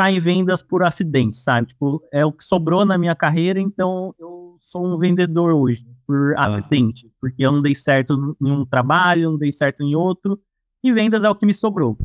cai 0.00 0.16
em 0.16 0.20
vendas 0.20 0.62
por 0.62 0.82
acidente, 0.82 1.36
sabe? 1.36 1.66
Tipo, 1.66 2.02
é 2.10 2.24
o 2.24 2.32
que 2.32 2.42
sobrou 2.42 2.86
na 2.86 2.96
minha 2.96 3.14
carreira, 3.14 3.60
então 3.60 4.14
eu 4.18 4.56
sou 4.62 4.82
um 4.86 4.98
vendedor 4.98 5.52
hoje, 5.52 5.84
por 6.06 6.32
ah. 6.38 6.46
acidente. 6.46 7.06
Porque 7.20 7.44
eu 7.44 7.52
não 7.52 7.60
dei 7.60 7.74
certo 7.74 8.34
em 8.40 8.50
um 8.50 8.64
trabalho, 8.64 9.32
não 9.32 9.38
dei 9.38 9.52
certo 9.52 9.82
em 9.82 9.94
outro, 9.94 10.40
e 10.82 10.90
vendas 10.90 11.22
é 11.22 11.28
o 11.28 11.34
que 11.34 11.44
me 11.44 11.52
sobrou. 11.52 11.98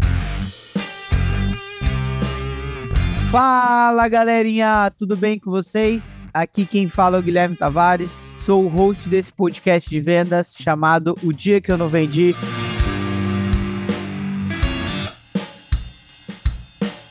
Fala 3.32 4.10
galerinha, 4.10 4.92
tudo 4.98 5.16
bem 5.16 5.40
com 5.40 5.50
vocês? 5.50 6.20
Aqui 6.34 6.66
quem 6.66 6.90
fala 6.90 7.16
é 7.16 7.20
o 7.22 7.24
Guilherme 7.24 7.56
Tavares, 7.56 8.12
sou 8.40 8.66
o 8.66 8.68
host 8.68 9.08
desse 9.08 9.32
podcast 9.32 9.90
de 9.90 10.02
vendas 10.02 10.54
chamado 10.54 11.16
O 11.24 11.32
Dia 11.32 11.62
Que 11.62 11.72
Eu 11.72 11.78
Não 11.78 11.88
Vendi. 11.88 12.36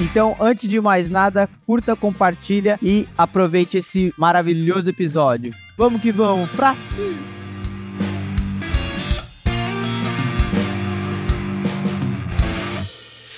Então, 0.00 0.36
antes 0.40 0.68
de 0.68 0.80
mais 0.80 1.08
nada, 1.08 1.48
curta, 1.66 1.94
compartilha 1.94 2.78
e 2.82 3.06
aproveite 3.16 3.76
esse 3.76 4.12
maravilhoso 4.16 4.88
episódio. 4.88 5.54
Vamos 5.76 6.00
que 6.00 6.10
vamos, 6.10 6.50
pra 6.50 6.74
cima! 6.74 7.42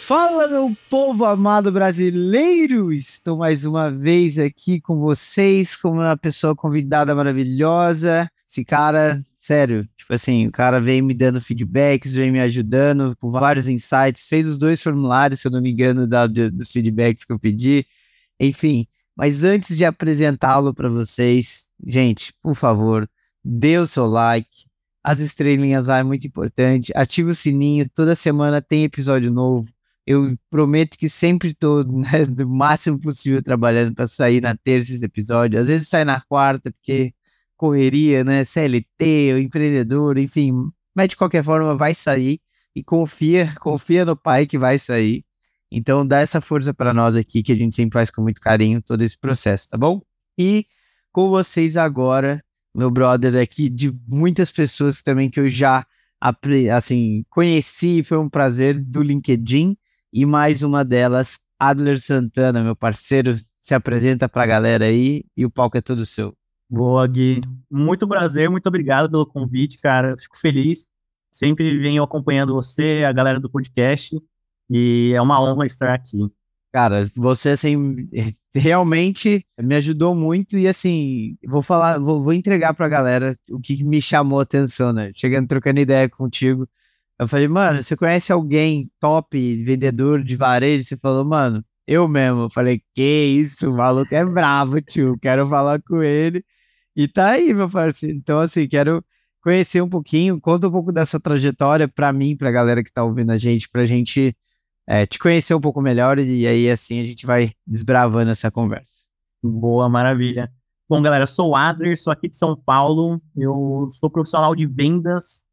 Fala, 0.07 0.47
meu 0.47 0.77
povo 0.91 1.25
amado 1.25 1.73
brasileiro! 1.73 2.93
Estou 2.93 3.39
mais 3.39 3.65
uma 3.65 3.91
vez 3.91 4.39
aqui 4.39 4.79
com 4.81 5.01
vocês, 5.01 5.75
com 5.75 5.93
uma 5.93 6.17
pessoa 6.17 6.55
convidada 6.55 7.15
maravilhosa. 7.15 8.31
Esse 8.47 8.65
cara, 8.65 9.21
sério, 9.45 9.87
tipo 9.95 10.15
assim, 10.15 10.47
o 10.47 10.51
cara 10.51 10.81
vem 10.81 11.03
me 11.03 11.13
dando 11.13 11.39
feedbacks, 11.39 12.13
vem 12.13 12.33
me 12.33 12.41
ajudando 12.41 13.15
com 13.19 13.31
vários 13.31 13.69
insights, 13.69 14.27
fez 14.27 14.47
os 14.49 14.57
dois 14.57 14.83
formulários, 14.83 15.41
se 15.41 15.49
eu 15.49 15.53
não 15.53 15.61
me 15.61 15.71
engano, 15.71 16.07
da, 16.07 16.27
dos 16.27 16.73
feedbacks 16.73 17.25
que 17.25 17.33
eu 17.33 17.39
pedi. 17.39 17.87
Enfim, 18.41 18.87
mas 19.15 19.45
antes 19.45 19.77
de 19.77 19.85
apresentá-lo 19.85 20.73
para 20.73 20.89
vocês, 20.89 21.69
gente, 21.87 22.33
por 22.43 22.55
favor, 22.55 23.09
dê 23.45 23.77
o 23.79 23.87
seu 23.87 24.07
like, 24.07 24.67
as 25.03 25.21
estrelinhas 25.21 25.87
lá 25.87 25.99
é 25.99 26.03
muito 26.03 26.27
importante, 26.27 26.91
ative 26.97 27.31
o 27.33 27.35
sininho, 27.35 27.87
toda 27.95 28.15
semana 28.15 28.63
tem 28.63 28.85
episódio 28.85 29.31
novo. 29.31 29.69
Eu 30.07 30.39
prometo 30.51 30.99
que 30.99 31.09
sempre 31.09 31.51
estou 31.51 31.85
né, 31.85 32.25
do 32.27 32.49
máximo 32.49 32.99
possível 32.99 33.43
trabalhando 33.43 33.95
para 33.95 34.07
sair 34.07 34.41
na 34.41 34.57
terça 34.57 34.95
esse 34.95 35.05
episódio. 35.05 35.61
Às 35.61 35.69
vezes 35.69 35.89
sai 35.89 36.05
na 36.05 36.21
quarta, 36.23 36.71
porque 36.71 37.13
correria, 37.65 38.23
né? 38.23 38.45
CLT, 38.45 39.41
empreendedor, 39.41 40.19
enfim. 40.19 40.53
Mas 40.95 41.09
de 41.09 41.17
qualquer 41.17 41.43
forma 41.43 41.75
vai 41.75 41.95
sair 41.95 42.39
e 42.77 42.85
confia, 42.85 43.55
confia 43.59 44.05
no 44.05 44.15
pai 44.15 44.47
que 44.47 44.59
vai 44.59 44.79
sair. 44.79 45.25
Então 45.73 46.07
dá 46.07 46.21
essa 46.21 46.43
força 46.43 46.75
para 46.75 46.93
nós 46.93 47.17
aqui 47.17 47.43
que 47.43 47.53
a 47.53 47.57
gente 47.57 47.75
sempre 47.75 47.95
faz 47.95 48.11
com 48.11 48.21
muito 48.21 48.39
carinho 48.41 48.83
todo 48.83 49.03
esse 49.03 49.19
processo, 49.19 49.71
tá 49.71 49.79
bom? 49.79 50.03
E 50.39 50.67
com 51.11 51.31
vocês 51.31 51.79
agora, 51.79 52.45
meu 52.77 52.91
brother 52.91 53.41
aqui 53.41 53.71
de 53.71 53.91
muitas 54.07 54.53
pessoas 54.53 55.03
também 55.03 55.31
que 55.31 55.41
eu 55.41 55.49
já 55.49 55.87
assim 56.75 57.25
conheci, 57.31 58.03
foi 58.03 58.19
um 58.19 58.29
prazer 58.29 58.79
do 58.79 59.03
LinkedIn 59.03 59.77
e 60.13 60.27
mais 60.27 60.63
uma 60.63 60.85
delas, 60.85 61.41
Adler 61.59 62.01
Santana, 62.01 62.63
meu 62.63 62.77
parceiro, 62.77 63.35
se 63.61 63.75
apresenta 63.75 64.29
para 64.29 64.43
a 64.45 64.47
galera 64.47 64.85
aí 64.85 65.25
e 65.37 65.45
o 65.45 65.51
palco 65.51 65.77
é 65.79 65.81
todo 65.81 66.07
seu. 66.07 66.35
Boa, 66.69 67.07
Gui. 67.07 67.41
Muito 67.71 68.09
prazer, 68.09 68.51
muito 68.51 68.67
obrigado 68.67 69.11
pelo 69.11 69.27
convite, 69.27 69.81
cara. 69.81 70.17
Fico 70.17 70.37
feliz. 70.39 70.91
Sempre 71.31 71.79
venho 71.79 72.03
acompanhando 72.03 72.55
você, 72.55 73.05
a 73.07 73.13
galera 73.13 73.41
do 73.41 73.51
podcast, 73.51 74.17
e 74.71 75.13
é 75.15 75.21
uma 75.21 75.41
honra 75.43 75.67
estar 75.67 75.93
aqui. 75.93 76.19
Cara, 76.73 77.05
você, 77.15 77.51
assim, 77.51 78.09
realmente 78.55 79.45
me 79.61 79.77
ajudou 79.77 80.15
muito 80.15 80.59
e, 80.59 80.67
assim, 80.67 81.37
vou 81.45 81.63
falar, 81.63 81.99
vou, 81.99 82.23
vou 82.23 82.33
entregar 82.33 82.75
pra 82.75 82.89
galera 82.89 83.35
o 83.51 83.61
que 83.61 83.83
me 83.85 84.01
chamou 84.03 84.41
a 84.41 84.43
atenção, 84.43 84.93
né? 84.93 85.13
Chegando, 85.15 85.49
trocando 85.49 85.81
ideia 85.81 86.09
contigo, 86.09 86.69
eu 87.19 87.29
falei, 87.29 87.47
mano, 87.49 87.83
você 87.83 87.97
conhece 87.97 88.33
alguém 88.33 88.91
top, 88.99 89.65
vendedor 89.65 90.23
de 90.25 90.37
varejo? 90.37 90.85
Você 90.85 90.97
falou, 90.97 91.25
mano, 91.25 91.65
eu 91.87 92.09
mesmo. 92.09 92.43
Eu 92.43 92.51
falei, 92.51 92.83
que 92.95 93.03
isso, 93.03 93.71
o 93.71 93.77
maluco 93.77 94.15
é 94.15 94.25
bravo, 94.25 94.81
tio. 94.81 95.19
Quero 95.21 95.47
falar 95.49 95.81
com 95.83 96.03
ele. 96.03 96.45
E 96.97 97.09
tá 97.09 97.31
aí, 97.31 97.53
meu 97.55 97.69
parceiro. 97.69 98.17
Então, 98.17 98.41
assim, 98.41 98.69
quero 98.69 99.05
conhecer 99.43 99.83
um 99.83 99.89
pouquinho, 99.89 100.41
conta 100.41 100.69
um 100.69 100.71
pouco 100.71 100.91
dessa 100.93 101.21
trajetória 101.21 101.87
para 101.87 102.13
mim, 102.13 102.37
pra 102.37 102.51
galera 102.51 102.83
que 102.83 102.93
tá 102.93 103.05
ouvindo 103.05 103.31
a 103.31 103.39
gente, 103.39 103.69
pra 103.69 103.85
gente 103.85 104.35
é, 104.87 105.07
te 105.07 105.19
conhecer 105.19 105.55
um 105.55 105.61
pouco 105.61 105.83
melhor 105.83 106.19
e 106.19 106.47
aí, 106.47 106.71
assim, 106.71 107.01
a 107.01 107.05
gente 107.05 107.27
vai 107.27 107.53
desbravando 107.67 108.31
essa 108.31 108.51
conversa. 108.51 109.05
Boa, 109.43 109.89
maravilha. 109.89 110.51
Bom, 110.89 111.03
galera, 111.03 111.27
sou 111.27 111.51
o 111.51 111.57
Adler, 111.57 111.99
sou 111.99 112.13
aqui 112.13 112.29
de 112.29 112.37
São 112.37 112.57
Paulo, 112.57 113.21
eu 113.37 113.89
sou 113.91 114.11
profissional 114.11 114.55
de 114.55 114.67
vendas, 114.67 115.44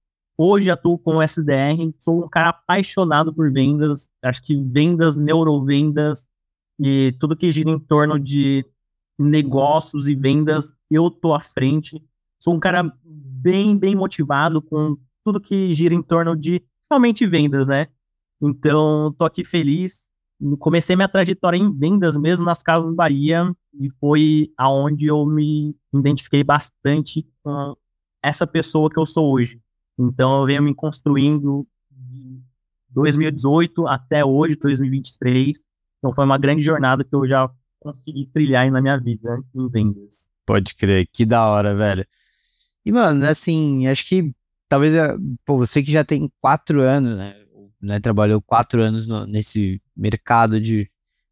Hoje 0.43 0.71
atuo 0.71 0.97
com 0.97 1.21
SDR, 1.21 1.93
sou 1.99 2.25
um 2.25 2.27
cara 2.27 2.49
apaixonado 2.49 3.31
por 3.31 3.53
vendas, 3.53 4.09
acho 4.23 4.41
que 4.41 4.55
vendas, 4.55 5.15
neurovendas 5.15 6.31
e 6.79 7.15
tudo 7.19 7.37
que 7.37 7.51
gira 7.51 7.69
em 7.69 7.77
torno 7.77 8.19
de 8.19 8.65
negócios 9.19 10.07
e 10.07 10.15
vendas, 10.15 10.73
eu 10.89 11.11
tô 11.11 11.35
à 11.35 11.41
frente. 11.41 12.03
Sou 12.39 12.55
um 12.55 12.59
cara 12.59 12.91
bem, 13.05 13.77
bem 13.77 13.95
motivado 13.95 14.63
com 14.63 14.97
tudo 15.23 15.39
que 15.39 15.71
gira 15.75 15.93
em 15.93 16.01
torno 16.01 16.35
de 16.35 16.63
realmente 16.89 17.27
vendas, 17.27 17.67
né? 17.67 17.85
Então, 18.41 19.13
tô 19.19 19.25
aqui 19.25 19.45
feliz. 19.45 20.09
Comecei 20.57 20.95
minha 20.95 21.07
trajetória 21.07 21.57
em 21.59 21.71
vendas 21.71 22.17
mesmo 22.17 22.47
nas 22.47 22.63
Casas 22.63 22.95
Bahia 22.95 23.55
e 23.79 23.91
foi 23.99 24.51
aonde 24.57 25.05
eu 25.05 25.23
me 25.23 25.75
identifiquei 25.93 26.43
bastante 26.43 27.27
com 27.43 27.77
essa 28.23 28.47
pessoa 28.47 28.89
que 28.89 28.97
eu 28.97 29.05
sou 29.05 29.31
hoje. 29.31 29.61
Então, 30.01 30.39
eu 30.39 30.45
venho 30.47 30.63
me 30.63 30.73
construindo 30.73 31.67
de 31.91 32.41
2018 32.89 33.87
até 33.87 34.25
hoje, 34.25 34.55
2023. 34.55 35.57
Então, 35.99 36.13
foi 36.15 36.25
uma 36.25 36.39
grande 36.39 36.63
jornada 36.63 37.03
que 37.03 37.15
eu 37.15 37.27
já 37.27 37.47
consegui 37.79 38.25
trilhar 38.33 38.71
na 38.71 38.81
minha 38.81 38.97
vida 38.97 39.37
né, 39.37 39.43
em 39.53 39.69
vendas. 39.69 40.27
Pode 40.43 40.73
crer, 40.73 41.07
que 41.13 41.23
da 41.23 41.47
hora, 41.47 41.75
velho. 41.75 42.05
E, 42.83 42.91
mano, 42.91 43.25
assim, 43.25 43.87
acho 43.87 44.07
que 44.07 44.33
talvez, 44.67 44.95
eh, 44.95 45.15
pô, 45.45 45.55
você 45.55 45.83
que 45.83 45.91
já 45.91 46.03
tem 46.03 46.31
quatro 46.41 46.81
anos, 46.81 47.15
né, 47.15 47.35
né 47.79 47.99
trabalhou 47.99 48.41
quatro 48.41 48.81
anos 48.81 49.05
no, 49.05 49.27
nesse 49.27 49.79
mercado 49.95 50.59
de 50.59 50.89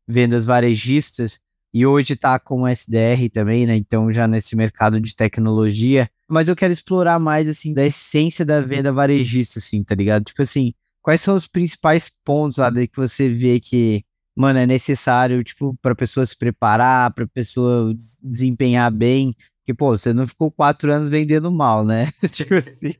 vendas 0.07 0.45
varejistas 0.45 1.39
e 1.73 1.85
hoje 1.85 2.15
tá 2.15 2.39
com 2.39 2.67
SDR 2.67 3.29
também, 3.31 3.65
né, 3.65 3.75
então 3.75 4.11
já 4.11 4.27
nesse 4.27 4.55
mercado 4.55 4.99
de 4.99 5.15
tecnologia, 5.15 6.09
mas 6.29 6.47
eu 6.47 6.55
quero 6.55 6.71
explorar 6.71 7.19
mais, 7.19 7.49
assim, 7.49 7.73
da 7.73 7.83
essência 7.83 8.45
da 8.45 8.61
venda 8.61 8.93
varejista, 8.93 9.57
assim, 9.57 9.83
tá 9.83 9.95
ligado? 9.95 10.25
Tipo 10.25 10.43
assim, 10.43 10.73
quais 11.01 11.21
são 11.21 11.33
os 11.33 11.47
principais 11.47 12.11
pontos 12.23 12.59
lá 12.59 12.71
que 12.71 12.95
você 12.95 13.27
vê 13.27 13.59
que, 13.59 14.03
mano, 14.37 14.59
é 14.59 14.67
necessário, 14.67 15.43
tipo, 15.43 15.75
pra 15.81 15.95
pessoa 15.95 16.23
se 16.25 16.37
preparar, 16.37 17.11
pra 17.13 17.25
pessoa 17.27 17.95
desempenhar 18.21 18.91
bem? 18.91 19.35
Porque, 19.61 19.73
pô, 19.73 19.97
você 19.97 20.13
não 20.13 20.27
ficou 20.27 20.51
quatro 20.51 20.91
anos 20.93 21.09
vendendo 21.09 21.51
mal, 21.51 21.83
né? 21.83 22.11
tipo 22.31 22.53
assim, 22.53 22.93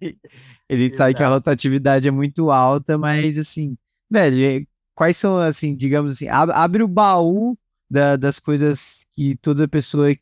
a 0.68 0.76
gente 0.76 0.98
sabe 0.98 1.14
que 1.14 1.22
a 1.22 1.30
rotatividade 1.30 2.08
é 2.08 2.12
muito 2.12 2.50
alta, 2.50 2.98
mas, 2.98 3.38
assim, 3.38 3.78
velho, 4.10 4.68
quais 4.96 5.18
são, 5.18 5.38
assim, 5.38 5.76
digamos 5.76 6.16
assim, 6.16 6.28
abre 6.28 6.82
o 6.82 6.88
baú 6.88 7.56
da, 7.90 8.16
das 8.16 8.40
coisas 8.40 9.06
que 9.16 9.36
toda 9.38 9.68
pessoa 9.68 10.16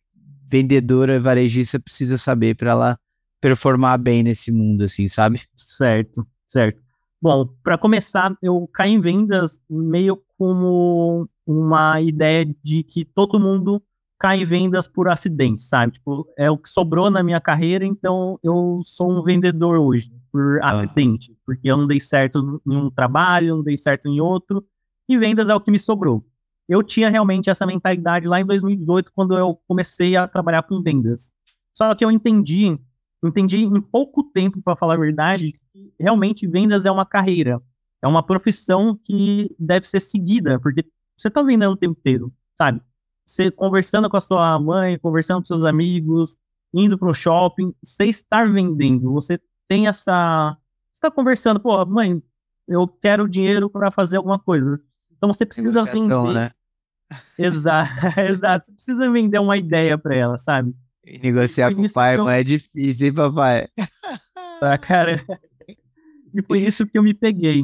vendedora, 0.50 1.20
varejista 1.20 1.80
precisa 1.80 2.18
saber 2.18 2.56
para 2.56 2.72
ela 2.72 3.00
performar 3.42 4.00
bem 4.00 4.24
nesse 4.24 4.52
mundo, 4.52 4.84
assim, 4.84 5.08
sabe? 5.08 5.42
Certo, 5.56 6.26
certo. 6.48 6.82
Bom, 7.22 7.48
para 7.64 7.78
começar, 7.78 8.36
eu 8.42 8.68
caí 8.74 8.92
em 8.92 9.02
vendas 9.02 9.60
meio 9.70 10.22
como 10.38 11.28
uma 11.46 12.00
ideia 12.02 12.46
de 12.64 12.84
que 12.84 13.04
todo 13.04 13.40
mundo 13.40 13.82
cai 14.20 14.42
em 14.42 14.46
vendas 14.46 14.88
por 14.88 15.10
acidente, 15.10 15.62
sabe? 15.62 15.94
Tipo, 15.94 16.28
é 16.38 16.50
o 16.50 16.58
que 16.58 16.70
sobrou 16.70 17.12
na 17.12 17.22
minha 17.22 17.42
carreira, 17.42 17.86
então 17.86 18.40
eu 18.44 18.82
sou 18.84 19.12
um 19.12 19.22
vendedor 19.24 19.78
hoje 19.78 20.12
por 20.32 20.60
ah. 20.62 20.72
acidente, 20.72 21.36
porque 21.46 21.70
eu 21.70 21.78
não 21.78 21.88
dei 21.88 22.00
certo 22.00 22.62
em 22.66 22.76
um 22.76 22.90
trabalho, 22.90 23.58
não 23.58 23.64
dei 23.64 23.78
certo 23.78 24.08
em 24.08 24.20
outro, 24.20 24.64
e 25.08 25.18
vendas 25.18 25.50
é 25.50 25.56
o 25.56 25.62
que 25.62 25.72
me 25.72 25.80
sobrou 25.80 26.26
eu 26.68 26.84
tinha 26.84 27.10
realmente 27.10 27.50
essa 27.50 27.66
mentalidade 27.66 28.28
lá 28.28 28.40
em 28.40 28.46
2018, 28.46 29.12
quando 29.14 29.38
eu 29.38 29.60
comecei 29.68 30.16
a 30.16 30.28
trabalhar 30.28 30.64
com 30.64 30.82
vendas. 30.82 31.32
Só 31.74 31.94
que 31.96 32.04
eu 32.04 32.12
entendi, 32.12 32.78
entendi 33.24 33.64
em 33.64 33.82
pouco 33.82 34.24
tempo, 34.24 34.62
para 34.62 34.76
falar 34.76 34.96
a 34.96 35.00
verdade, 35.00 35.54
que 35.72 35.94
realmente 36.00 36.48
vendas 36.48 36.86
é 36.86 36.92
uma 36.92 37.06
carreira, 37.06 37.62
é 38.02 38.08
uma 38.08 38.24
profissão 38.24 39.00
que 39.04 39.56
deve 39.58 39.88
ser 39.88 40.00
seguida, 40.00 40.60
porque 40.60 40.84
você 41.16 41.30
está 41.30 41.42
vendendo 41.42 41.74
o 41.74 41.78
tempo 41.78 41.98
inteiro, 41.98 42.34
sabe? 42.56 42.82
Você 43.26 43.52
conversando 43.52 44.10
com 44.10 44.18
a 44.18 44.22
sua 44.22 44.60
mãe, 44.60 44.98
conversando 45.00 45.40
com 45.40 45.46
seus 45.46 45.66
amigos, 45.66 46.38
indo 46.74 46.98
para 46.98 47.10
o 47.10 47.14
shopping, 47.14 47.74
você 47.84 48.06
estar 48.06 48.52
vendendo, 48.52 49.12
você 49.12 49.40
tem 49.68 49.88
essa. 49.88 50.58
Você 50.92 50.98
está 50.98 51.12
conversando, 51.12 51.60
pô, 51.60 51.86
mãe, 51.86 52.22
eu 52.68 52.88
quero 52.88 53.28
dinheiro 53.28 53.70
para 53.70 53.92
fazer 53.92 54.18
alguma 54.18 54.40
coisa. 54.40 54.80
Então 55.16 55.34
você 55.34 55.46
precisa 55.46 55.84
vender. 55.84 56.34
Né? 56.34 56.52
Exato, 57.38 58.20
exato. 58.20 58.66
Você 58.66 58.74
precisa 58.74 59.12
vender 59.12 59.40
uma 59.40 59.56
ideia 59.56 59.98
para 59.98 60.16
ela, 60.16 60.38
sabe? 60.38 60.76
E 61.06 61.18
negociar 61.20 61.74
com 61.74 61.84
o 61.84 61.94
pai, 61.94 62.18
eu... 62.18 62.26
mas 62.26 62.42
é 62.42 62.44
difícil, 62.44 63.08
hein, 63.08 63.14
papai? 63.14 63.70
Tá, 64.60 64.78
cara. 64.78 65.24
E 66.34 66.42
foi 66.42 66.60
isso 66.60 66.86
que 66.86 66.98
eu 66.98 67.04
me 67.04 67.14
peguei. 67.14 67.64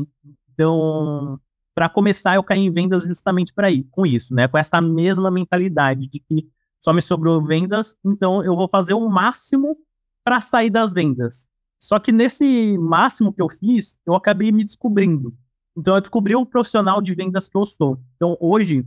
Então, 0.54 1.40
para 1.76 1.90
começar, 1.90 2.36
eu 2.36 2.44
caí 2.44 2.60
em 2.60 2.72
vendas 2.72 3.06
justamente 3.06 3.54
para 3.54 3.70
ir 3.70 3.84
com 3.92 4.06
isso, 4.06 4.34
né? 4.34 4.48
Com 4.48 4.58
essa 4.58 4.80
mesma 4.80 5.30
mentalidade 5.30 6.08
de 6.08 6.20
que 6.20 6.48
só 6.80 6.94
me 6.94 7.02
sobrou 7.02 7.44
vendas, 7.44 7.96
então 8.06 8.44
eu 8.44 8.56
vou 8.56 8.68
fazer 8.68 8.94
o 8.94 9.10
máximo 9.10 9.78
para 10.24 10.40
sair 10.42 10.70
das 10.70 10.94
vendas. 10.94 11.48
Só 11.80 12.00
que 12.00 12.12
nesse 12.12 12.78
máximo 12.78 13.34
que 13.34 13.42
eu 13.42 13.50
fiz, 13.50 13.98
eu 14.06 14.16
acabei 14.16 14.52
me 14.52 14.64
descobrindo. 14.64 15.34
Então 15.78 15.96
eu 15.96 16.02
descobri 16.02 16.36
o 16.36 16.46
profissional 16.46 17.02
de 17.02 17.16
vendas 17.16 17.50
que 17.50 17.58
eu 17.58 17.66
sou. 17.66 18.00
Então 18.16 18.38
hoje 18.40 18.86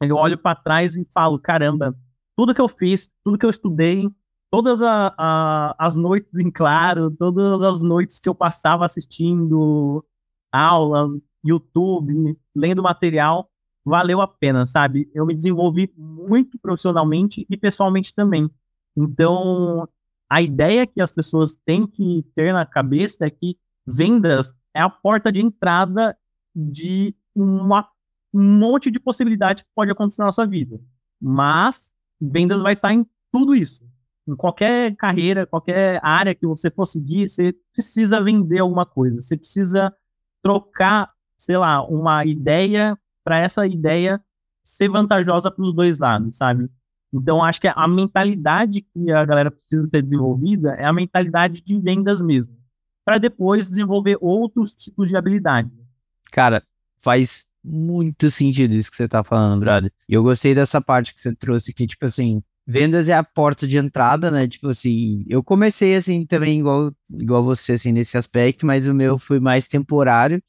eu 0.00 0.16
olho 0.16 0.38
para 0.38 0.56
trás 0.56 0.96
e 0.96 1.06
falo, 1.12 1.38
caramba, 1.38 1.96
tudo 2.36 2.54
que 2.54 2.60
eu 2.60 2.68
fiz, 2.68 3.10
tudo 3.24 3.36
que 3.36 3.44
eu 3.44 3.50
estudei, 3.50 4.08
todas 4.50 4.82
a, 4.82 5.14
a, 5.16 5.76
as 5.78 5.94
noites 5.94 6.34
em 6.34 6.50
claro, 6.50 7.10
todas 7.10 7.62
as 7.62 7.82
noites 7.82 8.18
que 8.18 8.28
eu 8.28 8.34
passava 8.34 8.84
assistindo 8.84 10.04
aulas, 10.50 11.12
YouTube, 11.44 12.36
lendo 12.54 12.82
material, 12.82 13.50
valeu 13.84 14.20
a 14.20 14.28
pena, 14.28 14.66
sabe? 14.66 15.10
Eu 15.14 15.24
me 15.26 15.34
desenvolvi 15.34 15.92
muito 15.96 16.58
profissionalmente 16.58 17.46
e 17.48 17.56
pessoalmente 17.56 18.14
também. 18.14 18.50
Então, 18.96 19.88
a 20.28 20.42
ideia 20.42 20.86
que 20.86 21.00
as 21.00 21.12
pessoas 21.12 21.56
têm 21.64 21.86
que 21.86 22.24
ter 22.34 22.52
na 22.52 22.66
cabeça 22.66 23.26
é 23.26 23.30
que 23.30 23.58
vendas 23.86 24.54
é 24.74 24.80
a 24.80 24.90
porta 24.90 25.32
de 25.32 25.44
entrada 25.44 26.16
de 26.54 27.14
uma, 27.34 27.88
um 28.32 28.58
monte 28.58 28.90
de 28.90 29.00
possibilidades 29.00 29.62
que 29.62 29.70
pode 29.74 29.90
acontecer 29.90 30.22
na 30.22 30.26
nossa 30.26 30.46
vida. 30.46 30.80
Mas 31.20 31.92
vendas 32.20 32.62
vai 32.62 32.74
estar 32.74 32.92
em 32.92 33.06
tudo 33.32 33.54
isso. 33.54 33.82
Em 34.26 34.36
qualquer 34.36 34.94
carreira, 34.96 35.46
qualquer 35.46 36.00
área 36.02 36.34
que 36.34 36.46
você 36.46 36.70
for 36.70 36.86
seguir, 36.86 37.28
você 37.28 37.54
precisa 37.72 38.22
vender 38.22 38.60
alguma 38.60 38.86
coisa. 38.86 39.20
Você 39.20 39.36
precisa 39.36 39.92
trocar 40.42 41.10
sei 41.40 41.56
lá, 41.56 41.82
uma 41.82 42.26
ideia 42.26 42.98
para 43.24 43.38
essa 43.40 43.66
ideia 43.66 44.22
ser 44.62 44.90
vantajosa 44.90 45.50
para 45.50 45.64
os 45.64 45.74
dois 45.74 45.98
lados, 45.98 46.36
sabe? 46.36 46.70
Então, 47.10 47.42
acho 47.42 47.58
que 47.58 47.66
a 47.66 47.88
mentalidade 47.88 48.82
que 48.82 49.10
a 49.10 49.24
galera 49.24 49.50
precisa 49.50 49.86
ser 49.86 50.02
desenvolvida 50.02 50.74
é 50.74 50.84
a 50.84 50.92
mentalidade 50.92 51.62
de 51.62 51.80
vendas 51.80 52.20
mesmo, 52.20 52.54
para 53.02 53.16
depois 53.16 53.70
desenvolver 53.70 54.18
outros 54.20 54.74
tipos 54.74 55.08
de 55.08 55.16
habilidade. 55.16 55.70
Cara, 56.30 56.62
faz 57.02 57.48
muito 57.64 58.30
sentido 58.30 58.74
isso 58.74 58.90
que 58.90 58.96
você 58.96 59.08
tá 59.08 59.22
falando, 59.22 59.60
brother. 59.60 59.92
E 60.08 60.14
eu 60.14 60.22
gostei 60.22 60.54
dessa 60.54 60.80
parte 60.80 61.14
que 61.14 61.20
você 61.20 61.34
trouxe 61.34 61.70
aqui, 61.70 61.86
tipo 61.86 62.04
assim, 62.04 62.42
vendas 62.66 63.08
é 63.08 63.14
a 63.14 63.24
porta 63.24 63.66
de 63.66 63.78
entrada, 63.78 64.30
né? 64.30 64.46
Tipo 64.48 64.68
assim, 64.68 65.24
eu 65.28 65.42
comecei 65.42 65.94
assim 65.94 66.24
também 66.26 66.60
igual, 66.60 66.92
igual 67.10 67.42
você, 67.44 67.72
assim, 67.72 67.92
nesse 67.92 68.16
aspecto, 68.16 68.66
mas 68.66 68.86
o 68.86 68.94
meu 68.94 69.18
foi 69.18 69.40
mais 69.40 69.68
temporário 69.68 70.42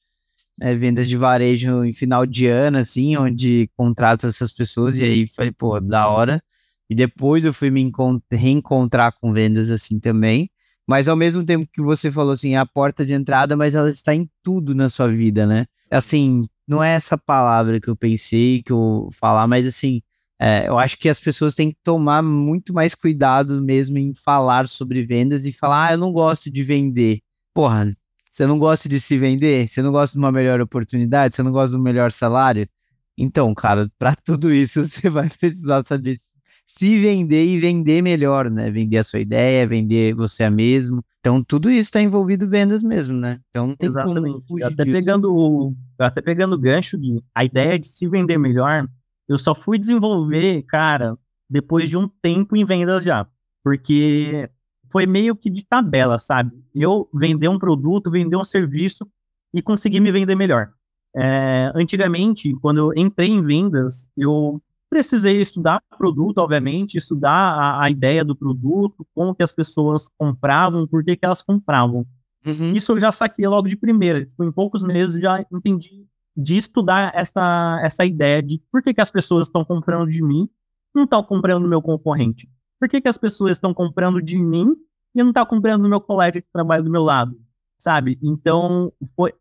é, 0.62 0.76
vendas 0.76 1.10
de 1.10 1.18
varejo 1.18 1.84
em 1.84 1.92
final 1.92 2.26
de 2.26 2.46
ano, 2.48 2.78
assim, 2.78 3.18
onde 3.18 3.70
contrato 3.76 4.28
essas 4.28 4.54
pessoas, 4.54 5.00
e 5.00 5.04
aí 5.04 5.28
falei, 5.28 5.52
pô, 5.52 5.80
da 5.80 6.08
hora. 6.08 6.42
E 6.90 6.96
depois 6.96 7.46
eu 7.46 7.54
fui 7.54 7.72
me 7.72 7.92
reencontrar 8.32 9.14
com 9.20 9.34
vendas 9.34 9.72
assim 9.72 10.00
também. 10.00 10.50
Mas 10.88 11.08
ao 11.08 11.16
mesmo 11.16 11.46
tempo 11.46 11.68
que 11.72 11.82
você 11.82 12.12
falou 12.12 12.34
assim, 12.34 12.56
é 12.56 12.58
a 12.58 12.66
porta 12.66 13.06
de 13.06 13.14
entrada, 13.14 13.56
mas 13.56 13.76
ela 13.76 13.90
está 13.90 14.14
em 14.14 14.30
tudo 14.44 14.76
na 14.76 14.90
sua 14.90 15.08
vida, 15.08 15.46
né? 15.46 15.66
Assim, 15.90 16.42
não 16.72 16.82
é 16.82 16.94
essa 16.94 17.18
palavra 17.18 17.82
que 17.82 17.90
eu 17.90 17.96
pensei 17.98 18.64
que 18.64 18.72
eu 18.72 19.10
falar, 19.12 19.46
mas 19.46 19.66
assim, 19.66 20.02
é, 20.40 20.70
eu 20.70 20.80
acho 20.80 20.98
que 20.98 21.10
as 21.10 21.20
pessoas 21.20 21.54
têm 21.54 21.72
que 21.72 21.78
tomar 21.84 22.24
muito 22.24 22.74
mais 22.74 22.96
cuidado 22.96 23.62
mesmo 23.62 23.98
em 23.98 24.14
falar 24.16 24.68
sobre 24.70 25.04
vendas 25.04 25.46
e 25.46 25.52
falar, 25.52 25.90
ah, 25.90 25.94
eu 25.94 25.98
não 25.98 26.14
gosto 26.14 26.50
de 26.50 26.64
vender. 26.64 27.20
Porra, 27.54 27.94
você 28.30 28.48
não 28.48 28.58
gosta 28.58 28.88
de 28.88 29.02
se 29.02 29.18
vender? 29.18 29.68
Você 29.68 29.82
não 29.82 29.92
gosta 29.92 30.18
de 30.18 30.24
uma 30.24 30.32
melhor 30.32 30.62
oportunidade? 30.62 31.36
Você 31.36 31.44
não 31.44 31.52
gosta 31.52 31.76
um 31.78 31.82
melhor 31.82 32.10
salário? 32.12 32.68
Então, 33.18 33.54
cara, 33.54 33.92
para 34.00 34.16
tudo 34.16 34.54
isso 34.54 34.84
você 34.88 35.10
vai 35.10 35.30
precisar 35.30 35.84
saber 35.84 36.18
se 36.66 37.00
vender 37.02 37.46
e 37.46 37.60
vender 37.60 38.02
melhor, 38.02 38.50
né? 38.50 38.72
Vender 38.72 39.00
a 39.00 39.04
sua 39.04 39.20
ideia, 39.20 39.68
vender 39.68 40.16
você 40.16 40.50
mesmo. 40.50 41.04
Então, 41.22 41.44
tudo 41.44 41.70
isso 41.70 41.82
está 41.82 42.02
envolvido 42.02 42.48
vendas 42.48 42.82
mesmo, 42.82 43.16
né? 43.16 43.40
Então, 43.50 43.68
não 43.68 43.76
tem 43.76 43.88
Exatamente. 43.88 44.44
como 44.48 44.66
até 44.66 44.84
disso. 44.84 44.98
pegando 44.98 45.34
o 45.34 45.76
até 46.00 46.20
pegando 46.20 46.56
o 46.56 46.60
gancho 46.60 46.98
de 46.98 47.24
a 47.34 47.46
ideia 47.46 47.78
de 47.78 47.86
se 47.86 48.10
vender 48.10 48.40
melhor, 48.40 48.88
eu 49.30 49.38
só 49.38 49.54
fui 49.54 49.78
desenvolver, 49.78 50.64
cara, 50.64 51.16
depois 51.48 51.88
de 51.88 51.96
um 51.96 52.08
tempo 52.08 52.56
em 52.56 52.66
vendas 52.66 53.06
já. 53.06 53.28
Porque 53.64 54.50
foi 54.92 55.06
meio 55.06 55.36
que 55.36 55.48
de 55.48 55.64
tabela, 55.64 56.18
sabe? 56.18 56.52
Eu 56.74 57.08
vender 57.14 57.48
um 57.48 57.60
produto, 57.60 58.10
vender 58.10 58.36
um 58.36 58.44
serviço 58.44 59.08
e 59.54 59.62
conseguir 59.62 60.00
me 60.00 60.12
vender 60.12 60.36
melhor. 60.36 60.72
É, 61.16 61.72
antigamente, 61.76 62.52
quando 62.62 62.80
eu 62.80 62.94
entrei 63.00 63.30
em 63.30 63.44
vendas, 63.44 64.10
eu 64.18 64.60
precisei 64.92 65.40
estudar 65.40 65.82
o 65.90 65.98
produto, 65.98 66.40
obviamente, 66.40 66.98
estudar 66.98 67.32
a, 67.32 67.86
a, 67.86 67.90
ideia 67.90 68.26
do 68.26 68.36
produto, 68.36 69.08
como 69.16 69.34
que 69.34 69.42
as 69.42 69.54
pessoas 69.54 70.10
compravam, 70.18 70.86
por 70.86 71.02
que, 71.02 71.16
que 71.16 71.26
elas 71.26 71.42
compravam. 71.42 72.06
Uhum. 72.46 72.74
Isso 72.76 72.92
eu 72.92 73.00
já 73.00 73.10
saquei 73.10 73.48
logo 73.48 73.70
de 73.70 73.78
primeira. 73.78 74.26
Tipo, 74.26 74.44
em 74.44 74.52
poucos 74.52 74.84
meses 74.84 75.22
já 75.22 75.46
entendi 75.50 76.06
de 76.36 76.58
estudar 76.58 77.14
essa, 77.16 77.80
essa 77.82 78.04
ideia 78.04 78.44
de 78.44 78.62
por 78.70 78.84
que, 78.84 78.94
que 78.94 79.00
as 79.02 79.10
pessoas 79.10 79.48
estão 79.48 79.64
comprando 79.64 80.10
de 80.10 80.22
mim 80.22 80.50
e 80.94 80.98
não 80.98 81.06
estão 81.06 81.24
comprando 81.24 81.64
do 81.64 81.70
meu 81.70 81.82
concorrente. 81.82 82.50
Por 82.78 82.90
que, 82.90 83.00
que 83.00 83.08
as 83.08 83.18
pessoas 83.18 83.54
estão 83.54 83.74
comprando 83.74 84.22
de 84.22 84.38
mim 84.38 84.76
e 85.16 85.20
não 85.20 85.30
estão 85.30 85.46
comprando 85.46 85.84
do 85.84 85.90
meu 85.90 86.02
colega 86.02 86.42
que 86.42 86.52
trabalha 86.52 86.84
do 86.84 86.92
meu 86.92 87.04
lado, 87.04 87.40
sabe? 87.78 88.20
Então, 88.22 88.92
foi 89.16 89.34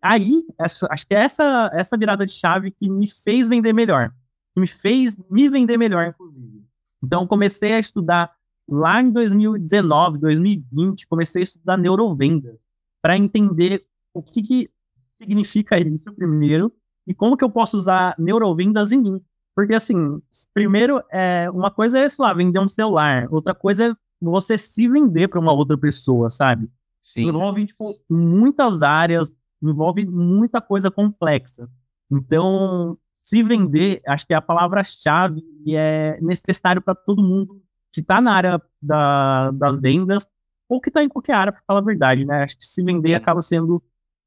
aí, 0.00 0.44
essa, 0.60 0.86
acho 0.90 1.06
que 1.08 1.14
é 1.14 1.24
essa, 1.24 1.70
essa 1.72 1.96
virada 1.96 2.24
de 2.24 2.32
chave 2.32 2.70
que 2.70 2.88
me 2.88 3.08
fez 3.08 3.48
vender 3.48 3.72
melhor, 3.72 4.12
que 4.54 4.60
me 4.60 4.66
fez 4.66 5.20
me 5.30 5.48
vender 5.48 5.76
melhor, 5.76 6.06
inclusive. 6.08 6.64
Então, 7.02 7.26
comecei 7.26 7.72
a 7.72 7.78
estudar 7.78 8.32
lá 8.68 9.02
em 9.02 9.10
2019, 9.10 10.18
2020, 10.18 11.06
comecei 11.06 11.42
a 11.42 11.44
estudar 11.44 11.76
neurovendas 11.76 12.68
para 13.00 13.16
entender 13.16 13.84
o 14.14 14.22
que, 14.22 14.42
que 14.42 14.70
significa 14.94 15.78
isso 15.78 16.12
primeiro 16.14 16.72
e 17.06 17.14
como 17.14 17.36
que 17.36 17.44
eu 17.44 17.50
posso 17.50 17.76
usar 17.76 18.14
neurovendas 18.18 18.92
em 18.92 19.00
mim. 19.00 19.20
Porque, 19.54 19.74
assim, 19.74 20.20
primeiro, 20.54 21.02
é, 21.10 21.50
uma 21.50 21.70
coisa 21.70 21.98
é, 21.98 22.08
sei 22.08 22.24
lá, 22.24 22.32
vender 22.32 22.58
um 22.58 22.68
celular, 22.68 23.26
outra 23.30 23.54
coisa 23.54 23.90
é 23.90 23.94
você 24.20 24.56
se 24.56 24.88
vender 24.88 25.28
para 25.28 25.40
uma 25.40 25.52
outra 25.52 25.76
pessoa, 25.76 26.30
sabe? 26.30 26.70
Sim. 27.02 27.28
Envolve, 27.28 27.66
tipo, 27.66 27.98
muitas 28.08 28.82
áreas, 28.82 29.36
envolve 29.60 30.06
muita 30.06 30.60
coisa 30.60 30.90
complexa. 30.90 31.68
Então, 32.10 32.96
se 33.24 33.42
vender, 33.42 34.02
acho 34.06 34.26
que 34.26 34.34
é 34.34 34.36
a 34.36 34.42
palavra-chave 34.42 35.42
e 35.64 35.76
é 35.76 36.20
necessário 36.20 36.82
para 36.82 36.94
todo 36.94 37.22
mundo 37.22 37.62
que 37.92 38.00
está 38.00 38.20
na 38.20 38.34
área 38.34 38.62
da, 38.80 39.50
das 39.52 39.80
vendas 39.80 40.26
ou 40.68 40.80
que 40.80 40.88
está 40.88 41.02
em 41.02 41.08
qualquer 41.08 41.34
área, 41.34 41.52
para 41.52 41.62
falar 41.66 41.80
a 41.80 41.84
verdade, 41.84 42.24
né? 42.24 42.42
Acho 42.42 42.58
que 42.58 42.66
se 42.66 42.82
vender 42.82 43.14
acaba 43.14 43.42
sendo 43.42 43.82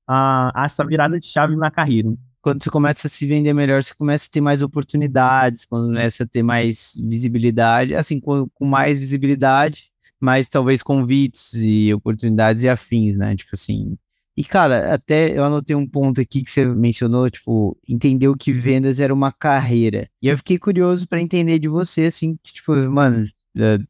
a, 0.07 0.51
essa 0.63 0.85
virada 0.85 1.19
de 1.19 1.27
chave 1.27 1.55
na 1.55 1.69
carreira 1.69 2.15
quando 2.41 2.61
você 2.61 2.69
começa 2.69 3.07
a 3.07 3.09
se 3.09 3.25
vender 3.25 3.53
melhor, 3.53 3.83
você 3.83 3.95
começa 3.95 4.27
a 4.27 4.31
ter 4.31 4.39
mais 4.39 4.61
oportunidades, 4.61 5.65
quando 5.65 5.87
começa 5.87 6.23
a 6.23 6.27
ter 6.27 6.43
mais 6.43 6.93
visibilidade, 7.03 7.95
assim, 7.95 8.19
com, 8.19 8.47
com 8.53 8.65
mais 8.65 8.99
visibilidade, 8.99 9.91
mais 10.21 10.47
talvez 10.47 10.83
convites 10.83 11.55
e 11.55 11.91
oportunidades 11.91 12.61
e 12.61 12.69
afins, 12.69 13.17
né? 13.17 13.35
Tipo 13.35 13.55
assim. 13.55 13.97
E, 14.37 14.43
cara, 14.43 14.93
até 14.93 15.37
eu 15.37 15.43
anotei 15.45 15.75
um 15.75 15.87
ponto 15.87 16.19
aqui 16.19 16.43
que 16.43 16.51
você 16.51 16.65
mencionou, 16.65 17.29
tipo, 17.29 17.77
entendeu 17.87 18.35
que 18.35 18.51
vendas 18.51 18.99
era 18.99 19.13
uma 19.13 19.31
carreira. 19.31 20.09
E 20.21 20.27
eu 20.27 20.37
fiquei 20.37 20.57
curioso 20.59 21.07
para 21.07 21.21
entender 21.21 21.57
de 21.59 21.69
você, 21.69 22.05
assim, 22.05 22.37
que, 22.43 22.53
tipo, 22.53 22.75
mano, 22.89 23.25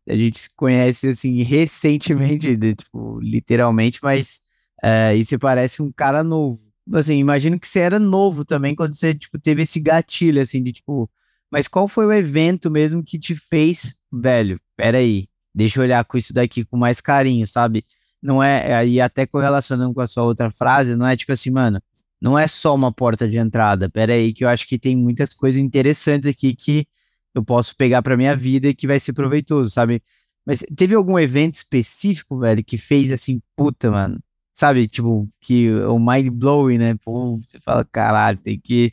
a 0.08 0.16
gente 0.16 0.40
se 0.40 0.56
conhece, 0.56 1.08
assim, 1.10 1.42
recentemente, 1.44 2.56
de, 2.56 2.75
tipo, 2.75 3.20
literalmente, 3.22 4.00
mas 4.04 4.42
uh, 4.84 5.16
e 5.16 5.25
você 5.25 5.38
parece 5.38 5.82
um 5.82 5.92
cara 5.92 6.24
novo 6.24 6.66
assim, 6.94 7.16
imagino 7.18 7.60
que 7.60 7.68
você 7.68 7.80
era 7.80 7.98
novo 8.00 8.46
também 8.46 8.75
quando 8.75 8.96
você, 8.96 9.14
tipo, 9.16 9.40
teve 9.40 9.64
esse 9.64 9.80
gatilho, 9.80 10.42
assim, 10.42 10.62
de 10.62 10.72
tipo, 10.74 11.10
mas 11.52 11.68
qual 11.68 11.88
foi 11.88 12.06
o 12.06 12.14
evento 12.14 12.70
mesmo 12.70 13.04
que 13.04 13.18
te 13.18 13.36
fez, 13.36 13.96
velho, 14.12 14.60
peraí, 14.75 15.28
deixa 15.54 15.80
eu 15.80 15.84
olhar 15.84 16.04
com 16.06 16.18
isso 16.18 16.34
daqui 16.34 16.64
com 16.66 16.78
mais 16.78 17.02
carinho, 17.02 17.48
sabe? 17.48 17.86
Não 18.25 18.41
é, 18.41 18.88
e 18.88 19.00
até 19.00 19.27
correlacionando 19.27 19.94
com 19.94 20.01
a 20.01 20.08
sua 20.08 20.24
outra 20.24 20.50
frase, 20.50 20.96
não 20.96 21.05
é 21.05 21.15
tipo 21.15 21.32
assim, 21.32 21.51
mano, 21.51 21.79
não 22.20 22.39
é 22.39 22.48
só 22.48 22.74
uma 22.74 22.91
porta 22.91 23.27
de 23.29 23.38
entrada. 23.38 23.88
Pera 23.88 24.13
aí, 24.13 24.34
que 24.34 24.44
eu 24.44 24.50
acho 24.50 24.67
que 24.67 24.79
tem 24.79 24.96
muitas 24.96 25.32
coisas 25.32 25.62
interessantes 25.62 26.27
aqui 26.27 26.55
que 26.55 26.88
eu 27.36 27.46
posso 27.46 27.75
pegar 27.75 28.01
para 28.01 28.17
minha 28.17 28.36
vida 28.36 28.67
e 28.70 28.74
que 28.74 28.88
vai 28.88 29.00
ser 29.00 29.13
proveitoso, 29.13 29.70
sabe? 29.70 30.01
Mas 30.44 30.65
teve 30.75 30.96
algum 30.96 31.20
evento 31.20 31.53
específico, 31.53 32.39
velho, 32.39 32.63
que 32.63 32.79
fez 32.79 33.12
assim, 33.12 33.39
puta, 33.55 33.91
mano, 33.91 34.20
sabe? 34.51 34.88
Tipo, 34.88 35.27
que 35.39 35.72
o 35.72 36.00
mind 36.00 36.29
blowing, 36.29 36.79
né? 36.79 36.96
Pô, 37.03 37.38
você 37.38 37.60
fala, 37.60 37.86
caralho, 37.86 38.39
tem 38.39 38.60
que 38.60 38.91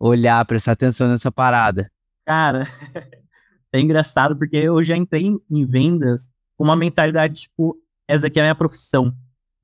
olhar, 0.00 0.42
prestar 0.46 0.72
atenção 0.72 1.08
nessa 1.08 1.30
parada. 1.30 1.90
Cara, 2.24 2.66
é 3.70 3.80
engraçado 3.80 4.34
porque 4.34 4.56
eu 4.56 4.82
já 4.82 4.96
entrei 4.96 5.30
em 5.50 5.66
vendas 5.66 6.30
com 6.56 6.64
uma 6.64 6.76
mentalidade, 6.76 7.42
tipo, 7.42 7.76
essa 8.08 8.26
aqui 8.26 8.38
é 8.38 8.42
a 8.42 8.46
minha 8.46 8.54
profissão. 8.54 9.14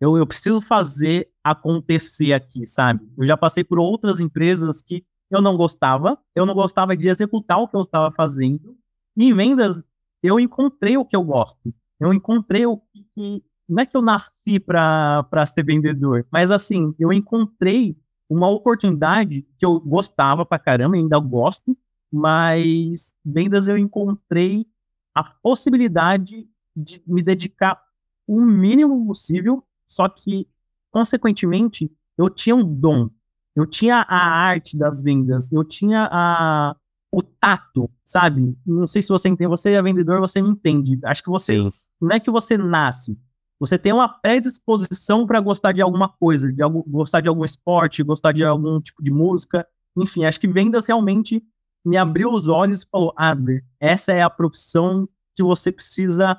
Eu, 0.00 0.16
eu 0.16 0.26
preciso 0.26 0.60
fazer 0.60 1.28
acontecer 1.42 2.32
aqui, 2.32 2.66
sabe? 2.66 3.00
Eu 3.16 3.26
já 3.26 3.36
passei 3.36 3.64
por 3.64 3.78
outras 3.78 4.20
empresas 4.20 4.80
que 4.80 5.04
eu 5.30 5.42
não 5.42 5.56
gostava, 5.56 6.18
eu 6.34 6.46
não 6.46 6.54
gostava 6.54 6.96
de 6.96 7.08
executar 7.08 7.58
o 7.58 7.68
que 7.68 7.76
eu 7.76 7.82
estava 7.82 8.10
fazendo. 8.12 8.76
E 9.16 9.26
em 9.26 9.34
vendas, 9.34 9.84
eu 10.22 10.38
encontrei 10.38 10.96
o 10.96 11.04
que 11.04 11.16
eu 11.16 11.22
gosto. 11.22 11.74
Eu 12.00 12.12
encontrei 12.12 12.64
o 12.64 12.78
que. 13.14 13.42
Não 13.68 13.82
é 13.82 13.86
que 13.86 13.96
eu 13.96 14.02
nasci 14.02 14.58
para 14.58 15.44
ser 15.44 15.62
vendedor, 15.62 16.26
mas 16.32 16.50
assim, 16.50 16.94
eu 16.98 17.12
encontrei 17.12 17.98
uma 18.28 18.48
oportunidade 18.48 19.42
que 19.58 19.64
eu 19.64 19.78
gostava 19.80 20.46
pra 20.46 20.58
caramba, 20.58 20.96
ainda 20.96 21.18
gosto, 21.18 21.76
mas 22.10 23.12
vendas 23.22 23.68
eu 23.68 23.76
encontrei 23.76 24.66
a 25.14 25.22
possibilidade 25.22 26.48
de 26.74 27.02
me 27.06 27.22
dedicar 27.22 27.78
o 28.28 28.40
mínimo 28.40 29.06
possível, 29.06 29.64
só 29.86 30.08
que, 30.08 30.46
consequentemente, 30.90 31.90
eu 32.16 32.28
tinha 32.28 32.54
um 32.54 32.62
dom, 32.62 33.08
eu 33.56 33.66
tinha 33.66 34.04
a 34.06 34.18
arte 34.18 34.76
das 34.76 35.02
vendas, 35.02 35.50
eu 35.50 35.64
tinha 35.64 36.08
a, 36.12 36.76
o 37.10 37.22
tato, 37.22 37.90
sabe? 38.04 38.54
Não 38.66 38.86
sei 38.86 39.00
se 39.00 39.08
você 39.08 39.28
entende, 39.28 39.48
você 39.48 39.72
é 39.72 39.82
vendedor, 39.82 40.20
você 40.20 40.42
me 40.42 40.50
entende. 40.50 40.98
Acho 41.04 41.22
que 41.22 41.30
você, 41.30 41.56
Sim. 41.56 41.70
não 42.00 42.10
é 42.10 42.20
que 42.20 42.30
você 42.30 42.58
nasce, 42.58 43.18
você 43.58 43.78
tem 43.78 43.92
uma 43.92 44.08
predisposição 44.08 45.26
para 45.26 45.40
gostar 45.40 45.72
de 45.72 45.80
alguma 45.80 46.08
coisa, 46.08 46.52
de 46.52 46.62
algo, 46.62 46.84
gostar 46.86 47.20
de 47.20 47.28
algum 47.28 47.44
esporte, 47.44 48.02
gostar 48.02 48.32
de 48.32 48.44
algum 48.44 48.80
tipo 48.80 49.02
de 49.02 49.10
música, 49.10 49.66
enfim, 49.96 50.24
acho 50.24 50.38
que 50.38 50.46
vendas 50.46 50.86
realmente 50.86 51.42
me 51.84 51.96
abriu 51.96 52.30
os 52.30 52.46
olhos 52.46 52.82
e 52.82 52.88
falou, 52.88 53.12
Adler, 53.16 53.64
essa 53.80 54.12
é 54.12 54.22
a 54.22 54.30
profissão 54.30 55.08
que 55.34 55.42
você 55.42 55.72
precisa 55.72 56.38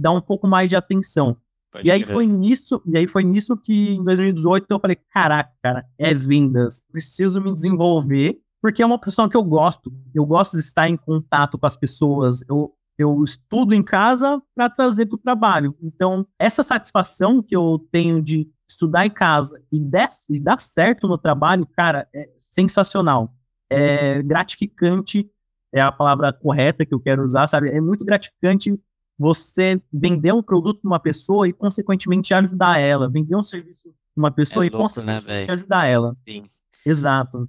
dar 0.00 0.12
um 0.12 0.20
pouco 0.20 0.46
mais 0.46 0.68
de 0.68 0.76
atenção. 0.76 1.36
Pode 1.70 1.86
e 1.86 1.90
aí 1.90 2.04
foi 2.04 2.26
nisso, 2.26 2.82
e 2.84 2.98
aí 2.98 3.06
foi 3.06 3.22
nisso 3.22 3.56
que 3.56 3.90
em 3.90 4.02
2018 4.02 4.66
eu 4.68 4.80
falei, 4.80 4.96
caraca, 5.10 5.52
cara, 5.62 5.84
é 5.96 6.12
vendas, 6.12 6.82
preciso 6.90 7.40
me 7.40 7.54
desenvolver, 7.54 8.40
porque 8.60 8.82
é 8.82 8.86
uma 8.86 8.98
profissão 8.98 9.28
que 9.28 9.36
eu 9.36 9.44
gosto. 9.44 9.92
Eu 10.14 10.26
gosto 10.26 10.56
de 10.56 10.62
estar 10.62 10.88
em 10.88 10.96
contato 10.96 11.56
com 11.56 11.66
as 11.66 11.76
pessoas. 11.76 12.42
Eu, 12.48 12.74
eu 12.98 13.22
estudo 13.24 13.72
em 13.72 13.82
casa 13.82 14.42
para 14.54 14.68
trazer 14.68 15.06
para 15.06 15.14
o 15.14 15.18
trabalho. 15.18 15.74
Então, 15.80 16.26
essa 16.38 16.62
satisfação 16.62 17.42
que 17.42 17.56
eu 17.56 17.86
tenho 17.90 18.20
de 18.20 18.50
estudar 18.68 19.06
em 19.06 19.10
casa 19.10 19.62
e, 19.72 19.80
der, 19.80 20.10
e 20.28 20.38
dar 20.38 20.60
certo 20.60 21.08
no 21.08 21.16
trabalho, 21.16 21.66
cara, 21.66 22.06
é 22.14 22.28
sensacional. 22.36 23.32
É 23.70 24.22
gratificante, 24.22 25.30
é 25.72 25.80
a 25.80 25.92
palavra 25.92 26.32
correta 26.32 26.84
que 26.84 26.92
eu 26.92 27.00
quero 27.00 27.24
usar, 27.24 27.46
sabe? 27.46 27.70
É 27.70 27.80
muito 27.80 28.04
gratificante 28.04 28.78
você 29.20 29.78
vender 29.92 30.32
um 30.32 30.42
produto 30.42 30.80
para 30.80 30.88
uma 30.88 30.98
pessoa 30.98 31.46
e, 31.46 31.52
consequentemente, 31.52 32.32
ajudar 32.32 32.78
ela. 32.78 33.06
Vender 33.06 33.36
um 33.36 33.42
serviço 33.42 33.82
para 34.14 34.22
uma 34.22 34.30
pessoa 34.30 34.64
é 34.64 34.68
e, 34.68 34.70
louco, 34.70 34.82
né, 35.02 35.16
consequentemente, 35.20 35.46
né, 35.46 35.52
ajudar 35.52 35.84
ela. 35.84 36.16
Sim. 36.26 36.42
Exato. 36.86 37.46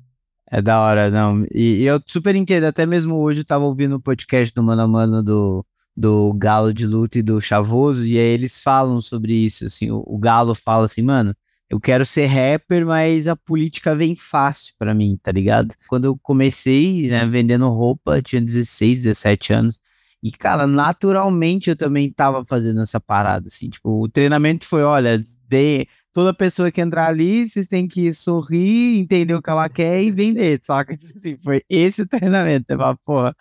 É 0.51 0.61
da 0.61 0.81
hora, 0.81 1.09
não. 1.09 1.45
E, 1.49 1.77
e, 1.77 1.83
eu 1.83 2.01
super 2.05 2.35
entendo, 2.35 2.65
até 2.65 2.85
mesmo 2.85 3.17
hoje 3.17 3.39
eu 3.39 3.45
tava 3.45 3.63
ouvindo 3.63 3.95
o 3.95 4.01
podcast 4.01 4.53
do 4.53 4.61
Mano 4.61 4.81
a 4.81 4.87
Mano 4.87 5.23
do, 5.23 5.65
do 5.95 6.33
Galo 6.33 6.73
de 6.73 6.85
Luta 6.85 7.19
e 7.19 7.21
do 7.21 7.39
Chavoso, 7.39 8.05
e 8.05 8.17
aí 8.17 8.33
eles 8.33 8.61
falam 8.61 8.99
sobre 8.99 9.33
isso, 9.33 9.63
assim, 9.63 9.91
o, 9.91 10.03
o 10.05 10.17
Galo 10.17 10.53
fala 10.53 10.87
assim, 10.87 11.01
mano, 11.01 11.33
eu 11.69 11.79
quero 11.79 12.05
ser 12.05 12.25
rapper, 12.25 12.85
mas 12.85 13.29
a 13.29 13.35
política 13.37 13.95
vem 13.95 14.13
fácil 14.13 14.73
para 14.77 14.93
mim, 14.93 15.17
tá 15.23 15.31
ligado? 15.31 15.73
Quando 15.87 16.03
eu 16.03 16.19
comecei, 16.21 17.07
né, 17.07 17.25
vendendo 17.25 17.69
roupa, 17.69 18.21
tinha 18.21 18.41
16, 18.41 19.03
17 19.03 19.53
anos, 19.53 19.79
e, 20.23 20.31
cara, 20.31 20.67
naturalmente 20.67 21.69
eu 21.71 21.75
também 21.75 22.11
tava 22.11 22.45
fazendo 22.45 22.81
essa 22.81 22.99
parada, 22.99 23.47
assim, 23.47 23.69
tipo, 23.69 24.03
o 24.03 24.07
treinamento 24.09 24.67
foi, 24.67 24.83
olha, 24.83 25.17
de, 25.17 25.87
toda 26.13 26.33
pessoa 26.33 26.71
que 26.71 26.79
entrar 26.81 27.07
ali, 27.07 27.47
vocês 27.47 27.67
têm 27.67 27.87
que 27.87 28.13
sorrir, 28.13 28.99
entender 28.99 29.33
o 29.33 29.41
que 29.41 29.49
ela 29.49 29.67
quer 29.69 30.03
e 30.03 30.11
vender, 30.11 30.59
saca? 30.63 30.95
Tipo 30.95 31.13
assim, 31.15 31.37
foi 31.37 31.63
esse 31.69 32.03
o 32.03 32.07
treinamento, 32.07 32.67
você 32.67 32.77
fala, 32.77 32.97
porra, 33.05 33.35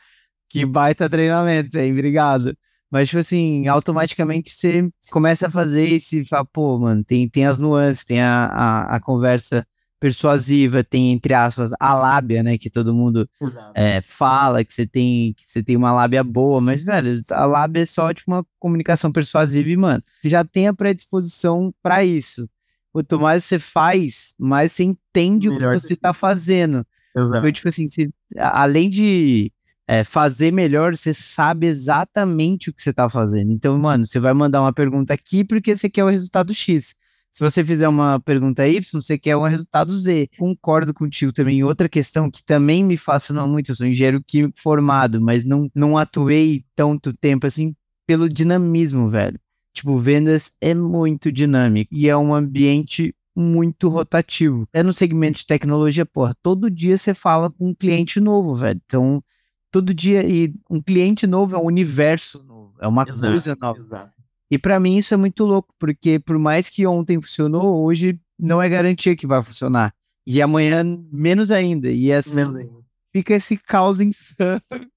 que 0.48 0.64
baita 0.66 1.08
treinamento, 1.08 1.78
hein, 1.78 1.92
obrigado. 1.92 2.56
Mas, 2.90 3.08
tipo 3.08 3.20
assim, 3.20 3.68
automaticamente 3.68 4.50
você 4.50 4.90
começa 5.12 5.46
a 5.46 5.50
fazer 5.50 5.84
esse, 5.88 6.24
fala, 6.24 6.44
pô, 6.46 6.78
mano, 6.78 7.04
tem, 7.04 7.28
tem 7.28 7.46
as 7.46 7.58
nuances, 7.58 8.04
tem 8.04 8.20
a, 8.20 8.46
a, 8.46 8.96
a 8.96 9.00
conversa 9.00 9.66
persuasiva, 10.00 10.82
tem, 10.82 11.12
entre 11.12 11.34
aspas, 11.34 11.70
a 11.78 11.94
lábia, 11.94 12.42
né? 12.42 12.56
Que 12.56 12.70
todo 12.70 12.94
mundo 12.94 13.28
é, 13.74 14.00
fala 14.00 14.64
que 14.64 14.72
você 14.72 14.86
tem 14.86 15.34
que 15.34 15.44
você 15.46 15.62
tem 15.62 15.76
uma 15.76 15.92
lábia 15.92 16.24
boa, 16.24 16.60
mas, 16.60 16.84
velho, 16.84 17.20
a 17.30 17.44
lábia 17.44 17.82
é 17.82 17.86
só 17.86 18.12
tipo 18.12 18.32
uma 18.32 18.44
comunicação 18.58 19.12
persuasiva 19.12 19.68
e, 19.68 19.76
mano, 19.76 20.02
você 20.20 20.30
já 20.30 20.42
tem 20.42 20.66
a 20.66 20.74
predisposição 20.74 21.72
para 21.82 22.02
isso. 22.02 22.48
Quanto 22.92 23.20
mais 23.20 23.44
você 23.44 23.58
faz, 23.58 24.34
mais 24.38 24.72
você 24.72 24.84
entende 24.84 25.48
melhor 25.48 25.74
o 25.76 25.80
que 25.80 25.86
você 25.86 25.92
está 25.92 26.12
fazendo. 26.12 26.84
Exato. 27.14 27.38
Então, 27.38 27.52
tipo 27.52 27.68
assim, 27.68 27.86
você, 27.86 28.10
além 28.36 28.88
de 28.90 29.52
é, 29.86 30.02
fazer 30.02 30.52
melhor, 30.52 30.96
você 30.96 31.12
sabe 31.12 31.66
exatamente 31.66 32.70
o 32.70 32.72
que 32.72 32.82
você 32.82 32.90
está 32.90 33.08
fazendo. 33.08 33.52
Então, 33.52 33.76
mano, 33.78 34.06
você 34.06 34.18
vai 34.18 34.32
mandar 34.32 34.60
uma 34.60 34.72
pergunta 34.72 35.12
aqui 35.12 35.44
porque 35.44 35.76
você 35.76 35.90
quer 35.90 36.04
o 36.04 36.08
resultado 36.08 36.54
X. 36.54 36.94
Se 37.30 37.44
você 37.44 37.64
fizer 37.64 37.88
uma 37.88 38.18
pergunta 38.18 38.66
Y, 38.66 39.00
você 39.00 39.16
quer 39.16 39.36
um 39.36 39.42
resultado 39.42 39.92
Z. 39.92 40.28
Concordo 40.36 40.92
contigo 40.92 41.32
também. 41.32 41.62
Outra 41.62 41.88
questão 41.88 42.30
que 42.30 42.42
também 42.42 42.82
me 42.82 42.96
fascinou 42.96 43.46
muito, 43.46 43.70
eu 43.70 43.74
sou 43.74 43.86
engenheiro 43.86 44.22
químico 44.22 44.58
formado, 44.60 45.20
mas 45.20 45.46
não, 45.46 45.70
não 45.74 45.96
atuei 45.96 46.64
tanto 46.74 47.12
tempo 47.12 47.46
assim 47.46 47.74
pelo 48.06 48.28
dinamismo, 48.28 49.08
velho. 49.08 49.38
Tipo, 49.72 49.96
vendas 49.98 50.56
é 50.60 50.74
muito 50.74 51.30
dinâmico 51.30 51.94
e 51.94 52.08
é 52.08 52.16
um 52.16 52.34
ambiente 52.34 53.14
muito 53.36 53.88
rotativo. 53.88 54.66
É 54.72 54.82
no 54.82 54.92
segmento 54.92 55.38
de 55.38 55.46
tecnologia, 55.46 56.04
porra, 56.04 56.34
todo 56.42 56.68
dia 56.68 56.98
você 56.98 57.14
fala 57.14 57.48
com 57.48 57.68
um 57.68 57.74
cliente 57.74 58.18
novo, 58.18 58.54
velho. 58.54 58.80
Então, 58.84 59.22
todo 59.70 59.94
dia, 59.94 60.28
e 60.28 60.52
um 60.68 60.82
cliente 60.82 61.26
novo 61.26 61.54
é 61.54 61.58
um 61.58 61.66
universo 61.66 62.42
novo, 62.42 62.74
é 62.80 62.88
uma 62.88 63.04
exato, 63.06 63.32
coisa 63.32 63.56
nova. 63.60 63.78
Exato. 63.78 64.19
E 64.50 64.58
para 64.58 64.80
mim 64.80 64.96
isso 64.96 65.14
é 65.14 65.16
muito 65.16 65.44
louco, 65.44 65.72
porque 65.78 66.18
por 66.18 66.38
mais 66.38 66.68
que 66.68 66.86
ontem 66.86 67.20
funcionou, 67.20 67.84
hoje 67.84 68.18
não 68.38 68.60
é 68.60 68.68
garantia 68.68 69.14
que 69.14 69.26
vai 69.26 69.42
funcionar. 69.42 69.94
E 70.26 70.42
amanhã 70.42 70.84
menos 71.12 71.50
ainda. 71.50 71.90
E 71.90 72.12
assim, 72.12 72.40
fica 73.12 73.34
esse 73.34 73.56
caos 73.56 74.00
insano. 74.00 74.60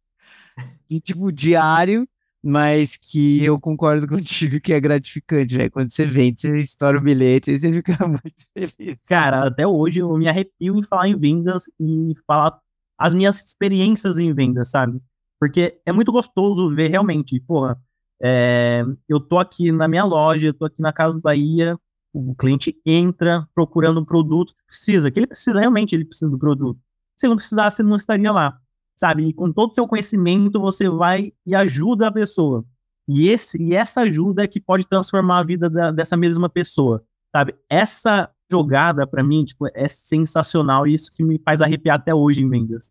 E, 0.89 1.00
tipo, 1.00 1.31
diário, 1.31 2.07
mas 2.43 2.95
que 2.95 3.43
eu 3.43 3.60
concordo 3.60 4.07
contigo 4.07 4.60
que 4.60 4.74
é 4.74 4.79
gratificante, 4.79 5.57
né? 5.57 5.69
Quando 5.69 5.89
você 5.89 6.05
vende, 6.05 6.41
você 6.41 6.60
estoura 6.60 6.98
o 6.98 7.01
bilhete 7.01 7.51
e 7.51 7.57
você 7.57 7.74
fica 7.74 7.98
muito 8.05 8.45
feliz. 8.53 9.00
Cara, 9.07 9.48
até 9.48 9.65
hoje 9.65 10.00
eu 10.00 10.15
me 10.17 10.27
arrepio 10.27 10.77
em 10.77 10.83
falar 10.83 11.07
em 11.07 11.17
vendas 11.17 11.63
e 11.79 12.13
falar 12.27 12.60
as 12.98 13.13
minhas 13.13 13.43
experiências 13.43 14.19
em 14.19 14.33
vendas, 14.33 14.69
sabe? 14.69 15.01
Porque 15.39 15.79
é 15.86 15.91
muito 15.91 16.12
gostoso 16.12 16.75
ver 16.75 16.89
realmente, 16.89 17.39
porra, 17.39 17.81
é, 18.25 18.85
eu 19.09 19.19
tô 19.19 19.37
aqui 19.37 19.69
na 19.69 19.85
minha 19.85 20.05
loja, 20.05 20.47
eu 20.47 20.53
tô 20.53 20.63
aqui 20.63 20.81
na 20.81 20.93
Casa 20.93 21.19
Bahia, 21.19 21.77
o 22.13 22.33
cliente 22.33 22.79
entra 22.85 23.45
procurando 23.53 23.99
um 23.99 24.05
produto 24.05 24.53
que 24.55 24.65
precisa, 24.67 25.11
que 25.11 25.19
ele 25.19 25.27
precisa, 25.27 25.59
realmente 25.59 25.93
ele 25.93 26.05
precisa 26.05 26.31
do 26.31 26.39
produto. 26.39 26.79
Se 27.17 27.27
não 27.27 27.35
precisasse, 27.35 27.81
ele 27.81 27.89
não 27.89 27.97
estaria 27.97 28.31
lá, 28.31 28.57
sabe? 28.95 29.25
E 29.25 29.33
com 29.33 29.51
todo 29.51 29.71
o 29.71 29.73
seu 29.73 29.85
conhecimento, 29.85 30.57
você 30.61 30.87
vai 30.87 31.33
e 31.45 31.53
ajuda 31.53 32.07
a 32.07 32.11
pessoa. 32.13 32.63
E, 33.09 33.27
esse, 33.27 33.61
e 33.61 33.75
essa 33.75 34.03
ajuda 34.03 34.45
é 34.45 34.47
que 34.47 34.61
pode 34.61 34.87
transformar 34.87 35.39
a 35.39 35.43
vida 35.43 35.69
da, 35.69 35.91
dessa 35.91 36.15
mesma 36.15 36.47
pessoa, 36.47 37.03
sabe? 37.29 37.53
Essa 37.69 38.29
jogada, 38.49 39.05
para 39.05 39.21
mim, 39.21 39.43
tipo, 39.43 39.67
é 39.73 39.89
sensacional 39.89 40.87
e 40.87 40.93
isso 40.93 41.11
que 41.11 41.23
me 41.23 41.37
faz 41.43 41.61
arrepiar 41.61 41.97
até 41.97 42.15
hoje 42.15 42.41
em 42.41 42.49
vendas. 42.49 42.89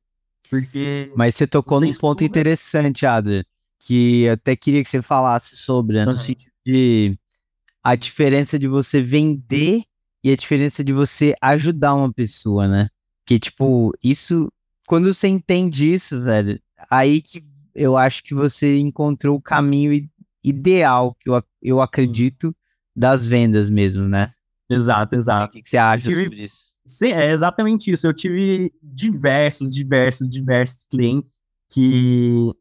Porque... 0.51 1.11
Mas 1.17 1.37
você 1.37 1.47
tocou 1.47 1.81
num 1.81 1.95
ponto 1.95 2.23
interessante, 2.23 3.07
Adler 3.07 3.47
que 3.85 4.23
eu 4.23 4.33
até 4.35 4.55
queria 4.55 4.83
que 4.83 4.89
você 4.89 5.03
falasse 5.03 5.57
sobre, 5.57 5.97
né, 5.97 6.05
no 6.05 6.17
sentido 6.17 6.53
de 6.65 7.19
a 7.83 7.97
diferença 7.97 8.59
de 8.59 8.69
você 8.69 9.03
vender 9.03 9.83
e 10.23 10.31
a 10.31 10.37
diferença 10.37 10.85
de 10.85 10.93
você 10.93 11.35
ajudar 11.43 11.95
uma 11.95 12.13
pessoa, 12.13 12.69
né? 12.69 12.89
Que, 13.27 13.41
tipo, 13.41 13.93
isso, 14.03 14.53
quando 14.87 15.13
você 15.13 15.27
entende 15.27 15.93
isso, 15.93 16.21
velho, 16.23 16.61
aí 16.89 17.21
que 17.21 17.45
eu 17.75 17.97
acho 17.97 18.23
que 18.23 18.35
você 18.35 18.79
encontrou 18.79 19.37
o 19.37 19.43
caminho 19.43 20.09
ideal, 20.45 21.17
que 21.19 21.29
eu, 21.29 21.43
eu 21.61 21.81
acredito, 21.81 22.55
das 22.95 23.27
vendas 23.27 23.69
mesmo, 23.69 24.05
né? 24.09 24.33
Exato, 24.71 25.17
exato. 25.17 25.47
O 25.47 25.49
que, 25.51 25.63
que 25.63 25.69
você 25.69 25.77
acha 25.77 26.09
tive... 26.09 26.25
sobre 26.25 26.43
isso? 26.45 26.73
Sim, 26.85 27.13
é 27.13 27.33
exatamente 27.33 27.91
isso. 27.91 28.07
Eu 28.07 28.15
tive 28.15 28.73
diversos, 28.83 29.71
diversos, 29.71 30.29
diversos 30.29 30.85
clientes 30.91 31.41
que 31.71 32.53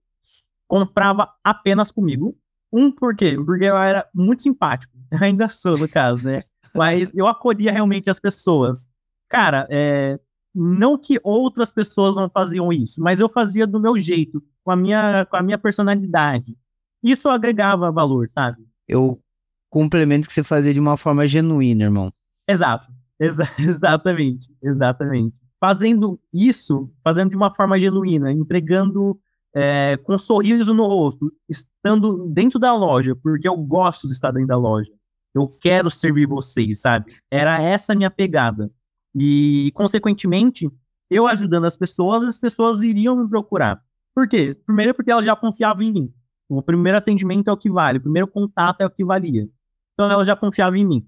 comprava 0.71 1.29
apenas 1.43 1.91
comigo. 1.91 2.33
Um, 2.71 2.89
por 2.89 3.13
quê? 3.13 3.35
Porque 3.35 3.65
eu 3.65 3.75
era 3.75 4.07
muito 4.15 4.41
simpático. 4.41 4.93
Ainda 5.21 5.49
sou, 5.49 5.77
no 5.77 5.89
caso, 5.89 6.25
né? 6.25 6.39
Mas 6.73 7.13
eu 7.13 7.27
acolhia 7.27 7.73
realmente 7.73 8.09
as 8.09 8.21
pessoas. 8.21 8.87
Cara, 9.27 9.67
é, 9.69 10.17
não 10.55 10.97
que 10.97 11.19
outras 11.23 11.73
pessoas 11.73 12.15
não 12.15 12.29
faziam 12.29 12.71
isso, 12.71 13.01
mas 13.01 13.19
eu 13.19 13.27
fazia 13.27 13.67
do 13.67 13.81
meu 13.81 13.97
jeito, 13.97 14.41
com 14.63 14.71
a 14.71 14.75
minha, 14.77 15.25
com 15.25 15.35
a 15.35 15.43
minha 15.43 15.57
personalidade. 15.57 16.55
Isso 17.03 17.27
agregava 17.27 17.91
valor, 17.91 18.29
sabe? 18.29 18.65
Eu 18.87 19.21
complemento 19.69 20.25
que 20.25 20.33
você 20.33 20.43
fazia 20.43 20.73
de 20.73 20.79
uma 20.79 20.95
forma 20.95 21.27
genuína, 21.27 21.83
irmão. 21.83 22.13
Exato. 22.47 22.87
Exa 23.19 23.43
exatamente. 23.59 24.47
Exatamente. 24.63 25.35
Fazendo 25.59 26.17
isso, 26.31 26.89
fazendo 27.03 27.31
de 27.31 27.35
uma 27.35 27.53
forma 27.53 27.77
genuína, 27.77 28.31
entregando 28.31 29.19
é, 29.53 29.97
com 29.97 30.15
um 30.15 30.17
sorriso 30.17 30.73
no 30.73 30.85
rosto, 30.85 31.31
estando 31.47 32.27
dentro 32.29 32.59
da 32.59 32.73
loja, 32.73 33.15
porque 33.15 33.47
eu 33.47 33.57
gosto 33.57 34.07
de 34.07 34.13
estar 34.13 34.31
dentro 34.31 34.47
da 34.47 34.57
loja. 34.57 34.91
Eu 35.33 35.47
quero 35.61 35.89
servir 35.89 36.27
vocês, 36.27 36.81
sabe? 36.81 37.15
Era 37.29 37.61
essa 37.61 37.93
a 37.93 37.95
minha 37.95 38.11
pegada. 38.11 38.71
E, 39.15 39.71
consequentemente, 39.73 40.69
eu 41.09 41.27
ajudando 41.27 41.65
as 41.65 41.77
pessoas, 41.77 42.23
as 42.23 42.37
pessoas 42.37 42.83
iriam 42.83 43.15
me 43.15 43.29
procurar. 43.29 43.81
Por 44.15 44.27
quê? 44.27 44.57
Primeiro, 44.65 44.93
porque 44.93 45.11
elas 45.11 45.25
já 45.25 45.35
confiavam 45.35 45.83
em 45.83 45.91
mim. 45.91 46.13
O 46.49 46.61
primeiro 46.61 46.97
atendimento 46.97 47.49
é 47.49 47.53
o 47.53 47.57
que 47.57 47.69
vale, 47.69 47.97
o 47.97 48.01
primeiro 48.01 48.27
contato 48.27 48.81
é 48.81 48.85
o 48.85 48.89
que 48.89 49.05
valia. 49.05 49.47
Então, 49.93 50.11
elas 50.11 50.27
já 50.27 50.35
confiavam 50.35 50.75
em 50.75 50.85
mim. 50.85 51.07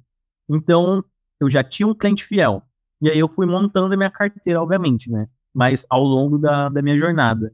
Então, 0.50 1.04
eu 1.40 1.50
já 1.50 1.64
tinha 1.64 1.88
um 1.88 1.94
cliente 1.94 2.24
fiel. 2.24 2.64
E 3.02 3.10
aí 3.10 3.20
eu 3.20 3.28
fui 3.28 3.46
montando 3.46 3.94
a 3.94 3.98
minha 3.98 4.10
carteira, 4.10 4.62
obviamente, 4.62 5.12
né? 5.12 5.28
Mas 5.54 5.86
ao 5.90 6.04
longo 6.04 6.38
da, 6.38 6.70
da 6.70 6.82
minha 6.82 6.98
jornada. 6.98 7.54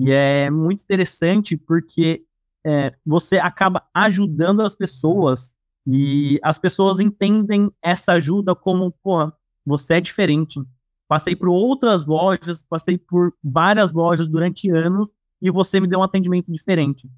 E 0.00 0.12
é 0.12 0.50
muito 0.50 0.82
interessante 0.82 1.56
porque 1.56 2.22
é, 2.64 2.94
você 3.04 3.38
acaba 3.38 3.82
ajudando 3.94 4.60
as 4.60 4.74
pessoas 4.74 5.52
e 5.86 6.38
as 6.42 6.58
pessoas 6.58 7.00
entendem 7.00 7.70
essa 7.82 8.12
ajuda 8.12 8.54
como, 8.54 8.92
pô, 9.02 9.32
você 9.64 9.94
é 9.94 10.00
diferente. 10.00 10.60
Passei 11.08 11.34
por 11.34 11.48
outras 11.48 12.06
lojas, 12.06 12.62
passei 12.62 12.98
por 12.98 13.32
várias 13.42 13.92
lojas 13.92 14.28
durante 14.28 14.70
anos 14.70 15.10
e 15.40 15.50
você 15.50 15.80
me 15.80 15.88
deu 15.88 16.00
um 16.00 16.02
atendimento 16.02 16.52
diferente. 16.52 17.08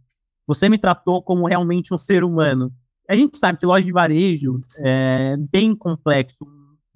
Você 0.46 0.68
me 0.68 0.78
tratou 0.78 1.22
como 1.22 1.46
realmente 1.46 1.92
um 1.92 1.99
ser 1.99 2.25
humano. 2.25 2.72
A 3.08 3.14
gente 3.14 3.37
sabe 3.37 3.58
que 3.58 3.66
loja 3.66 3.84
de 3.84 3.92
varejo 3.92 4.60
é 4.78 5.37
bem 5.37 5.75
complexo 5.75 6.46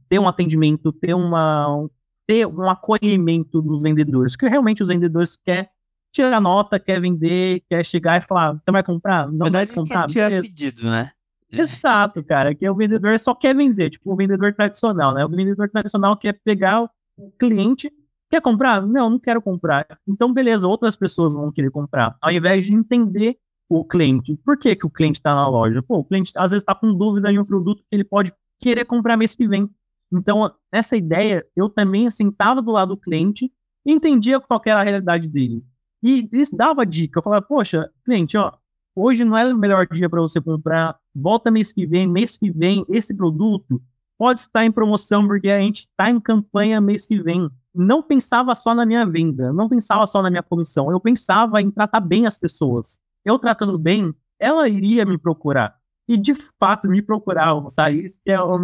ter 0.08 0.18
um 0.18 0.28
atendimento, 0.28 0.92
ter 0.92 1.14
uma, 1.14 1.88
ter 2.26 2.46
um 2.46 2.70
acolhimento 2.70 3.60
dos 3.60 3.82
vendedores, 3.82 4.36
que 4.36 4.46
realmente 4.48 4.82
os 4.82 4.88
vendedores 4.88 5.36
quer 5.36 5.70
tirar 6.14 6.40
nota, 6.40 6.78
quer 6.78 7.00
vender, 7.00 7.62
quer 7.68 7.85
chegar 7.85 8.18
e 8.18 8.25
falar, 8.25 8.52
você 8.54 8.71
vai 8.71 8.83
comprar? 8.83 9.26
Não 9.26 9.44
verdade, 9.44 9.73
vai 9.73 9.75
comprar? 9.75 10.06
Quer 10.06 10.12
tirar 10.12 10.42
pedido, 10.42 10.85
né? 10.85 11.11
Exato, 11.50 12.25
cara, 12.25 12.54
que 12.54 12.68
o 12.68 12.75
vendedor 12.75 13.18
só 13.18 13.35
quer 13.35 13.54
vender, 13.54 13.90
tipo 13.90 14.12
o 14.12 14.16
vendedor 14.16 14.52
tradicional, 14.54 15.14
né? 15.14 15.25
O 15.25 15.28
vendedor 15.28 15.68
tradicional 15.68 16.16
quer 16.16 16.33
pegar 16.44 16.83
o 16.83 17.30
cliente, 17.38 17.92
quer 18.30 18.40
comprar? 18.40 18.85
Não, 18.87 19.11
não 19.11 19.18
quero 19.18 19.40
comprar. 19.40 19.87
Então, 20.06 20.33
beleza, 20.33 20.66
outras 20.66 20.97
pessoas 20.97 21.35
vão 21.35 21.52
querer 21.52 21.71
comprar, 21.71 22.16
ao 22.21 22.30
invés 22.30 22.64
de 22.64 22.75
entender 22.75 23.37
o 23.68 23.85
cliente. 23.85 24.37
Por 24.44 24.59
que, 24.59 24.75
que 24.75 24.87
o 24.87 24.90
cliente 24.90 25.18
está 25.18 25.35
na 25.35 25.49
loja? 25.49 25.83
Pô, 25.83 25.99
o 25.99 26.04
cliente 26.04 26.33
às 26.37 26.50
vezes 26.50 26.62
está 26.62 26.75
com 26.75 26.92
dúvida 26.94 27.30
em 27.30 27.38
um 27.38 27.44
produto 27.44 27.83
que 27.83 27.94
ele 27.94 28.04
pode 28.04 28.33
querer 28.61 28.85
comprar 28.85 29.17
mês 29.17 29.34
que 29.34 29.47
vem. 29.47 29.69
Então, 30.12 30.52
essa 30.73 30.97
ideia, 30.97 31.45
eu 31.56 31.69
também 31.69 32.08
sentava 32.10 32.60
assim, 32.60 32.65
do 32.65 32.73
lado 32.73 32.88
do 32.95 33.00
cliente 33.00 33.50
e 33.86 33.93
entendia 33.93 34.41
qual 34.41 34.60
era 34.65 34.80
a 34.80 34.84
realidade 34.84 35.28
dele. 35.28 35.62
E 36.04 36.28
isso 36.32 36.54
dava 36.54 36.84
dica. 36.84 37.19
Eu 37.19 37.23
falava, 37.23 37.40
poxa, 37.40 37.90
cliente, 38.04 38.36
ó, 38.36 38.52
hoje 38.95 39.25
não 39.25 39.34
é 39.38 39.50
o 39.50 39.56
melhor 39.56 39.86
dia 39.86 40.10
para 40.10 40.21
você 40.21 40.38
comprar. 40.38 40.99
Volta 41.14 41.50
mês 41.50 41.73
que 41.73 41.86
vem, 41.86 42.06
mês 42.06 42.36
que 42.36 42.50
vem, 42.50 42.84
esse 42.90 43.14
produto 43.14 43.80
pode 44.19 44.40
estar 44.40 44.67
em 44.67 44.71
promoção 44.71 45.26
porque 45.26 45.49
a 45.49 45.58
gente 45.58 45.88
está 45.88 46.10
em 46.10 46.21
campanha 46.21 46.78
mês 46.78 47.06
que 47.06 47.19
vem. 47.23 47.49
Não 47.75 48.02
pensava 48.02 48.54
só 48.54 48.75
na 48.75 48.84
minha 48.84 49.06
venda, 49.06 49.50
não 49.50 49.67
pensava 49.67 50.06
só 50.06 50.21
na 50.21 50.28
minha 50.28 50.43
comissão, 50.43 50.90
eu 50.93 51.00
pensava 51.00 51.62
em 51.62 51.71
tratar 51.71 52.00
bem 52.00 52.26
as 52.26 52.36
pessoas. 52.36 53.00
Eu 53.25 53.38
tratando 53.38 53.78
bem, 53.78 54.14
ela 54.38 54.69
iria 54.69 55.06
me 55.06 55.17
procurar. 55.17 55.75
E 56.06 56.19
de 56.19 56.34
fato 56.60 56.86
me 56.86 57.00
procuravam, 57.00 57.71
sabe? 57.71 58.04
Isso 58.04 58.21
é 58.26 58.38
o, 58.38 58.56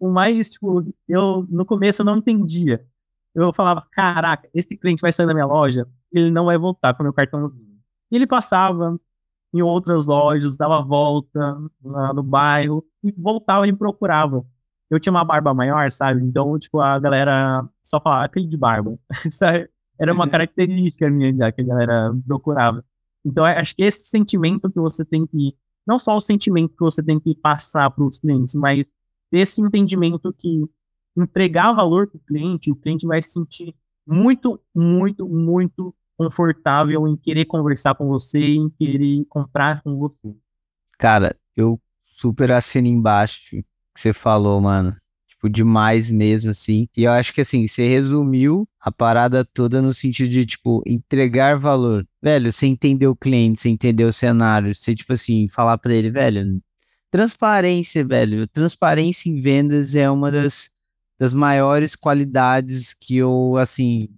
o 0.00 0.08
mais, 0.08 0.48
tipo, 0.48 0.82
eu 1.06 1.46
no 1.50 1.66
começo 1.66 2.00
eu 2.00 2.06
não 2.06 2.16
entendia. 2.16 2.82
Eu 3.34 3.52
falava, 3.52 3.86
caraca, 3.92 4.48
esse 4.54 4.78
cliente 4.78 5.02
vai 5.02 5.12
sair 5.12 5.26
da 5.26 5.34
minha 5.34 5.44
loja, 5.44 5.86
ele 6.18 6.30
não 6.30 6.46
vai 6.46 6.58
voltar 6.58 6.94
com 6.94 7.02
meu 7.02 7.12
cartãozinho. 7.12 7.76
E 8.10 8.16
ele 8.16 8.26
passava 8.26 8.98
em 9.52 9.62
outras 9.62 10.06
lojas, 10.06 10.56
dava 10.56 10.82
volta 10.82 11.58
lá 11.82 12.12
no 12.12 12.22
bairro 12.22 12.84
e 13.02 13.12
voltava 13.12 13.66
e 13.66 13.72
procurava. 13.72 14.44
Eu 14.90 15.00
tinha 15.00 15.12
uma 15.12 15.24
barba 15.24 15.52
maior, 15.52 15.90
sabe? 15.90 16.22
Então, 16.22 16.58
tipo, 16.58 16.80
a 16.80 16.98
galera 16.98 17.68
só 17.82 18.00
falava, 18.00 18.24
aquele 18.24 18.46
de 18.46 18.56
barba. 18.56 18.98
Era 19.98 20.12
uma 20.12 20.28
característica 20.28 21.10
minha 21.10 21.34
já 21.34 21.50
que 21.50 21.62
a 21.62 21.64
galera 21.64 22.14
procurava. 22.26 22.84
Então, 23.24 23.44
acho 23.44 23.74
que 23.74 23.82
esse 23.82 24.08
sentimento 24.08 24.70
que 24.70 24.78
você 24.78 25.04
tem 25.04 25.26
que, 25.26 25.56
não 25.86 25.98
só 25.98 26.16
o 26.16 26.20
sentimento 26.20 26.76
que 26.76 26.84
você 26.84 27.02
tem 27.02 27.18
que 27.18 27.34
passar 27.34 27.90
para 27.90 28.04
os 28.04 28.18
clientes, 28.18 28.54
mas 28.54 28.94
esse 29.32 29.60
entendimento 29.60 30.32
que 30.32 30.64
entregar 31.16 31.72
valor 31.72 32.06
para 32.08 32.18
o 32.18 32.20
cliente, 32.20 32.70
o 32.70 32.76
cliente 32.76 33.06
vai 33.06 33.22
se 33.22 33.32
sentir 33.32 33.74
muito, 34.06 34.60
muito, 34.74 35.26
muito 35.28 35.94
confortável 36.16 37.06
em 37.06 37.16
querer 37.16 37.44
conversar 37.44 37.94
com 37.94 38.06
você, 38.08 38.38
em 38.38 38.70
querer 38.70 39.24
comprar 39.28 39.82
com 39.82 39.96
você. 39.96 40.34
Cara, 40.98 41.36
eu 41.56 41.80
super 42.06 42.50
assino 42.52 42.88
embaixo 42.88 43.50
que 43.50 43.64
você 43.94 44.12
falou, 44.12 44.60
mano. 44.60 44.96
Tipo, 45.28 45.50
demais 45.50 46.10
mesmo, 46.10 46.50
assim. 46.50 46.88
E 46.96 47.04
eu 47.04 47.12
acho 47.12 47.32
que, 47.32 47.42
assim, 47.42 47.66
você 47.66 47.86
resumiu 47.86 48.66
a 48.80 48.90
parada 48.90 49.44
toda 49.44 49.82
no 49.82 49.92
sentido 49.92 50.30
de, 50.30 50.46
tipo, 50.46 50.82
entregar 50.86 51.58
valor. 51.58 52.06
Velho, 52.22 52.50
você 52.50 52.66
entender 52.66 53.06
o 53.06 53.14
cliente, 53.14 53.60
você 53.60 53.68
entender 53.68 54.04
o 54.04 54.12
cenário, 54.12 54.74
você, 54.74 54.94
tipo 54.94 55.12
assim, 55.12 55.46
falar 55.48 55.76
para 55.76 55.94
ele, 55.94 56.10
velho, 56.10 56.60
transparência, 57.10 58.04
velho. 58.04 58.48
Transparência 58.48 59.28
em 59.28 59.38
vendas 59.38 59.94
é 59.94 60.10
uma 60.10 60.30
das, 60.30 60.70
das 61.18 61.34
maiores 61.34 61.94
qualidades 61.94 62.94
que 62.94 63.18
eu, 63.18 63.56
assim, 63.58 64.08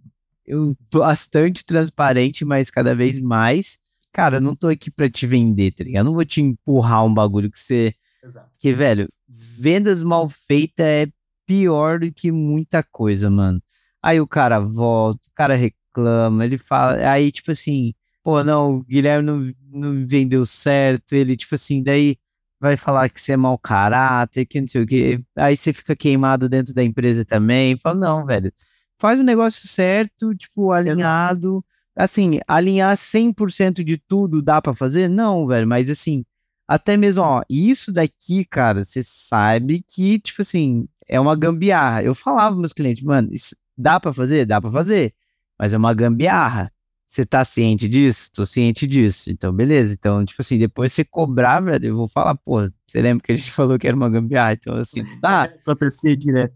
eu 0.48 0.74
bastante 0.92 1.64
transparente, 1.64 2.44
mas 2.44 2.70
cada 2.70 2.94
vez 2.94 3.20
mais. 3.20 3.78
Cara, 4.12 4.38
eu 4.38 4.40
não 4.40 4.56
tô 4.56 4.68
aqui 4.68 4.90
pra 4.90 5.08
te 5.08 5.26
vender, 5.26 5.72
tá 5.72 5.84
ligado? 5.84 6.06
Eu 6.06 6.06
não 6.06 6.14
vou 6.14 6.24
te 6.24 6.40
empurrar 6.40 7.04
um 7.04 7.12
bagulho 7.12 7.50
que 7.50 7.58
você. 7.58 7.94
Exato. 8.24 8.50
Que, 8.58 8.72
velho, 8.72 9.08
vendas 9.28 10.02
mal 10.02 10.28
feitas 10.28 10.86
é 10.86 11.06
pior 11.46 12.00
do 12.00 12.12
que 12.12 12.32
muita 12.32 12.82
coisa, 12.82 13.30
mano. 13.30 13.62
Aí 14.02 14.20
o 14.20 14.26
cara 14.26 14.58
volta, 14.58 15.20
o 15.28 15.34
cara 15.34 15.54
reclama, 15.54 16.44
ele 16.44 16.56
fala. 16.56 16.94
Aí, 17.10 17.30
tipo 17.30 17.50
assim, 17.52 17.92
pô, 18.22 18.42
não, 18.42 18.76
o 18.76 18.84
Guilherme 18.84 19.26
não, 19.26 19.52
não 19.70 20.06
vendeu 20.06 20.44
certo. 20.46 21.12
Ele, 21.12 21.36
tipo 21.36 21.54
assim, 21.54 21.82
daí 21.82 22.16
vai 22.60 22.76
falar 22.76 23.08
que 23.10 23.20
você 23.20 23.32
é 23.32 23.36
mau 23.36 23.58
caráter, 23.58 24.46
que 24.46 24.60
não 24.60 24.68
sei 24.68 24.82
o 24.82 24.86
que. 24.86 25.22
Aí 25.36 25.56
você 25.56 25.72
fica 25.72 25.94
queimado 25.94 26.48
dentro 26.48 26.72
da 26.74 26.82
empresa 26.82 27.24
também. 27.24 27.76
Fala, 27.76 27.98
não, 27.98 28.26
velho 28.26 28.52
faz 28.98 29.18
o 29.20 29.22
negócio 29.22 29.66
certo, 29.66 30.34
tipo, 30.34 30.72
alinhado. 30.72 31.64
Assim, 31.96 32.40
alinhar 32.46 32.96
100% 32.96 33.82
de 33.82 33.96
tudo 33.96 34.42
dá 34.42 34.62
para 34.62 34.74
fazer? 34.74 35.08
Não, 35.08 35.46
velho, 35.46 35.66
mas 35.66 35.90
assim, 35.90 36.24
até 36.66 36.96
mesmo, 36.96 37.22
ó, 37.22 37.42
isso 37.48 37.92
daqui, 37.92 38.44
cara, 38.44 38.84
você 38.84 39.02
sabe 39.02 39.82
que, 39.88 40.18
tipo 40.18 40.42
assim, 40.42 40.86
é 41.08 41.18
uma 41.18 41.34
gambiarra. 41.34 42.02
Eu 42.02 42.14
falava 42.14 42.50
pros 42.50 42.60
meus 42.60 42.72
clientes, 42.72 43.02
mano, 43.02 43.30
isso 43.32 43.56
dá 43.76 43.98
para 43.98 44.12
fazer? 44.12 44.44
Dá 44.44 44.60
para 44.60 44.70
fazer, 44.70 45.14
mas 45.58 45.72
é 45.72 45.78
uma 45.78 45.94
gambiarra. 45.94 46.70
Você 47.08 47.24
tá 47.24 47.42
ciente 47.42 47.88
disso? 47.88 48.30
Tô 48.34 48.44
ciente 48.44 48.86
disso. 48.86 49.30
Então, 49.30 49.50
beleza. 49.50 49.94
Então, 49.94 50.22
tipo 50.26 50.42
assim, 50.42 50.58
depois 50.58 50.92
você 50.92 51.02
cobrar, 51.02 51.58
velho, 51.58 51.86
eu 51.86 51.96
vou 51.96 52.06
falar, 52.06 52.34
pô, 52.34 52.60
você 52.86 53.00
lembra 53.00 53.24
que 53.24 53.32
a 53.32 53.36
gente 53.36 53.50
falou 53.50 53.78
que 53.78 53.88
era 53.88 53.96
uma 53.96 54.10
gambiarra? 54.10 54.52
Então, 54.52 54.76
assim, 54.76 55.02
dá. 55.18 55.50
pra 55.64 55.74
perceber 55.74 56.16
direto. 56.16 56.54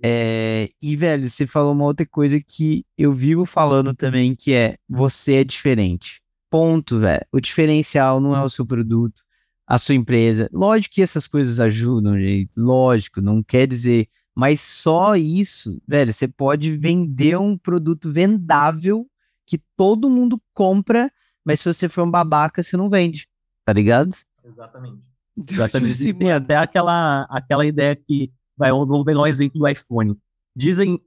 É, 0.00 0.70
e, 0.80 0.94
velho, 0.94 1.28
você 1.28 1.48
falou 1.48 1.72
uma 1.72 1.84
outra 1.84 2.06
coisa 2.06 2.40
que 2.40 2.84
eu 2.96 3.12
vivo 3.12 3.44
falando 3.44 3.92
também, 3.92 4.36
que 4.36 4.54
é 4.54 4.76
você 4.88 5.34
é 5.34 5.44
diferente. 5.44 6.22
Ponto, 6.48 7.00
velho. 7.00 7.26
O 7.32 7.40
diferencial 7.40 8.20
não 8.20 8.36
é 8.36 8.44
o 8.44 8.48
seu 8.48 8.64
produto, 8.64 9.24
a 9.66 9.78
sua 9.78 9.96
empresa. 9.96 10.48
Lógico 10.52 10.94
que 10.94 11.02
essas 11.02 11.26
coisas 11.26 11.58
ajudam, 11.58 12.14
gente. 12.14 12.52
Lógico, 12.56 13.20
não 13.20 13.42
quer 13.42 13.66
dizer. 13.66 14.06
Mas 14.32 14.60
só 14.60 15.16
isso, 15.16 15.82
velho, 15.88 16.12
você 16.12 16.28
pode 16.28 16.76
vender 16.76 17.36
um 17.36 17.58
produto 17.58 18.12
vendável 18.12 19.04
que 19.48 19.58
todo 19.76 20.10
mundo 20.10 20.40
compra, 20.52 21.10
mas 21.44 21.60
se 21.60 21.72
você 21.72 21.88
for 21.88 22.04
um 22.04 22.10
babaca, 22.10 22.62
você 22.62 22.76
não 22.76 22.90
vende. 22.90 23.26
tá 23.64 23.72
ligado? 23.72 24.14
Exatamente. 24.44 25.02
Exatamente. 25.36 25.98
Tipo 25.98 26.10
assim, 26.10 26.18
tem 26.18 26.32
até 26.32 26.56
aquela, 26.56 27.22
aquela 27.30 27.64
ideia 27.66 27.96
que, 27.96 28.30
vai, 28.56 28.70
vou 28.70 29.04
pegar 29.04 29.20
um 29.20 29.26
exemplo 29.26 29.58
do 29.58 29.68
iPhone. 29.68 30.16
Dizem, 30.54 31.00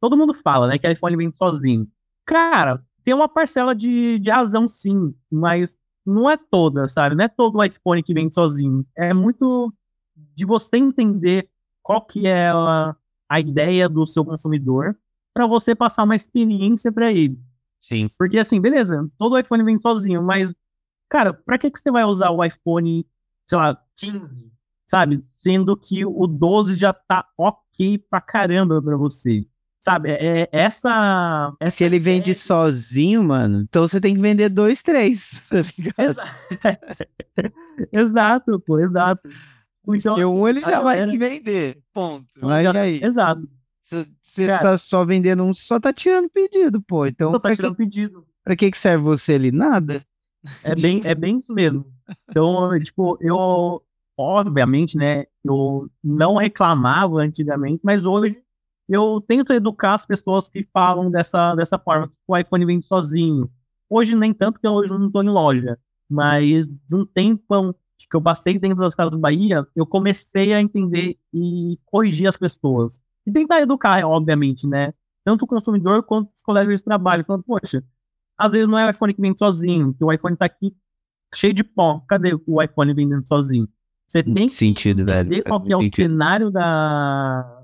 todo 0.00 0.16
mundo 0.16 0.34
fala, 0.34 0.66
né, 0.66 0.78
que 0.78 0.86
o 0.86 0.90
iPhone 0.90 1.16
vem 1.16 1.32
sozinho. 1.32 1.88
Cara, 2.24 2.82
tem 3.04 3.14
uma 3.14 3.28
parcela 3.28 3.74
de, 3.74 4.18
de 4.18 4.30
razão 4.30 4.66
sim, 4.66 5.14
mas 5.30 5.76
não 6.06 6.28
é 6.28 6.36
toda, 6.36 6.88
sabe? 6.88 7.14
Não 7.14 7.24
é 7.24 7.28
todo 7.28 7.58
o 7.58 7.64
iPhone 7.64 8.02
que 8.02 8.14
vem 8.14 8.30
sozinho. 8.30 8.84
É 8.96 9.12
muito 9.14 9.72
de 10.34 10.44
você 10.44 10.78
entender 10.78 11.48
qual 11.82 12.04
que 12.04 12.26
é 12.26 12.48
a, 12.50 12.96
a 13.28 13.40
ideia 13.40 13.88
do 13.88 14.06
seu 14.06 14.24
consumidor 14.24 14.96
para 15.34 15.46
você 15.46 15.74
passar 15.74 16.04
uma 16.04 16.16
experiência 16.16 16.90
para 16.90 17.12
ele. 17.12 17.38
Sim. 17.80 18.10
Porque 18.18 18.38
assim, 18.38 18.60
beleza, 18.60 19.08
todo 19.18 19.38
iPhone 19.38 19.64
vem 19.64 19.80
sozinho, 19.80 20.22
mas 20.22 20.54
cara, 21.08 21.32
para 21.32 21.58
que 21.58 21.70
que 21.70 21.80
você 21.80 21.90
vai 21.90 22.04
usar 22.04 22.30
o 22.30 22.44
iPhone, 22.44 23.06
sei 23.48 23.58
lá, 23.58 23.82
15, 23.96 24.50
sabe? 24.88 25.18
Sendo 25.18 25.76
que 25.76 26.04
o 26.04 26.26
12 26.26 26.76
já 26.76 26.92
tá 26.92 27.26
OK 27.36 27.98
pra 28.10 28.20
caramba 28.20 28.80
para 28.80 28.96
você. 28.96 29.46
Sabe, 29.80 30.10
é, 30.10 30.42
é 30.42 30.48
essa, 30.52 31.54
essa. 31.58 31.76
Se 31.78 31.84
ele 31.84 31.98
vende 31.98 32.34
sozinho, 32.34 33.24
mano, 33.24 33.62
então 33.62 33.88
você 33.88 33.98
tem 33.98 34.14
que 34.14 34.20
vender 34.20 34.50
dois, 34.50 34.82
três. 34.82 35.40
Tá 36.60 36.78
exato, 37.90 38.60
pô, 38.60 38.78
exato. 38.78 39.26
Então, 39.88 40.14
Porque 40.14 40.24
um 40.24 40.46
ele 40.46 40.60
já 40.60 40.82
vai 40.82 41.08
se 41.08 41.16
vender. 41.16 41.82
Ponto. 41.94 42.26
Mas 42.42 42.66
aí? 42.76 43.02
Exato. 43.02 43.48
Você 43.82 44.46
tá 44.46 44.76
só 44.76 45.04
vendendo 45.04 45.42
um, 45.42 45.54
só 45.54 45.80
tá 45.80 45.92
tirando 45.92 46.28
pedido, 46.28 46.80
pô. 46.82 47.06
Então, 47.06 47.32
só 47.32 47.38
tá 47.38 47.54
tirando 47.54 47.76
que, 47.76 47.84
pedido. 47.84 48.26
Pra 48.44 48.54
que, 48.54 48.70
que 48.70 48.78
serve 48.78 49.02
você 49.02 49.34
ali? 49.34 49.50
Nada. 49.50 50.04
É 50.64 50.74
bem, 50.74 51.02
é 51.04 51.14
bem 51.14 51.36
isso 51.36 51.52
mesmo. 51.52 51.86
Então, 52.28 52.78
tipo, 52.80 53.18
eu, 53.20 53.82
obviamente, 54.16 54.96
né, 54.96 55.24
eu 55.44 55.88
não 56.02 56.36
reclamava 56.36 57.20
antigamente, 57.20 57.80
mas 57.82 58.04
hoje 58.04 58.42
eu 58.88 59.20
tento 59.20 59.52
educar 59.52 59.94
as 59.94 60.04
pessoas 60.04 60.48
que 60.48 60.66
falam 60.72 61.10
dessa, 61.10 61.54
dessa 61.54 61.78
forma, 61.78 62.08
que 62.08 62.14
o 62.26 62.36
iPhone 62.36 62.66
vem 62.66 62.82
sozinho. 62.82 63.50
Hoje 63.88 64.16
nem 64.16 64.32
tanto, 64.32 64.54
porque 64.54 64.68
hoje 64.68 64.92
eu 64.92 64.98
não 64.98 65.06
estou 65.06 65.22
em 65.22 65.28
loja, 65.28 65.78
mas 66.08 66.66
de 66.66 66.96
um 66.96 67.04
tempo 67.04 67.74
que 68.08 68.16
eu 68.16 68.22
passei 68.22 68.58
dentro 68.58 68.78
das 68.78 68.94
casas 68.94 69.12
do 69.12 69.18
Bahia, 69.18 69.66
eu 69.76 69.86
comecei 69.86 70.52
a 70.52 70.60
entender 70.60 71.18
e 71.32 71.78
corrigir 71.84 72.26
as 72.26 72.36
pessoas. 72.36 73.00
E 73.30 73.32
tentar 73.32 73.60
educar, 73.60 74.04
obviamente, 74.04 74.66
né? 74.66 74.92
Tanto 75.24 75.44
o 75.44 75.46
consumidor 75.46 76.02
quanto 76.02 76.30
os 76.34 76.42
colegas 76.42 76.80
de 76.80 76.84
trabalho. 76.84 77.22
Então, 77.22 77.40
poxa, 77.40 77.84
às 78.36 78.52
vezes 78.52 78.68
não 78.68 78.78
é 78.78 78.86
o 78.86 78.90
iPhone 78.90 79.14
que 79.14 79.20
vem 79.20 79.36
sozinho, 79.36 79.94
que 79.94 80.04
o 80.04 80.12
iPhone 80.12 80.34
está 80.34 80.46
aqui 80.46 80.74
cheio 81.34 81.54
de 81.54 81.62
pó. 81.62 82.02
Cadê 82.08 82.36
o 82.46 82.62
iPhone 82.62 82.94
vendendo 82.94 83.26
sozinho? 83.26 83.68
Você 84.06 84.24
tem 84.24 84.46
que 84.46 84.52
sentido, 84.52 85.02
entender 85.02 85.42
qual 85.42 85.62
é 85.68 85.76
o 85.76 85.94
cenário 85.94 86.50
da, 86.50 87.62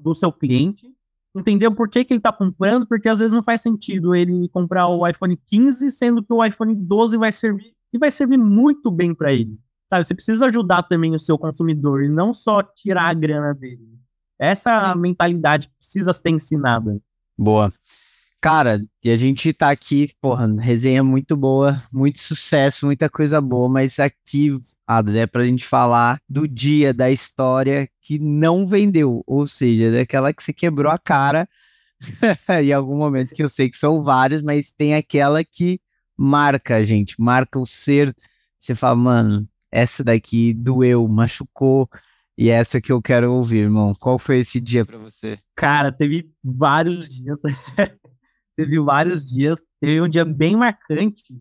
do 0.00 0.14
seu 0.14 0.30
cliente, 0.30 0.86
entender 1.34 1.68
por 1.72 1.88
que, 1.88 2.04
que 2.04 2.12
ele 2.12 2.20
está 2.20 2.32
comprando, 2.32 2.86
porque 2.86 3.08
às 3.08 3.18
vezes 3.18 3.32
não 3.32 3.42
faz 3.42 3.60
sentido 3.62 4.14
ele 4.14 4.48
comprar 4.50 4.86
o 4.86 5.04
iPhone 5.08 5.36
15, 5.46 5.90
sendo 5.90 6.22
que 6.22 6.32
o 6.32 6.44
iPhone 6.44 6.72
12 6.76 7.16
vai 7.16 7.32
servir 7.32 7.74
e 7.92 7.98
vai 7.98 8.12
servir 8.12 8.36
muito 8.36 8.92
bem 8.92 9.12
para 9.12 9.32
ele. 9.32 9.58
Sabe, 9.90 10.06
você 10.06 10.14
precisa 10.14 10.46
ajudar 10.46 10.84
também 10.84 11.14
o 11.14 11.18
seu 11.18 11.36
consumidor 11.36 12.04
e 12.04 12.08
não 12.08 12.32
só 12.32 12.62
tirar 12.62 13.08
a 13.08 13.14
grana 13.14 13.52
dele. 13.52 13.97
Essa 14.38 14.70
é 14.70 14.74
a 14.74 14.94
mentalidade 14.94 15.68
que 15.68 15.74
precisa 15.76 16.12
ser 16.12 16.30
ensinada. 16.30 17.00
Boa. 17.36 17.70
Cara, 18.40 18.80
e 19.02 19.10
a 19.10 19.16
gente 19.16 19.52
tá 19.52 19.68
aqui, 19.68 20.10
porra, 20.20 20.46
resenha 20.60 21.02
muito 21.02 21.36
boa, 21.36 21.82
muito 21.92 22.20
sucesso, 22.20 22.86
muita 22.86 23.10
coisa 23.10 23.40
boa, 23.40 23.68
mas 23.68 23.98
aqui, 23.98 24.56
Ada, 24.86 25.18
é 25.18 25.26
pra 25.26 25.44
gente 25.44 25.66
falar 25.66 26.20
do 26.28 26.46
dia 26.46 26.94
da 26.94 27.10
história 27.10 27.88
que 28.00 28.16
não 28.20 28.64
vendeu, 28.64 29.24
ou 29.26 29.44
seja, 29.48 29.90
daquela 29.90 30.32
que 30.32 30.40
você 30.42 30.52
quebrou 30.52 30.92
a 30.92 30.98
cara 30.98 31.48
em 32.62 32.72
algum 32.72 32.96
momento, 32.96 33.34
que 33.34 33.42
eu 33.42 33.48
sei 33.48 33.68
que 33.68 33.76
são 33.76 34.04
vários, 34.04 34.40
mas 34.42 34.70
tem 34.70 34.94
aquela 34.94 35.42
que 35.42 35.80
marca 36.16 36.76
a 36.76 36.82
gente, 36.84 37.16
marca 37.18 37.58
o 37.58 37.66
ser. 37.66 38.14
Você 38.58 38.74
fala, 38.74 38.94
mano, 38.94 39.48
essa 39.70 40.04
daqui 40.04 40.54
doeu, 40.54 41.06
machucou, 41.08 41.88
e 42.38 42.50
essa 42.50 42.80
que 42.80 42.92
eu 42.92 43.02
quero 43.02 43.32
ouvir, 43.32 43.64
irmão. 43.64 43.92
Qual 43.98 44.16
foi 44.16 44.38
esse 44.38 44.60
dia 44.60 44.84
para 44.84 44.96
você? 44.96 45.36
Cara, 45.56 45.90
teve 45.90 46.30
vários 46.42 47.08
dias. 47.08 47.42
teve 48.56 48.78
vários 48.78 49.24
dias. 49.24 49.60
Teve 49.80 50.00
um 50.00 50.08
dia 50.08 50.24
bem 50.24 50.54
marcante 50.54 51.34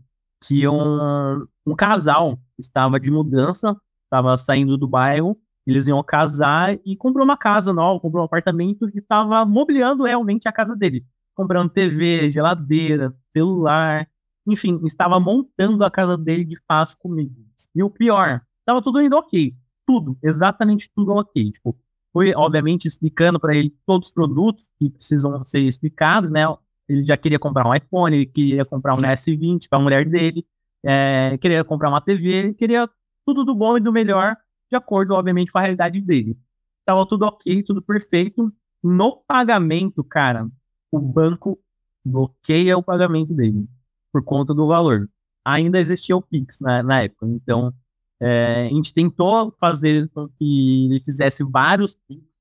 que 0.43 0.67
um, 0.67 1.45
um 1.67 1.75
casal 1.75 2.39
estava 2.57 2.99
de 2.99 3.11
mudança, 3.11 3.79
estava 4.05 4.35
saindo 4.39 4.75
do 4.75 4.87
bairro, 4.87 5.37
eles 5.67 5.87
iam 5.87 6.01
casar 6.01 6.75
e 6.83 6.97
comprou 6.97 7.23
uma 7.23 7.37
casa 7.37 7.71
nova, 7.71 7.99
comprou 7.99 8.23
um 8.23 8.25
apartamento 8.25 8.89
e 8.89 8.97
estava 8.97 9.45
mobiliando 9.45 10.03
realmente 10.03 10.47
a 10.47 10.51
casa 10.51 10.75
dele. 10.75 11.05
Comprando 11.35 11.69
TV, 11.69 12.31
geladeira, 12.31 13.13
celular, 13.29 14.07
enfim, 14.47 14.79
estava 14.83 15.19
montando 15.19 15.85
a 15.85 15.91
casa 15.91 16.17
dele 16.17 16.43
de 16.43 16.57
fácil 16.67 16.97
comigo. 16.97 17.35
E 17.75 17.83
o 17.83 17.89
pior, 17.91 18.41
estava 18.63 18.81
tudo 18.81 18.99
indo 18.99 19.15
ok 19.15 19.55
tudo, 19.87 20.17
exatamente 20.21 20.91
tudo 20.93 21.13
ok. 21.13 21.51
Tipo, 21.51 21.75
foi, 22.11 22.33
obviamente, 22.35 22.87
explicando 22.87 23.39
para 23.39 23.55
ele 23.55 23.73
todos 23.85 24.09
os 24.09 24.13
produtos 24.13 24.67
que 24.77 24.89
precisam 24.89 25.43
ser 25.45 25.61
explicados, 25.61 26.29
né? 26.29 26.41
Ele 26.87 27.03
já 27.03 27.15
queria 27.15 27.39
comprar 27.39 27.67
um 27.67 27.73
iPhone, 27.73 28.15
ele 28.15 28.25
queria 28.25 28.65
comprar 28.65 28.95
um 28.95 29.01
S20 29.01 29.67
para 29.69 29.79
a 29.79 29.81
mulher 29.81 30.05
dele, 30.05 30.45
é, 30.83 31.37
queria 31.37 31.63
comprar 31.63 31.89
uma 31.89 32.01
TV, 32.01 32.29
ele 32.29 32.53
queria 32.53 32.89
tudo 33.25 33.43
do 33.43 33.55
bom 33.55 33.77
e 33.77 33.79
do 33.79 33.91
melhor, 33.91 34.35
de 34.69 34.75
acordo, 34.75 35.13
obviamente, 35.13 35.51
com 35.51 35.57
a 35.57 35.61
realidade 35.61 35.99
dele. 36.01 36.37
Tava 36.85 37.05
tudo 37.07 37.25
ok, 37.25 37.63
tudo 37.63 37.81
perfeito. 37.81 38.53
No 38.83 39.17
pagamento, 39.27 40.03
cara, 40.03 40.47
o 40.91 40.99
banco 40.99 41.59
bloqueia 42.03 42.77
o 42.77 42.83
pagamento 42.83 43.33
dele 43.33 43.67
por 44.11 44.23
conta 44.23 44.53
do 44.53 44.67
valor. 44.67 45.09
Ainda 45.43 45.79
existia 45.79 46.15
o 46.15 46.21
Pix 46.21 46.59
na, 46.59 46.81
na 46.83 47.03
época, 47.03 47.27
então 47.27 47.73
é, 48.19 48.65
a 48.65 48.69
gente 48.69 48.93
tentou 48.93 49.53
fazer 49.59 50.09
com 50.09 50.27
que 50.27 50.85
ele 50.85 51.01
fizesse 51.03 51.43
vários 51.43 51.95
picks, 52.07 52.37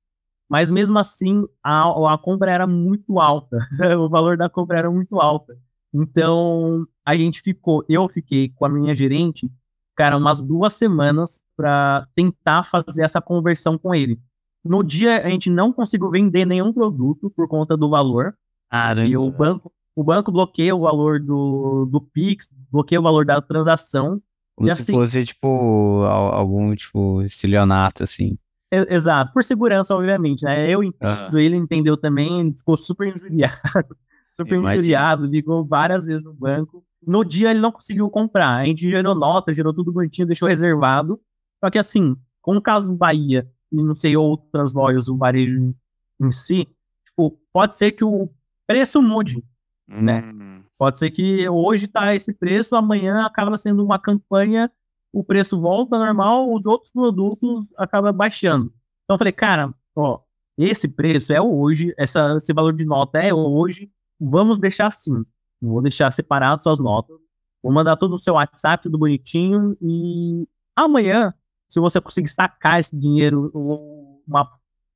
mas 0.49 0.71
mesmo 0.71 0.97
assim 0.97 1.45
a, 1.63 2.13
a 2.13 2.17
compra 2.17 2.51
era 2.51 2.65
muito 2.65 3.19
alta. 3.19 3.57
o 3.99 4.09
valor 4.09 4.37
da 4.37 4.49
compra 4.49 4.79
era 4.79 4.91
muito 4.91 5.19
alta. 5.19 5.57
Então 5.93 6.85
a 7.05 7.15
gente 7.15 7.41
ficou, 7.41 7.85
eu 7.87 8.07
fiquei 8.09 8.49
com 8.49 8.65
a 8.65 8.69
minha 8.69 8.95
gerente, 8.95 9.51
cara, 9.95 10.17
umas 10.17 10.41
duas 10.41 10.73
semanas 10.73 11.41
para 11.55 12.07
tentar 12.15 12.63
fazer 12.63 13.03
essa 13.03 13.21
conversão 13.21 13.77
com 13.77 13.93
ele. 13.93 14.19
No 14.63 14.83
dia 14.83 15.25
a 15.25 15.29
gente 15.29 15.49
não 15.49 15.71
conseguiu 15.71 16.09
vender 16.09 16.45
nenhum 16.45 16.73
produto 16.73 17.29
por 17.29 17.47
conta 17.47 17.77
do 17.77 17.89
valor. 17.89 18.35
Caramba. 18.69 19.07
E 19.07 19.15
o 19.15 19.31
banco, 19.31 19.71
o 19.95 20.03
banco 20.03 20.31
bloqueia 20.31 20.75
o 20.75 20.81
valor 20.81 21.19
do, 21.19 21.85
do 21.85 22.01
Pix, 22.01 22.53
bloqueia 22.71 22.99
o 22.99 23.03
valor 23.03 23.25
da 23.25 23.41
transação 23.41 24.21
como 24.57 24.71
e 24.71 24.75
se 24.75 24.81
assim, 24.81 24.91
fosse, 24.91 25.23
tipo, 25.23 26.03
algum, 26.03 26.75
tipo, 26.75 27.21
estilionato, 27.21 28.01
assim. 28.01 28.35
Exato, 28.71 29.31
por 29.31 29.43
segurança, 29.43 29.95
obviamente, 29.95 30.43
né? 30.43 30.69
Eu 30.69 30.83
entendo, 30.83 31.39
ele 31.39 31.55
entendeu 31.55 31.95
também, 31.95 32.53
ficou 32.57 32.75
super 32.75 33.15
injuriado. 33.15 33.55
super 34.31 34.55
Imagina. 34.55 34.73
injuriado, 34.73 35.25
ligou 35.27 35.63
várias 35.63 36.07
vezes 36.07 36.23
no 36.23 36.33
banco. 36.33 36.83
No 37.05 37.23
dia 37.23 37.51
ele 37.51 37.61
não 37.61 37.71
conseguiu 37.71 38.09
comprar. 38.09 38.55
A 38.57 38.65
gente 38.65 38.89
gerou 38.89 39.13
nota, 39.13 39.53
gerou 39.53 39.73
tudo 39.73 39.93
bonitinho, 39.93 40.27
deixou 40.27 40.49
reservado. 40.49 41.21
Só 41.63 41.69
que 41.69 41.77
assim, 41.77 42.17
com 42.41 42.57
o 42.57 42.61
caso 42.61 42.95
Bahia 42.95 43.47
e 43.71 43.81
não 43.81 43.93
sei 43.93 44.17
outras 44.17 44.73
lojas, 44.73 45.07
o 45.07 45.15
varejo 45.15 45.73
em 46.19 46.31
si, 46.31 46.67
tipo, 47.05 47.39
pode 47.53 47.77
ser 47.77 47.91
que 47.91 48.03
o 48.03 48.27
preço 48.65 49.01
mude, 49.01 49.43
né? 49.87 50.23
hum. 50.25 50.33
né? 50.33 50.63
Pode 50.77 50.99
ser 50.99 51.09
que 51.09 51.49
hoje 51.49 51.85
está 51.85 52.15
esse 52.15 52.33
preço, 52.33 52.75
amanhã 52.75 53.25
acaba 53.25 53.57
sendo 53.57 53.83
uma 53.83 53.97
campanha, 53.97 54.71
o 55.11 55.23
preço 55.23 55.59
volta 55.59 55.97
normal, 55.97 56.53
os 56.53 56.65
outros 56.65 56.91
produtos 56.91 57.67
acabam 57.77 58.13
baixando. 58.13 58.71
Então 59.03 59.15
eu 59.15 59.17
falei, 59.17 59.33
cara, 59.33 59.73
ó, 59.95 60.19
esse 60.57 60.87
preço 60.87 61.33
é 61.33 61.41
hoje, 61.41 61.93
essa, 61.97 62.35
esse 62.37 62.53
valor 62.53 62.73
de 62.73 62.85
nota 62.85 63.19
é 63.19 63.33
hoje, 63.33 63.91
vamos 64.19 64.59
deixar 64.59 64.87
assim. 64.87 65.25
Vou 65.59 65.81
deixar 65.81 66.11
separado 66.11 66.61
suas 66.61 66.77
notas, 66.77 67.21
vou 67.63 67.71
mandar 67.71 67.97
tudo 67.97 68.11
no 68.11 68.19
seu 68.19 68.35
WhatsApp, 68.35 68.83
tudo 68.83 68.99
bonitinho, 68.99 69.75
e 69.81 70.47
amanhã, 70.75 71.33
se 71.67 71.79
você 71.79 71.99
conseguir 71.99 72.29
sacar 72.29 72.79
esse 72.79 72.95
dinheiro, 72.95 73.49
ou 73.53 74.21
uma 74.27 74.47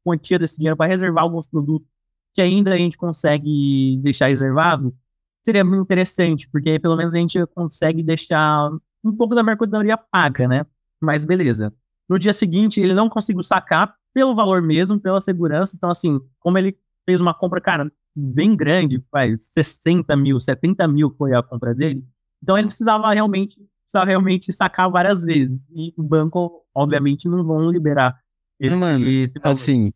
quantia 0.04 0.38
desse 0.38 0.58
dinheiro 0.58 0.78
para 0.78 0.90
reservar 0.90 1.24
alguns 1.24 1.48
produtos 1.48 1.88
que 2.34 2.42
ainda 2.42 2.74
a 2.74 2.78
gente 2.78 2.98
consegue 2.98 3.98
deixar 4.04 4.28
reservado, 4.28 4.96
seria 5.44 5.64
muito 5.64 5.84
interessante, 5.84 6.50
porque 6.50 6.70
aí 6.70 6.80
pelo 6.80 6.96
menos 6.96 7.14
a 7.14 7.18
gente 7.18 7.44
consegue 7.48 8.04
deixar 8.04 8.70
um 9.04 9.16
pouco 9.16 9.36
da 9.36 9.44
mercadoria 9.44 9.98
paga, 9.98 10.48
né? 10.48 10.66
Mas 11.02 11.26
beleza. 11.26 11.74
No 12.10 12.20
dia 12.20 12.34
seguinte, 12.34 12.82
ele 12.82 12.94
não 12.94 13.10
conseguiu 13.10 13.42
sacar 13.42 13.96
pelo 14.14 14.36
valor 14.36 14.62
mesmo, 14.62 15.00
pela 15.00 15.22
segurança. 15.22 15.76
Então, 15.76 15.90
assim, 15.90 16.20
como 16.40 16.58
ele 16.58 16.78
fez 17.06 17.22
uma 17.22 17.34
compra, 17.34 17.62
cara, 17.62 17.92
bem 18.16 18.56
grande, 18.56 19.04
faz 19.10 19.46
60 19.54 20.16
mil, 20.18 20.40
70 20.40 20.88
mil 20.88 21.16
foi 21.18 21.34
a 21.34 21.42
compra 21.42 21.74
dele. 21.74 22.04
Então, 22.44 22.58
ele 22.58 22.68
precisava 22.68 23.14
realmente 23.14 23.60
precisa 23.92 24.06
realmente 24.06 24.54
sacar 24.54 24.90
várias 24.90 25.24
vezes. 25.24 25.70
E 25.76 25.94
o 25.98 26.04
banco, 26.04 26.64
obviamente, 26.74 27.28
não 27.28 27.44
vão 27.44 27.70
liberar 27.70 28.18
esse, 28.60 28.76
Mano, 28.76 29.08
esse 29.08 29.40
assim, 29.44 29.92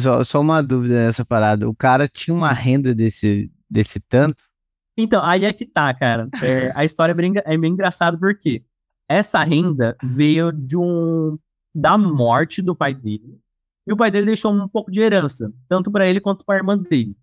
só, 0.00 0.24
só 0.24 0.40
uma 0.40 0.62
dúvida 0.62 0.94
nessa 0.94 1.24
parada. 1.24 1.68
O 1.68 1.74
cara 1.74 2.08
tinha 2.08 2.34
uma 2.34 2.52
renda 2.52 2.94
desse, 2.94 3.50
desse 3.68 4.00
tanto? 4.00 4.44
Então, 4.96 5.22
aí 5.24 5.44
é 5.44 5.52
que 5.52 5.66
tá, 5.66 5.92
cara. 5.92 6.28
É, 6.42 6.72
a 6.74 6.84
história 6.84 7.12
é 7.12 7.14
bem, 7.14 7.32
é 7.36 7.58
bem 7.58 7.72
engraçada 7.72 8.16
porque 8.18 8.64
essa 9.08 9.42
renda 9.44 9.96
veio 10.02 10.50
de 10.50 10.76
um 10.76 11.38
da 11.74 11.98
morte 11.98 12.62
do 12.62 12.74
pai 12.74 12.94
dele. 12.94 13.38
E 13.86 13.92
o 13.92 13.96
pai 13.96 14.10
dele 14.10 14.26
deixou 14.26 14.52
um 14.52 14.66
pouco 14.66 14.90
de 14.90 15.00
herança, 15.00 15.52
tanto 15.68 15.92
para 15.92 16.08
ele 16.08 16.20
quanto 16.20 16.44
para 16.44 16.56
a 16.56 16.58
irmã 16.58 16.76
dele. 16.76 17.16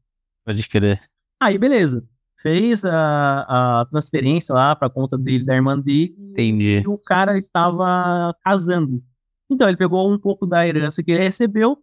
Pode 0.45 0.69
crer. 0.69 1.01
Aí, 1.41 1.57
beleza. 1.57 2.05
Fez 2.39 2.85
a, 2.85 3.81
a 3.81 3.85
transferência 3.89 4.53
lá 4.53 4.75
para 4.75 4.89
conta 4.89 5.17
dele, 5.17 5.43
da 5.43 5.55
irmã 5.55 5.77
dele. 5.77 6.15
Entendi. 6.17 6.81
E 6.81 6.87
o 6.87 6.97
cara 6.97 7.37
estava 7.37 8.33
casando. 8.43 9.03
Então, 9.49 9.67
ele 9.67 9.77
pegou 9.77 10.11
um 10.11 10.17
pouco 10.17 10.45
da 10.45 10.65
herança 10.65 11.03
que 11.03 11.11
ele 11.11 11.23
recebeu 11.23 11.77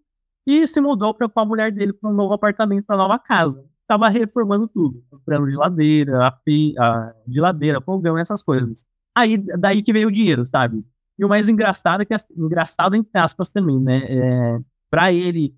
e 0.47 0.67
se 0.67 0.81
mudou 0.81 1.13
para 1.15 1.29
a 1.35 1.45
mulher 1.45 1.71
dele 1.73 1.93
para 1.93 2.11
um 2.11 2.15
novo 2.15 2.33
apartamento, 2.33 2.87
para 2.87 2.97
nova 2.97 3.19
casa. 3.19 3.65
Estava 3.91 4.09
reformando 4.09 4.69
tudo, 4.69 5.03
comprando 5.11 5.51
geladeira, 5.51 6.29
a, 6.29 6.39
a 6.79 7.15
geladeira, 7.27 7.81
fogão, 7.81 8.17
essas 8.17 8.41
coisas. 8.41 8.87
Aí, 9.13 9.37
daí 9.37 9.83
que 9.83 9.93
veio 9.93 10.07
o 10.07 10.13
dinheiro, 10.13 10.47
sabe? 10.47 10.85
E 11.19 11.25
o 11.25 11.29
mais 11.29 11.49
engraçado 11.49 12.03
é 12.03 12.05
que, 12.05 12.15
engraçado 12.37 12.95
entre 12.95 13.19
aspas 13.19 13.51
também, 13.51 13.81
né? 13.81 14.05
É, 14.09 14.61
para 14.89 15.13
ele 15.13 15.57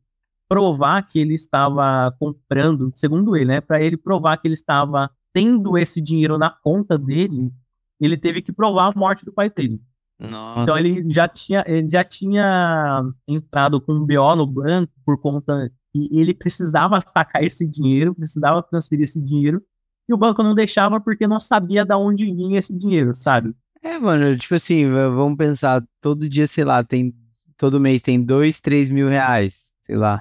provar 0.49 1.07
que 1.07 1.19
ele 1.19 1.35
estava 1.35 2.11
comprando, 2.19 2.91
segundo 2.97 3.37
ele, 3.37 3.45
né? 3.45 3.61
Para 3.61 3.83
ele 3.83 3.99
provar 3.99 4.39
que 4.39 4.49
ele 4.49 4.55
estava 4.55 5.11
tendo 5.31 5.77
esse 5.77 6.01
dinheiro 6.01 6.39
na 6.39 6.49
conta 6.49 6.97
dele, 6.97 7.53
ele 8.01 8.17
teve 8.17 8.41
que 8.41 8.51
provar 8.51 8.91
a 8.91 8.99
morte 8.99 9.27
do 9.27 9.33
pai 9.33 9.51
dele. 9.51 9.79
Nossa. 10.19 10.63
Então 10.63 10.79
ele 10.79 11.05
já 11.13 11.29
tinha, 11.29 11.63
ele 11.67 11.87
já 11.87 12.03
tinha 12.03 13.03
entrado 13.29 13.79
com 13.79 13.93
um 13.93 14.07
BO 14.07 14.35
no 14.37 14.47
banco 14.47 14.91
por 15.05 15.21
conta 15.21 15.71
que 15.93 16.09
ele 16.11 16.33
precisava 16.33 17.01
sacar 17.01 17.43
esse 17.43 17.67
dinheiro, 17.67 18.15
precisava 18.15 18.63
transferir 18.63 19.05
esse 19.05 19.21
dinheiro, 19.21 19.63
e 20.09 20.15
o 20.15 20.19
banco 20.19 20.43
não 20.43 20.55
deixava 20.55 21.01
porque 21.01 21.27
não 21.27 21.39
sabia 21.39 21.85
de 21.85 21.95
onde 21.95 22.25
vinha 22.25 22.59
esse 22.59 22.77
dinheiro, 22.77 23.15
sabe? 23.15 23.55
É, 23.83 23.99
mano, 23.99 24.37
tipo 24.37 24.55
assim, 24.55 24.89
vamos 24.91 25.37
pensar, 25.37 25.85
todo 26.01 26.29
dia, 26.29 26.47
sei 26.47 26.65
lá, 26.65 26.83
tem 26.83 27.15
todo 27.63 27.79
mês 27.79 28.03
tem 28.03 28.21
dois, 28.21 28.61
três 28.61 28.91
mil 28.91 29.09
reais, 29.09 29.71
sei 29.77 29.95
lá. 29.95 30.21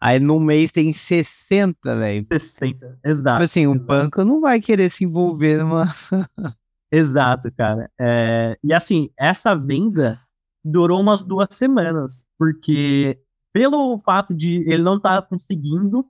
Aí 0.00 0.18
no 0.18 0.40
mês 0.40 0.72
tem 0.72 0.92
60, 0.92 1.96
velho. 1.96 2.24
60, 2.24 2.98
exato. 3.04 3.36
Tipo 3.36 3.44
assim, 3.44 3.66
o 3.66 3.78
banco 3.78 4.24
não 4.24 4.40
vai 4.40 4.60
querer 4.60 4.90
se 4.90 5.04
envolver 5.04 5.58
numa. 5.58 5.86
exato, 6.90 7.52
cara. 7.52 7.88
É... 8.00 8.58
E 8.64 8.72
assim, 8.72 9.08
essa 9.16 9.54
venda 9.54 10.20
durou 10.64 11.00
umas 11.00 11.22
duas 11.22 11.48
semanas, 11.52 12.24
porque 12.36 13.20
pelo 13.52 13.98
fato 13.98 14.34
de 14.34 14.58
ele 14.70 14.82
não 14.82 14.96
estar 14.96 15.22
tá 15.22 15.28
conseguindo 15.28 16.06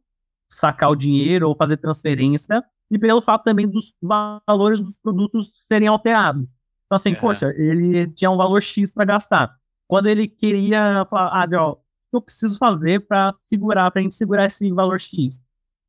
sacar 0.48 0.90
o 0.90 0.96
dinheiro 0.96 1.48
ou 1.48 1.57
fazer 1.57 1.76
transferência, 1.76 2.64
e 2.90 2.98
pelo 2.98 3.22
fato 3.22 3.44
também 3.44 3.68
dos 3.68 3.94
valores 4.03 4.81
dos 4.81 4.96
produtos 4.96 5.66
serem 5.66 5.88
alterados. 5.88 6.42
Então, 6.87 6.96
assim, 6.96 7.12
é. 7.12 7.14
poxa, 7.14 7.55
ele 7.57 8.09
tinha 8.09 8.31
um 8.31 8.37
valor 8.37 8.61
X 8.61 8.92
para 8.92 9.05
gastar 9.05 9.61
quando 9.90 10.07
ele 10.07 10.29
queria 10.29 11.05
falar, 11.11 11.44
ah, 11.44 11.48
ó, 11.61 11.72
o 11.72 11.76
que 11.76 12.16
eu 12.16 12.22
preciso 12.22 12.57
fazer 12.59 13.05
para 13.09 13.33
segurar, 13.33 13.90
pra 13.90 14.00
gente 14.00 14.14
segurar 14.14 14.46
esse 14.46 14.70
valor 14.70 15.00
X? 15.00 15.42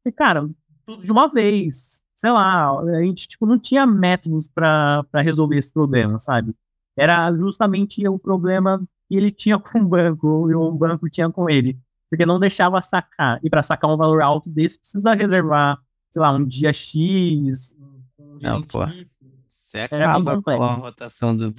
E, 0.03 0.11
cara, 0.11 0.49
tudo 0.87 1.03
de 1.03 1.11
uma 1.11 1.29
vez. 1.29 2.01
Sei 2.15 2.31
lá, 2.31 2.79
a 2.79 3.03
gente 3.03 3.27
tipo, 3.27 3.45
não 3.45 3.59
tinha 3.59 3.85
métodos 3.85 4.47
para 4.47 5.05
resolver 5.23 5.55
esse 5.55 5.71
problema, 5.71 6.17
sabe? 6.17 6.55
Era 6.97 7.31
justamente 7.35 8.07
o 8.07 8.17
problema 8.17 8.83
que 9.11 9.17
ele 9.17 9.29
tinha 9.29 9.59
com 9.59 9.79
o 9.79 9.85
banco, 9.85 10.49
e 10.49 10.55
o 10.55 10.71
banco 10.71 11.09
tinha 11.09 11.29
com 11.29 11.49
ele. 11.49 11.77
Porque 12.09 12.25
não 12.25 12.39
deixava 12.39 12.81
sacar. 12.81 13.41
E 13.43 13.49
para 13.49 13.61
sacar 13.61 13.91
um 13.91 13.97
valor 13.97 14.21
alto 14.21 14.49
desse, 14.49 14.79
precisa 14.79 15.13
reservar, 15.13 15.77
sei 16.09 16.21
lá, 16.21 16.31
um 16.31 16.45
dia 16.45 16.71
X. 16.71 17.75
Um 18.17 18.37
dia 18.37 18.49
não, 18.49 18.61
pô. 18.61 18.79
Você 19.45 19.79
acaba 19.79 20.41
com 20.41 20.63
a 20.63 20.73
rotação 20.75 21.35
do 21.35 21.53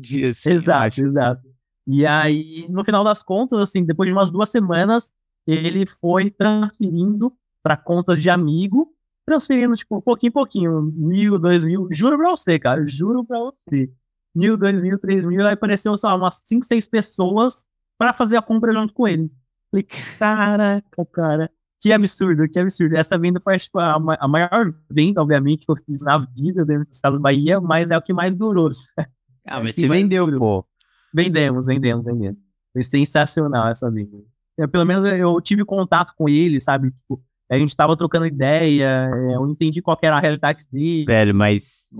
dia 0.00 0.30
assim. 0.30 0.50
Exato, 0.50 1.00
exato. 1.00 1.42
E 1.84 2.06
aí, 2.06 2.66
no 2.68 2.84
final 2.84 3.02
das 3.02 3.24
contas, 3.24 3.58
assim, 3.58 3.84
depois 3.84 4.08
de 4.08 4.14
umas 4.14 4.30
duas 4.30 4.48
semanas, 4.48 5.12
ele 5.46 5.86
foi 5.86 6.30
transferindo 6.30 7.32
para 7.62 7.76
contas 7.76 8.22
de 8.22 8.30
amigo, 8.30 8.94
transferindo, 9.26 9.74
tipo, 9.74 10.00
pouquinho 10.00 10.30
em 10.30 10.32
pouquinho, 10.32 10.82
mil, 10.94 11.38
dois 11.38 11.64
mil, 11.64 11.88
juro 11.90 12.16
pra 12.16 12.30
você, 12.30 12.58
cara, 12.58 12.86
juro 12.86 13.24
pra 13.24 13.38
você. 13.40 13.90
Mil, 14.34 14.56
dois 14.56 14.80
mil, 14.80 14.98
três 14.98 15.24
mil, 15.24 15.46
aí 15.46 15.52
apareceu, 15.52 15.96
sei 15.96 16.08
lá, 16.08 16.16
umas 16.16 16.42
cinco, 16.44 16.64
seis 16.64 16.88
pessoas 16.88 17.64
para 17.96 18.12
fazer 18.12 18.36
a 18.36 18.42
compra 18.42 18.72
junto 18.72 18.92
com 18.92 19.06
ele. 19.06 19.30
Falei, 19.70 19.86
caraca, 20.18 21.04
cara, 21.12 21.50
que 21.80 21.92
absurdo, 21.92 22.48
que 22.48 22.58
absurdo. 22.58 22.96
Essa 22.96 23.18
venda 23.18 23.40
foi 23.40 23.58
tipo, 23.58 23.78
a, 23.78 23.94
a 24.18 24.28
maior 24.28 24.74
venda, 24.90 25.20
obviamente, 25.20 25.66
que 25.66 25.72
eu 25.72 25.76
fiz 25.76 26.02
na 26.02 26.18
vida 26.18 26.64
dentro 26.64 26.86
dos 26.86 27.00
Casas 27.00 27.20
Bahia, 27.20 27.60
mas 27.60 27.90
é 27.90 27.96
o 27.98 28.02
que 28.02 28.12
mais 28.12 28.34
durou. 28.34 28.70
Ah, 29.46 29.62
mas 29.62 29.74
você 29.74 29.86
vendeu, 29.86 30.26
pô. 30.38 30.64
Vendemos, 31.12 31.66
vendemos, 31.66 32.06
vendemos. 32.06 32.38
Foi 32.72 32.82
sensacional 32.82 33.68
essa 33.68 33.90
venda. 33.90 34.16
Eu, 34.56 34.66
pelo 34.66 34.86
menos 34.86 35.04
eu 35.04 35.38
tive 35.38 35.66
contato 35.66 36.14
com 36.16 36.30
ele, 36.30 36.62
sabe? 36.62 36.90
Tipo, 36.90 37.22
a 37.50 37.58
gente 37.58 37.76
tava 37.76 37.94
trocando 37.94 38.24
ideia, 38.24 39.10
é, 39.14 39.36
eu 39.36 39.46
entendi 39.46 39.82
qual 39.82 39.98
era 40.00 40.16
a 40.16 40.20
realidade 40.20 40.64
dele. 40.72 41.04
Velho, 41.06 41.34
mas. 41.34 41.90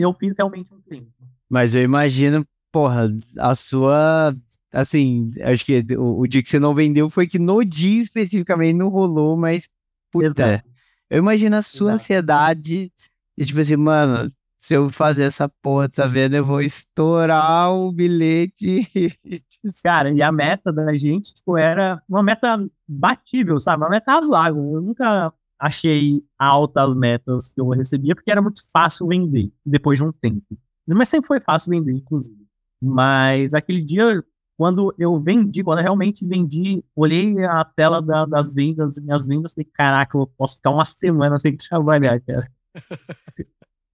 Eu 0.00 0.14
fiz 0.14 0.36
realmente 0.38 0.72
um 0.72 0.80
tempo. 0.80 1.12
Mas 1.48 1.74
eu 1.74 1.82
imagino, 1.82 2.44
porra, 2.72 3.08
a 3.38 3.54
sua. 3.54 4.36
Assim, 4.72 5.32
acho 5.42 5.64
que 5.64 5.84
o, 5.96 6.20
o 6.20 6.26
dia 6.26 6.42
que 6.42 6.48
você 6.48 6.58
não 6.58 6.74
vendeu 6.74 7.08
foi 7.08 7.26
que 7.26 7.38
no 7.38 7.64
dia 7.64 8.02
especificamente 8.02 8.76
não 8.76 8.88
rolou, 8.88 9.36
mas. 9.36 9.68
Puta. 10.10 10.26
Exato. 10.26 10.68
Eu 11.08 11.18
imagino 11.18 11.56
a 11.56 11.62
sua 11.62 11.90
Exato. 11.90 11.94
ansiedade. 11.94 12.92
E, 13.38 13.44
tipo 13.44 13.60
assim, 13.60 13.76
mano, 13.76 14.32
se 14.58 14.74
eu 14.74 14.90
fazer 14.90 15.22
essa 15.24 15.48
porra 15.48 15.86
dessa 15.86 16.08
venda, 16.08 16.36
eu 16.36 16.44
vou 16.44 16.60
estourar 16.60 17.72
o 17.72 17.92
bilhete. 17.92 18.84
Cara, 19.82 20.10
e 20.10 20.20
a 20.22 20.32
meta 20.32 20.72
da 20.72 20.96
gente, 20.96 21.34
tipo, 21.34 21.56
era 21.56 22.02
uma 22.08 22.22
meta 22.22 22.58
batível, 22.88 23.60
sabe? 23.60 23.84
Uma 23.84 23.90
meta 23.90 24.12
razoável. 24.12 24.72
Eu 24.74 24.82
nunca 24.82 25.32
achei 25.58 26.22
altas 26.38 26.90
as 26.90 26.96
metas 26.96 27.52
que 27.52 27.60
eu 27.60 27.68
recebia, 27.68 28.14
porque 28.14 28.30
era 28.30 28.42
muito 28.42 28.60
fácil 28.72 29.06
vender 29.06 29.52
depois 29.64 29.98
de 29.98 30.04
um 30.04 30.12
tempo. 30.12 30.58
Mas 30.86 31.08
sempre 31.08 31.26
foi 31.26 31.40
fácil 31.40 31.70
vender, 31.70 31.92
inclusive. 31.92 32.46
Mas 32.80 33.54
aquele 33.54 33.82
dia, 33.82 34.22
quando 34.56 34.94
eu 34.98 35.20
vendi, 35.20 35.64
quando 35.64 35.78
eu 35.78 35.84
realmente 35.84 36.26
vendi, 36.26 36.84
olhei 36.94 37.44
a 37.44 37.64
tela 37.64 38.00
da, 38.00 38.24
das 38.24 38.54
vendas, 38.54 38.96
minhas 38.98 39.26
vendas, 39.26 39.54
falei, 39.54 39.68
caraca, 39.72 40.16
eu 40.16 40.26
posso 40.38 40.56
ficar 40.56 40.70
uma 40.70 40.84
semana 40.84 41.38
sem 41.38 41.56
trabalhar, 41.56 42.20
cara. 42.20 42.50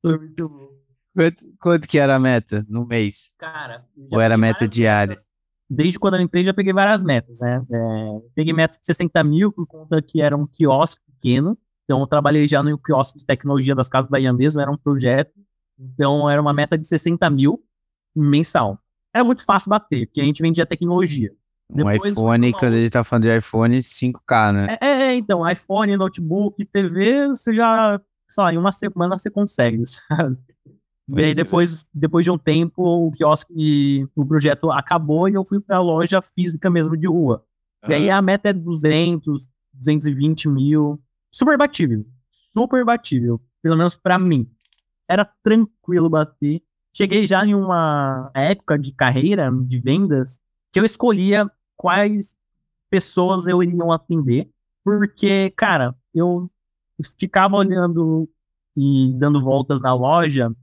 Foi 0.02 0.18
muito 0.18 0.48
bom. 0.48 0.82
Quanto, 1.14 1.54
quanto, 1.60 1.88
que 1.88 1.98
era 1.98 2.16
a 2.16 2.18
meta 2.18 2.64
no 2.68 2.86
mês? 2.86 3.34
Cara, 3.38 3.84
ou 4.10 4.20
era 4.20 4.36
meta 4.36 4.66
diária? 4.66 5.10
Metas. 5.10 5.30
Desde 5.68 5.98
quando 5.98 6.14
eu 6.14 6.22
entrei, 6.22 6.44
já 6.44 6.54
peguei 6.54 6.72
várias 6.72 7.04
metas, 7.04 7.40
né? 7.40 7.62
É, 7.70 8.20
peguei 8.34 8.52
meta 8.52 8.78
de 8.78 8.84
60 8.84 9.22
mil 9.22 9.52
por 9.52 9.66
conta 9.66 10.00
que 10.02 10.20
era 10.20 10.36
um 10.36 10.46
quiosque 10.46 11.02
pequeno. 11.12 11.56
Então, 11.84 12.00
eu 12.00 12.06
trabalhei 12.06 12.48
já 12.48 12.62
no 12.62 12.78
quiosque 12.78 13.18
de 13.18 13.26
tecnologia 13.26 13.74
das 13.74 13.88
Casas 13.88 14.10
Bahia 14.10 14.32
mesmo, 14.32 14.60
era 14.60 14.70
um 14.70 14.76
projeto. 14.76 15.32
Então, 15.82 16.28
era 16.28 16.40
uma 16.40 16.52
meta 16.52 16.78
de 16.78 16.86
60 16.86 17.28
mil 17.30 17.62
mensal. 18.14 18.78
Era 19.14 19.24
muito 19.24 19.44
fácil 19.44 19.70
bater, 19.70 20.06
porque 20.06 20.20
a 20.20 20.24
gente 20.24 20.40
vendia 20.40 20.64
tecnologia. 20.64 21.32
Um 21.70 21.76
Depois, 21.76 22.12
iPhone, 22.12 22.52
quando 22.52 22.74
a 22.74 22.78
gente 22.78 22.90
tá 22.90 23.02
falando 23.02 23.24
de 23.24 23.36
iPhone, 23.36 23.78
5K, 23.78 24.52
né? 24.52 24.76
É, 24.80 24.86
é, 24.86 25.14
então, 25.14 25.48
iPhone, 25.48 25.96
notebook, 25.96 26.64
TV, 26.66 27.28
você 27.28 27.54
já 27.54 28.00
só 28.28 28.48
em 28.48 28.56
uma 28.56 28.72
semana 28.72 29.18
você 29.18 29.30
consegue, 29.30 29.84
sabe? 29.86 30.36
E 31.08 31.22
aí 31.22 31.34
depois, 31.34 31.88
depois 31.92 32.24
de 32.24 32.30
um 32.30 32.38
tempo, 32.38 32.82
o 32.82 33.10
quiosque, 33.12 34.08
o 34.14 34.24
projeto 34.24 34.70
acabou 34.70 35.28
e 35.28 35.34
eu 35.34 35.44
fui 35.44 35.60
para 35.60 35.76
a 35.76 35.80
loja 35.80 36.22
física 36.22 36.70
mesmo 36.70 36.96
de 36.96 37.06
rua. 37.06 37.44
E 37.86 37.92
aí 37.92 38.08
a 38.08 38.22
meta 38.22 38.50
é 38.50 38.52
200, 38.52 39.46
220 39.74 40.48
mil. 40.48 41.02
Super 41.30 41.58
batível. 41.58 42.06
Super 42.30 42.84
batível. 42.84 43.40
Pelo 43.60 43.76
menos 43.76 43.96
para 43.96 44.18
mim. 44.18 44.48
Era 45.12 45.24
tranquilo 45.42 46.08
bater. 46.08 46.62
Cheguei 46.94 47.26
já 47.26 47.44
em 47.44 47.54
uma 47.54 48.30
época 48.34 48.78
de 48.78 48.92
carreira, 48.92 49.50
de 49.50 49.78
vendas, 49.78 50.40
que 50.72 50.80
eu 50.80 50.84
escolhia 50.84 51.50
quais 51.76 52.42
pessoas 52.88 53.46
eu 53.46 53.62
iria 53.62 53.84
atender. 53.92 54.50
Porque, 54.84 55.50
cara, 55.50 55.94
eu 56.14 56.50
ficava 57.18 57.56
olhando 57.56 58.28
e 58.76 59.12
dando 59.18 59.42
voltas 59.42 59.80
na 59.80 59.94
loja 59.94 60.54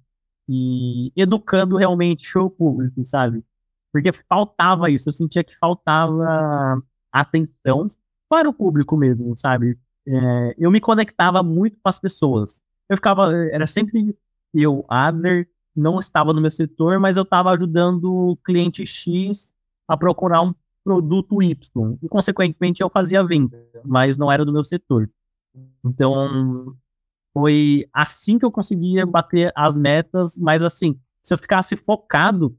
e 0.48 1.12
educando 1.16 1.78
realmente 1.78 2.38
o 2.38 2.50
público, 2.50 3.06
sabe? 3.06 3.44
Porque 3.92 4.12
faltava 4.28 4.90
isso, 4.90 5.10
eu 5.10 5.14
sentia 5.14 5.44
que 5.44 5.56
faltava 5.56 6.82
atenção 7.12 7.88
para 8.28 8.50
o 8.50 8.54
público 8.54 8.98
mesmo, 8.98 9.36
sabe? 9.38 9.78
É, 10.08 10.56
eu 10.58 10.72
me 10.72 10.80
conectava 10.80 11.44
muito 11.44 11.78
com 11.82 11.90
as 11.90 12.00
pessoas. 12.00 12.62
Eu 12.88 12.98
ficava, 12.98 13.32
era 13.52 13.68
sempre 13.68 14.16
eu, 14.54 14.86
Adler, 14.90 15.48
não 15.76 16.00
estava 16.00 16.34
no 16.34 16.42
meu 16.42 16.52
setor, 16.52 17.00
mas 17.00 17.18
eu 17.18 17.24
estava 17.24 17.52
ajudando 17.52 18.06
o 18.06 18.38
cliente 18.38 18.86
X 18.86 19.54
a 19.88 19.96
procurar 19.96 20.42
um 20.42 20.54
produto 20.84 21.42
Y. 21.42 21.98
E, 22.02 22.08
consequentemente, 22.08 22.82
eu 22.82 22.90
fazia 22.90 23.24
venda, 23.24 23.64
mas 23.86 24.18
não 24.18 24.32
era 24.32 24.46
do 24.46 24.52
meu 24.52 24.64
setor. 24.64 25.10
Então, 25.84 26.76
foi 27.34 27.88
assim 27.94 28.38
que 28.38 28.46
eu 28.46 28.52
conseguia 28.52 29.06
bater 29.06 29.52
as 29.56 29.78
metas, 29.78 30.38
mas 30.38 30.62
assim, 30.64 31.00
se 31.24 31.34
eu 31.34 31.38
ficasse 31.38 31.76
focado 31.76 32.58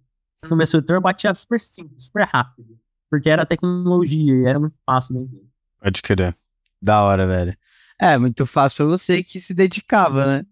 no 0.48 0.57
meu 0.57 0.66
setor, 0.66 0.96
eu 0.96 1.00
batia 1.00 1.35
super 1.35 1.59
simples, 1.61 2.07
super 2.07 2.26
rápido. 2.26 2.79
Porque 3.11 3.29
era 3.29 3.44
tecnologia 3.44 4.35
e 4.35 4.44
era 4.44 4.59
muito 4.61 4.76
fácil 4.87 5.16
vender. 5.16 5.44
Pode 5.81 6.03
querer. 6.03 6.35
Da 6.81 7.03
hora, 7.03 7.26
velho. 7.26 7.57
É, 8.01 8.17
muito 8.17 8.47
fácil 8.47 8.79
para 8.79 8.87
você 8.87 9.23
que 9.23 9.39
se 9.41 9.53
dedicava, 9.53 10.27
né? 10.27 10.47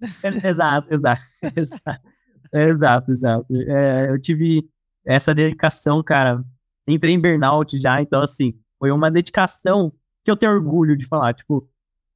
exato, 0.44 0.92
exato, 0.92 1.22
exato. 1.56 2.08
Exato, 2.52 3.10
exato. 3.12 3.46
É, 3.50 4.10
eu 4.10 4.20
tive 4.20 4.68
essa 5.04 5.34
dedicação, 5.34 6.02
cara. 6.02 6.44
Entrei 6.86 7.14
em 7.14 7.20
burnout 7.20 7.78
já, 7.78 8.00
então, 8.00 8.22
assim, 8.22 8.54
foi 8.78 8.90
uma 8.90 9.10
dedicação 9.10 9.92
que 10.24 10.30
eu 10.30 10.36
tenho 10.36 10.52
orgulho 10.52 10.96
de 10.96 11.06
falar. 11.06 11.34
Tipo, 11.34 11.68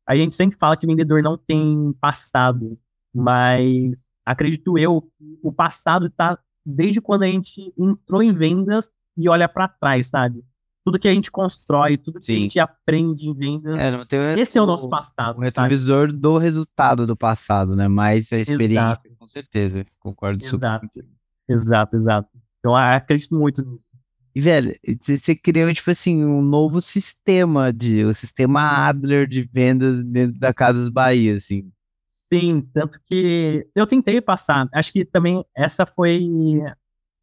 a 0.06 0.14
gente 0.14 0.36
sempre 0.36 0.58
fala 0.58 0.76
que 0.76 0.86
vendedor 0.86 1.22
não 1.22 1.36
tem 1.36 1.92
passado, 2.00 2.78
mas 3.14 4.06
acredito 4.24 4.78
eu, 4.78 5.10
o 5.42 5.52
passado 5.52 6.06
está 6.06 6.38
desde 6.64 7.00
quando 7.00 7.24
a 7.24 7.26
gente 7.26 7.72
entrou 7.78 8.22
em 8.22 8.32
vendas 8.32 8.98
e 9.16 9.28
olha 9.28 9.48
para 9.48 9.68
trás, 9.68 10.08
sabe? 10.08 10.42
Tudo 10.84 10.98
que 10.98 11.08
a 11.08 11.14
gente 11.14 11.30
constrói, 11.30 11.96
tudo 11.96 12.18
que 12.18 12.26
Sim. 12.26 12.32
a 12.32 12.36
gente 12.36 12.60
aprende 12.60 13.28
em 13.28 13.34
vendas. 13.34 13.78
É, 13.78 14.04
tem, 14.04 14.40
esse 14.40 14.58
é 14.58 14.62
o 14.62 14.66
nosso 14.66 14.88
passado. 14.88 15.38
O 15.38 15.40
retrovisor 15.40 16.08
sabe? 16.08 16.18
do 16.18 16.38
resultado 16.38 17.06
do 17.06 17.16
passado, 17.16 17.76
né? 17.76 17.88
Mais 17.88 18.32
a 18.32 18.38
experiência, 18.38 19.08
exato. 19.08 19.16
com 19.18 19.26
certeza. 19.26 19.84
Concordo 20.00 20.42
exato. 20.42 20.86
super. 20.92 21.06
Exato, 21.48 21.96
exato. 21.96 22.28
Então, 22.58 22.74
acredito 22.74 23.34
muito 23.34 23.64
nisso. 23.64 23.90
E, 24.34 24.40
velho, 24.40 24.74
você 25.00 25.34
criou, 25.36 25.72
tipo 25.74 25.90
assim, 25.90 26.24
um 26.24 26.40
novo 26.40 26.80
sistema 26.80 27.72
de, 27.72 28.04
o 28.04 28.14
sistema 28.14 28.88
Adler 28.88 29.28
de 29.28 29.42
vendas 29.42 30.02
dentro 30.02 30.38
da 30.38 30.54
Casas 30.54 30.88
Bahia, 30.88 31.34
assim. 31.34 31.70
Sim, 32.06 32.66
tanto 32.72 32.98
que 33.04 33.68
eu 33.74 33.86
tentei 33.86 34.20
passar. 34.22 34.66
Acho 34.72 34.90
que 34.90 35.04
também 35.04 35.44
essa 35.54 35.84
foi 35.84 36.26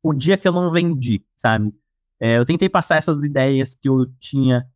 o 0.04 0.14
dia 0.14 0.38
que 0.38 0.48
eu 0.48 0.52
não 0.52 0.72
vendi, 0.72 1.24
sabe? 1.36 1.74
É, 2.20 2.38
eu 2.38 2.46
tentei 2.46 2.68
passar 2.68 2.98
essas 2.98 3.24
ideias 3.24 3.76
que 3.76 3.88
eu 3.88 4.06
tinha 4.20 4.68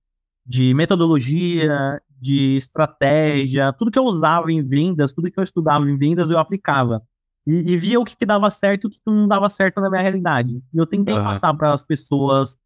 de 0.46 0.74
metodologia, 0.74 2.02
de 2.10 2.56
estratégia, 2.56 3.74
tudo 3.74 3.92
que 3.92 4.00
eu 4.00 4.06
usava 4.06 4.52
em 4.52 4.62
vendas, 4.62 5.14
tudo 5.14 5.30
que 5.30 5.40
eu 5.40 5.44
estudava 5.44 5.90
em 5.90 5.98
vendas, 5.98 6.30
eu 6.30 6.40
aplicava. 6.40 7.02
E, 7.46 7.74
e 7.74 7.78
via 7.78 8.00
o 8.00 8.06
que, 8.06 8.16
que, 8.16 8.26
dava 8.26 8.50
certo 8.50 8.86
e 8.86 8.88
o 8.88 8.90
que, 8.90 8.98
que, 8.98 9.12
não 9.12 9.28
dava 9.28 9.50
certo 9.50 9.82
na 9.82 9.90
minha 9.90 10.02
realidade. 10.02 10.64
E 10.74 10.78
eu 10.78 10.86
tentei 10.86 11.14
uhum. 11.14 11.24
passar 11.24 11.54
para 11.54 11.74
as 11.74 11.84
pessoas 11.84 12.58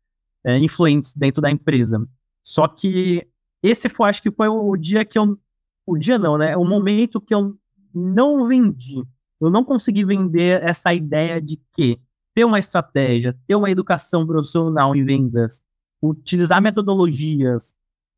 é, 0.45 0.57
influentes 0.59 1.15
dentro 1.15 1.41
da 1.41 1.49
empresa. 1.49 2.07
Só 2.43 2.67
que 2.67 3.27
esse 3.63 3.89
foi, 3.89 4.09
acho 4.09 4.21
que 4.21 4.31
foi 4.31 4.47
o 4.47 4.75
dia 4.77 5.03
que 5.03 5.17
eu. 5.17 5.37
O 5.85 5.97
dia 5.97 6.19
não, 6.19 6.37
né? 6.37 6.55
O 6.55 6.63
momento 6.63 7.19
que 7.19 7.33
eu 7.33 7.57
não 7.93 8.45
vendi. 8.45 9.03
Eu 9.39 9.49
não 9.49 9.63
consegui 9.63 10.05
vender 10.05 10.61
essa 10.63 10.93
ideia 10.93 11.41
de 11.41 11.59
que 11.73 11.99
ter 12.38 12.43
uma 12.43 12.60
estratégia, 12.60 13.36
ter 13.47 13.56
uma 13.56 13.71
educação 13.71 14.23
profissional 14.28 14.95
em 14.95 15.04
vendas, 15.04 15.63
utilizar 16.00 16.62
metodologias, 16.62 17.73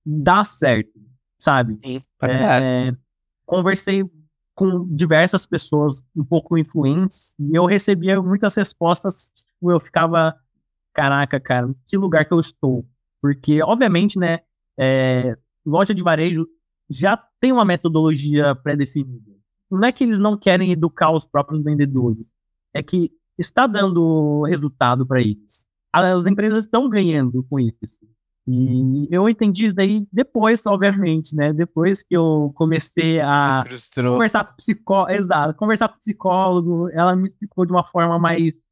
dá 0.05 0.43
certo, 0.43 0.99
sabe? 1.37 1.79
Sim, 1.81 2.01
é, 2.23 2.93
conversei 3.45 4.03
com 4.53 4.85
diversas 4.93 5.47
pessoas 5.47 6.03
um 6.13 6.25
pouco 6.25 6.57
influentes 6.57 7.33
e 7.39 7.55
eu 7.55 7.65
recebia 7.65 8.21
muitas 8.21 8.55
respostas, 8.55 9.31
tipo, 9.33 9.71
eu 9.71 9.79
ficava, 9.79 10.35
caraca, 10.91 11.39
cara, 11.39 11.73
que 11.87 11.95
lugar 11.95 12.25
que 12.25 12.33
eu 12.33 12.41
estou? 12.41 12.85
Porque, 13.21 13.63
obviamente, 13.63 14.19
né, 14.19 14.39
é, 14.77 15.37
loja 15.65 15.95
de 15.95 16.03
varejo 16.03 16.45
já 16.89 17.15
tem 17.39 17.53
uma 17.53 17.63
metodologia 17.63 18.53
pré-definida. 18.53 19.31
Não 19.71 19.87
é 19.87 19.93
que 19.93 20.03
eles 20.03 20.19
não 20.19 20.37
querem 20.37 20.73
educar 20.73 21.09
os 21.09 21.25
próprios 21.25 21.63
vendedores, 21.63 22.33
é 22.73 22.83
que 22.83 23.13
está 23.39 23.65
dando 23.65 24.43
resultado 24.43 25.05
para 25.05 25.21
eles. 25.21 25.65
As 25.91 26.25
empresas 26.27 26.65
estão 26.65 26.87
ganhando 26.89 27.43
com 27.49 27.59
isso. 27.59 27.75
E 28.47 29.07
eu 29.11 29.29
entendi 29.29 29.67
isso 29.67 29.75
daí 29.75 30.07
depois, 30.11 30.65
obviamente, 30.65 31.35
né? 31.35 31.53
Depois 31.53 32.01
que 32.01 32.15
eu 32.15 32.51
comecei 32.55 33.19
a 33.19 33.63
conversar 33.95 34.43
com 34.43 34.55
psicólogo, 34.55 35.11
exato, 35.11 35.53
conversar 35.53 35.87
com 35.89 35.99
psicólogo, 35.99 36.89
ela 36.91 37.15
me 37.15 37.27
explicou 37.27 37.65
de 37.65 37.71
uma 37.71 37.83
forma 37.83 38.17
mais 38.17 38.69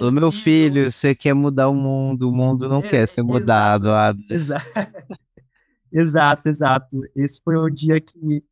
o 0.00 0.10
meu 0.10 0.30
filho, 0.30 0.90
você 0.90 1.14
quer 1.14 1.34
mudar 1.34 1.68
o 1.68 1.74
mundo, 1.74 2.28
o 2.28 2.32
mundo 2.32 2.68
não 2.68 2.78
é, 2.78 2.82
quer 2.82 3.08
ser 3.08 3.22
mudado. 3.22 3.88
Exato, 4.30 4.64
exato, 5.92 6.48
exato. 6.48 7.00
Esse 7.16 7.40
foi 7.42 7.56
o 7.56 7.68
dia 7.68 8.00
que. 8.00 8.44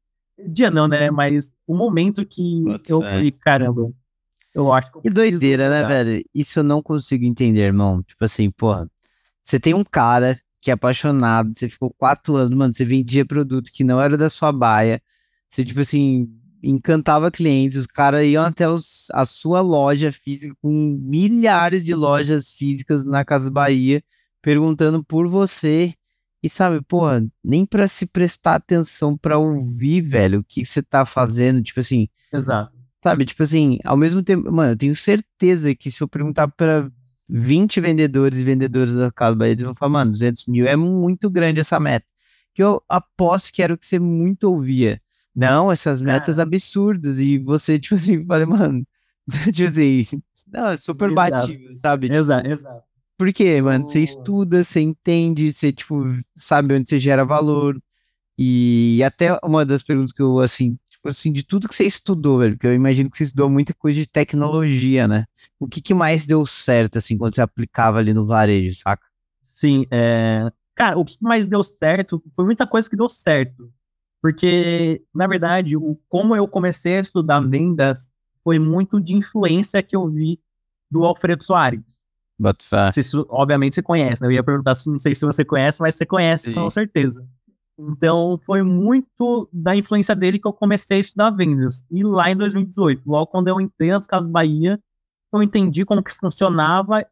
Dia 0.49 0.71
não, 0.71 0.89
né? 0.89 1.11
Mas 1.11 1.53
o 1.67 1.77
momento 1.77 2.27
que 2.27 2.65
eu 2.89 3.01
falei, 3.03 3.31
caramba, 3.31 3.93
eu 4.55 4.73
acho 4.73 4.93
que. 4.93 5.03
Que 5.03 5.11
doideira, 5.11 5.71
né, 5.71 5.87
velho? 5.87 6.25
Isso 6.35 6.59
eu 6.61 6.65
não 6.65 6.83
consigo 6.83 7.25
entender, 7.25 7.63
irmão. 7.63 8.03
Tipo 8.03 8.25
assim, 8.25 8.51
porra. 8.51 8.91
Você 9.43 9.59
tem 9.59 9.75
um 9.75 9.85
cara 9.85 10.39
que 10.61 10.71
é 10.71 10.75
apaixonado, 10.75 11.55
você 11.55 11.69
ficou 11.69 11.95
quatro 11.97 12.37
anos, 12.37 12.55
mano, 12.55 12.75
você 12.75 12.85
vendia 12.85 13.25
produto 13.25 13.71
que 13.73 13.85
não 13.85 14.01
era 14.01 14.17
da 14.17 14.29
sua 14.29 14.53
baia. 14.53 15.01
Você, 15.49 15.65
tipo 15.65 15.81
assim, 15.81 16.29
encantava 16.63 17.31
clientes, 17.31 17.79
os 17.79 17.87
caras 17.87 18.25
iam 18.27 18.45
até 18.45 18.69
os, 18.69 19.07
a 19.13 19.25
sua 19.25 19.61
loja 19.61 20.11
física, 20.13 20.55
com 20.61 20.99
milhares 21.01 21.85
de 21.85 21.95
lojas 21.95 22.51
físicas 22.53 23.05
na 23.05 23.25
Casa 23.25 23.51
Bahia, 23.51 24.03
perguntando 24.43 25.03
por 25.05 25.29
você. 25.29 25.95
E 26.43 26.49
sabe, 26.49 26.81
porra, 26.83 27.27
nem 27.43 27.67
para 27.67 27.89
se 27.89 28.07
prestar 28.07 28.57
atenção 28.57 29.17
para 29.17 29.39
ouvir, 29.39 30.01
velho, 30.03 30.41
o 30.41 30.45
que 30.45 30.65
você 30.65 30.83
tá 30.83 31.05
fazendo, 31.05 31.63
tipo 31.63 31.81
assim. 31.81 32.09
Exato. 32.33 32.78
Sabe, 33.03 33.25
tipo 33.25 33.43
assim, 33.43 33.79
ao 33.85 33.97
mesmo 33.97 34.23
tempo, 34.23 34.51
mano, 34.51 34.73
eu 34.73 34.77
tenho 34.77 34.97
certeza 34.97 35.75
que 35.75 35.91
se 35.91 36.03
eu 36.03 36.09
perguntar 36.09 36.49
para 36.49 36.91
20 37.29 37.81
vendedores 37.81 38.39
e 38.39 38.45
vendedoras 38.45 38.95
da 38.95 39.13
Casa 39.13 39.37
Bahia, 39.37 39.53
eles 39.53 39.65
vão 39.65 39.75
falar, 39.75 39.93
mano, 39.93 40.11
200 40.13 40.47
mil 40.47 40.67
é 40.67 40.75
muito 40.77 41.31
grande 41.31 41.61
essa 41.61 41.79
meta. 41.79 42.07
Que 42.55 42.63
eu 42.63 42.83
aposto 42.89 43.53
que 43.53 43.63
era 43.63 43.73
o 43.75 43.79
que 43.79 43.87
você 43.87 43.99
muito 44.01 44.45
ouvia. 44.51 45.01
Não, 45.35 45.71
essas 45.71 46.03
metas 46.03 46.39
absurdas. 46.41 47.19
E 47.21 47.39
você, 47.39 47.79
tipo 47.79 47.95
assim, 47.95 48.25
falei, 48.27 48.47
mano, 48.47 48.85
tipo 49.55 49.69
assim, 49.69 50.05
não, 50.49 50.69
é 50.71 50.77
super 50.77 51.13
batível, 51.13 51.73
sabe? 51.75 52.07
Tipo, 52.09 52.19
exato, 52.19 52.49
exato. 52.49 52.83
Por 53.17 53.33
quê, 53.33 53.61
mano? 53.63 53.85
Você 53.89 54.01
estuda, 54.03 54.63
você 54.65 54.81
entende, 54.81 55.53
você, 55.53 55.73
tipo, 55.73 56.05
sabe 56.37 56.75
onde 56.75 56.89
você 56.89 56.99
gera 56.99 57.25
valor. 57.25 57.81
E 58.39 59.03
até 59.05 59.39
uma 59.45 59.65
das 59.67 59.83
perguntas 59.83 60.13
que 60.13 60.23
eu, 60.23 60.39
assim, 60.41 60.79
tipo 60.99 61.09
assim, 61.09 61.33
de 61.33 61.43
tudo 61.45 61.69
que 61.69 61.75
você 61.75 61.85
estudou, 61.85 62.39
velho, 62.39 62.55
porque 62.55 62.67
eu 62.67 62.75
imagino 62.75 63.11
que 63.11 63.17
você 63.17 63.25
estudou 63.25 63.49
muita 63.49 63.73
coisa 63.73 63.99
de 63.99 64.07
tecnologia, 64.07 65.07
né? 65.07 65.27
O 65.59 65.69
que, 65.69 65.81
que 65.81 65.95
mais 65.95 66.27
deu 66.27 66.45
certo, 66.45 66.99
assim, 66.99 67.17
quando 67.17 67.35
você 67.35 67.41
aplicava 67.41 67.99
ali 67.99 68.13
no 68.13 68.27
varejo, 68.27 68.79
saca? 68.79 69.07
Sim, 69.41 69.87
é... 69.91 70.51
Cara, 70.75 70.99
o 70.99 71.05
que 71.05 71.17
mais 71.21 71.47
deu 71.47 71.63
certo 71.65 72.23
foi 72.35 72.45
muita 72.45 72.67
coisa 72.67 72.89
que 72.89 72.97
deu 72.97 73.09
certo. 73.09 73.73
Porque, 74.21 75.03
na 75.15 75.27
verdade, 75.27 75.77
o, 75.77 75.99
como 76.09 76.37
eu 76.37 76.47
comecei 76.47 76.99
a 76.99 77.01
estudar 77.01 77.41
vendas 77.41 78.09
foi 78.45 78.59
muito 78.59 79.01
de 79.01 79.17
influência 79.17 79.83
que 79.83 79.97
eu 79.97 80.09
vi 80.09 80.41
do 80.91 81.05
Alfredo 81.05 81.45
Soares. 81.45 82.07
But, 82.39 82.63
uh... 82.73 82.93
se, 82.93 83.03
obviamente 83.29 83.75
você 83.75 83.83
conhece, 83.83 84.23
né? 84.23 84.29
Eu 84.29 84.33
ia 84.33 84.45
perguntar, 84.45 84.77
não 84.87 84.99
sei 84.99 85.15
se 85.15 85.25
você 85.25 85.45
conhece, 85.45 85.81
mas 85.81 85.97
você 85.97 86.07
conhece 86.07 86.47
Sim. 86.47 86.55
com 86.55 86.71
certeza. 86.71 87.27
Então, 87.79 88.41
foi 88.43 88.63
muito 88.63 89.49
da 89.53 89.77
influência 89.77 90.17
dele 90.17 90.39
que 90.39 90.49
eu 90.49 90.53
comecei 90.53 90.97
a 90.97 91.01
estudar 91.01 91.31
vendas. 91.31 91.85
E 91.89 92.03
lá 92.03 92.29
em 92.29 92.37
2018, 92.37 93.03
logo 93.07 93.29
quando 93.29 93.47
eu 93.47 93.61
entrei 93.61 93.91
nas 93.91 94.07
Casas 94.07 94.29
Bahia, 94.29 94.83
eu 95.33 95.43
entendi 95.43 95.85
como 95.85 96.03
que 96.03 96.13
funcionava 96.13 97.03
e 97.03 97.07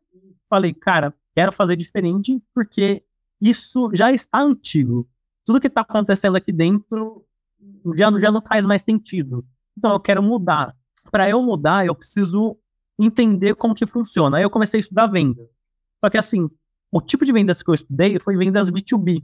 falei, 0.49 0.75
cara, 0.75 1.15
quero 1.35 1.53
fazer 1.53 1.77
diferente 1.77 2.43
porque 2.53 3.05
isso 3.41 3.91
já 3.95 4.13
está 4.13 4.41
antigo. 4.41 5.09
Tudo 5.45 5.61
que 5.61 5.69
está 5.69 5.83
acontecendo 5.83 6.37
aqui 6.37 6.51
dentro 6.51 7.25
já, 7.95 8.11
já 8.19 8.33
não 8.33 8.43
faz 8.43 8.67
mais 8.67 8.83
sentido. 8.83 9.47
Então, 9.79 9.93
eu 9.93 10.01
quero 10.01 10.21
mudar. 10.21 10.75
Para 11.13 11.31
eu 11.31 11.41
mudar, 11.41 11.87
eu 11.87 11.95
preciso 11.95 12.59
entender 12.99 13.55
como 13.55 13.75
que 13.75 13.87
funciona. 13.87 14.39
Aí 14.39 14.43
eu 14.43 14.51
comecei 14.51 14.79
a 14.79 14.81
estudar 14.81 15.07
vendas. 15.07 15.57
Só 16.01 16.11
que, 16.11 16.19
assim, 16.19 16.51
o 16.91 17.01
tipo 17.01 17.25
de 17.25 17.33
vendas 17.33 17.63
que 17.63 17.71
eu 17.71 17.75
estudei 17.75 18.19
foi 18.19 18.37
vendas 18.37 18.69
B2B. 18.69 19.23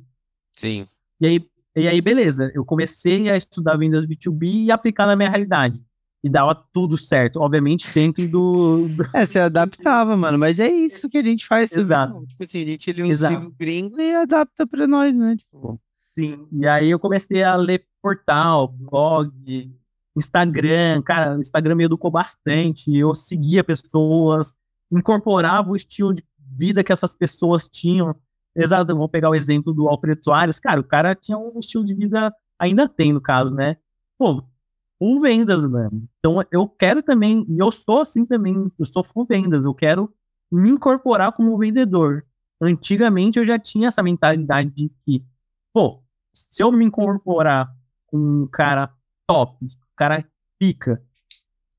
Sim. 0.53 0.87
E 1.23 1.27
aí, 1.27 1.47
e 1.77 1.87
aí, 1.87 2.01
beleza, 2.01 2.51
eu 2.53 2.65
comecei 2.65 3.31
a 3.31 3.37
estudar 3.37 3.77
vendas 3.77 4.05
B2B 4.05 4.65
e 4.67 4.73
aplicar 4.73 5.07
na 5.07 5.15
minha 5.15 5.31
realidade. 5.31 5.81
E 6.25 6.29
dava 6.29 6.53
tudo 6.73 6.99
certo, 6.99 7.41
obviamente, 7.41 7.93
dentro 7.95 8.27
do. 8.29 8.89
do... 8.89 9.09
É, 9.15 9.25
você 9.25 9.39
adaptava, 9.39 10.17
mano, 10.17 10.37
mas 10.37 10.59
é 10.59 10.69
isso 10.69 11.09
que 11.09 11.19
a 11.19 11.23
gente 11.23 11.47
faz. 11.47 11.77
Exato. 11.77 12.15
Mesmo. 12.15 12.27
Tipo 12.27 12.43
assim, 12.43 12.63
a 12.63 12.67
gente 12.67 12.93
lê 12.93 13.03
um 13.05 13.07
livro 13.07 13.55
gringo 13.57 14.01
e 14.01 14.15
adapta 14.15 14.67
pra 14.67 14.89
nós, 14.89 15.15
né? 15.15 15.37
Tipo... 15.37 15.81
Sim, 15.95 16.45
e 16.53 16.67
aí 16.67 16.91
eu 16.91 16.99
comecei 16.99 17.43
a 17.45 17.55
ler 17.55 17.87
portal, 18.03 18.69
blog, 18.69 19.73
Instagram, 20.17 21.03
cara, 21.03 21.37
o 21.37 21.41
Instagram 21.41 21.77
me 21.77 21.85
educou 21.85 22.11
bastante. 22.11 22.95
Eu 22.95 23.15
seguia 23.15 23.63
pessoas, 23.63 24.55
incorporava 24.91 25.71
o 25.71 25.77
estilo 25.77 26.13
de 26.13 26.25
vida 26.57 26.83
que 26.83 26.93
essas 26.93 27.15
pessoas 27.15 27.69
tinham. 27.69 28.15
Exato, 28.55 28.97
vou 28.97 29.09
pegar 29.09 29.31
o 29.31 29.35
exemplo 29.35 29.73
do 29.73 29.89
Alfredo 29.89 30.23
Soares. 30.23 30.61
Cara, 30.61 30.81
o 30.81 30.85
cara 30.85 31.15
tinha 31.15 31.39
um 31.39 31.59
estilo 31.59 31.85
de 31.85 31.95
vida, 31.95 32.35
ainda 32.59 32.89
tem 32.89 33.13
no 33.13 33.21
caso, 33.21 33.51
né? 33.51 33.77
Pô, 34.19 34.45
full 34.99 35.21
vendas, 35.21 35.67
mano. 35.67 36.07
Então 36.19 36.39
eu 36.51 36.69
quero 36.69 37.03
também, 37.03 37.45
e 37.49 37.59
eu 37.59 37.73
sou 37.73 38.03
assim 38.03 38.25
também, 38.25 38.71
eu 38.79 38.87
sou 38.87 39.03
full 39.03 39.27
vendas, 39.27 39.65
eu 39.65 39.75
quero 39.75 40.13
me 40.51 40.71
incorporar 40.71 41.33
como 41.33 41.57
vendedor. 41.59 42.25
Antigamente 42.61 43.39
eu 43.39 43.45
já 43.45 43.59
tinha 43.59 43.89
essa 43.89 44.03
mentalidade 44.03 44.71
de 44.71 44.93
que, 45.05 45.25
pô, 45.73 46.03
se 46.33 46.63
eu 46.63 46.71
me 46.71 46.85
incorporar 46.85 47.75
com 48.07 48.19
um 48.19 48.47
cara 48.47 48.93
top, 49.27 49.65
um 49.65 49.69
cara 49.97 50.25
pica, 50.59 51.03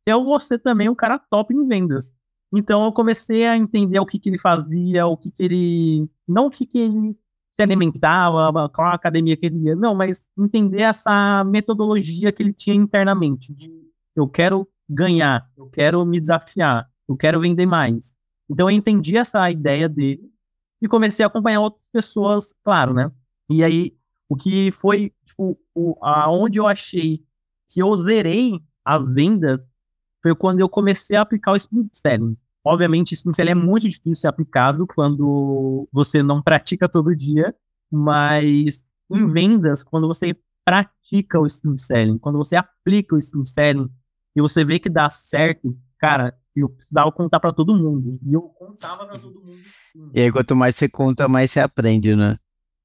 eu 0.06 0.24
vou 0.24 0.40
ser 0.40 0.60
também 0.60 0.90
um 0.90 0.96
cara 0.96 1.18
top 1.18 1.54
em 1.54 1.66
vendas. 1.68 2.16
Então 2.54 2.84
eu 2.86 2.92
comecei 2.92 3.48
a 3.48 3.58
entender 3.58 4.00
o 4.00 4.06
que, 4.06 4.20
que 4.20 4.30
ele 4.30 4.38
fazia, 4.38 5.08
o 5.08 5.18
que, 5.18 5.32
que 5.32 5.44
ele. 5.44 6.10
Não 6.28 6.46
o 6.46 6.52
que, 6.52 6.66
que 6.68 6.78
ele 6.78 7.18
se 7.50 7.62
alimentava, 7.62 8.70
qual 8.70 8.88
a 8.88 8.94
academia 8.94 9.38
que 9.38 9.46
ele 9.46 9.66
ia, 9.66 9.76
não, 9.76 9.94
mas 9.94 10.26
entender 10.38 10.82
essa 10.82 11.44
metodologia 11.44 12.32
que 12.32 12.42
ele 12.42 12.54
tinha 12.54 12.76
internamente. 12.76 13.54
De 13.54 13.72
eu 14.16 14.28
quero 14.28 14.68
ganhar, 14.90 15.48
eu 15.58 15.68
quero 15.68 16.06
me 16.06 16.20
desafiar, 16.20 16.88
eu 17.08 17.16
quero 17.18 17.40
vender 17.40 17.66
mais. 17.66 18.14
Então 18.50 18.70
eu 18.70 18.76
entendi 18.76 19.18
essa 19.18 19.50
ideia 19.50 19.90
dele 19.90 20.32
e 20.82 20.88
comecei 20.88 21.24
a 21.24 21.28
acompanhar 21.28 21.62
outras 21.62 21.88
pessoas, 21.88 22.54
claro, 22.64 22.94
né? 22.94 23.12
E 23.50 23.64
aí, 23.64 23.96
o 24.30 24.36
que 24.36 24.72
foi, 24.72 25.12
tipo, 25.26 25.58
o, 25.74 25.96
aonde 26.02 26.60
eu 26.60 26.68
achei 26.68 27.24
que 27.70 27.82
eu 27.82 27.96
zerei 27.98 28.60
as 28.86 29.14
vendas 29.14 29.74
foi 30.22 30.36
quando 30.36 30.60
eu 30.60 30.70
comecei 30.70 31.18
a 31.18 31.22
aplicar 31.22 31.52
o 31.52 31.56
Split 31.56 31.90
Selling. 31.94 32.38
Obviamente, 32.66 33.14
esse 33.14 33.24
pincel 33.24 33.48
é 33.50 33.56
muito 33.56 33.90
difícil 33.90 34.16
ser 34.16 34.28
aplicável 34.28 34.88
quando 34.88 35.88
você 35.92 36.24
não 36.24 36.42
pratica 36.42 36.88
todo 36.88 37.16
dia, 37.16 37.54
mas 37.92 38.84
em 39.12 39.32
vendas, 39.32 39.84
quando 39.84 40.08
você 40.08 40.36
pratica 40.64 41.40
o 41.40 41.46
spin 41.46 41.78
selling, 41.78 42.18
quando 42.18 42.38
você 42.38 42.56
aplica 42.56 43.16
o 43.16 43.20
spin 43.20 43.46
selling 43.46 43.90
e 44.36 44.42
você 44.42 44.64
vê 44.64 44.80
que 44.80 44.90
dá 44.90 45.10
certo, 45.10 45.78
cara, 46.00 46.38
eu 46.56 46.70
precisava 46.70 47.12
contar 47.12 47.40
para 47.40 47.52
todo 47.52 47.76
mundo. 47.76 48.20
E 48.26 48.34
eu 48.34 48.42
contava 48.42 49.06
para 49.06 49.20
todo 49.20 49.42
mundo 49.42 49.62
sim. 49.92 50.10
E 50.14 50.22
aí, 50.22 50.32
quanto 50.32 50.56
mais 50.56 50.76
você 50.76 50.88
conta, 50.88 51.28
mais 51.28 51.52
você 51.52 51.60
aprende, 51.60 52.16
né? 52.16 52.38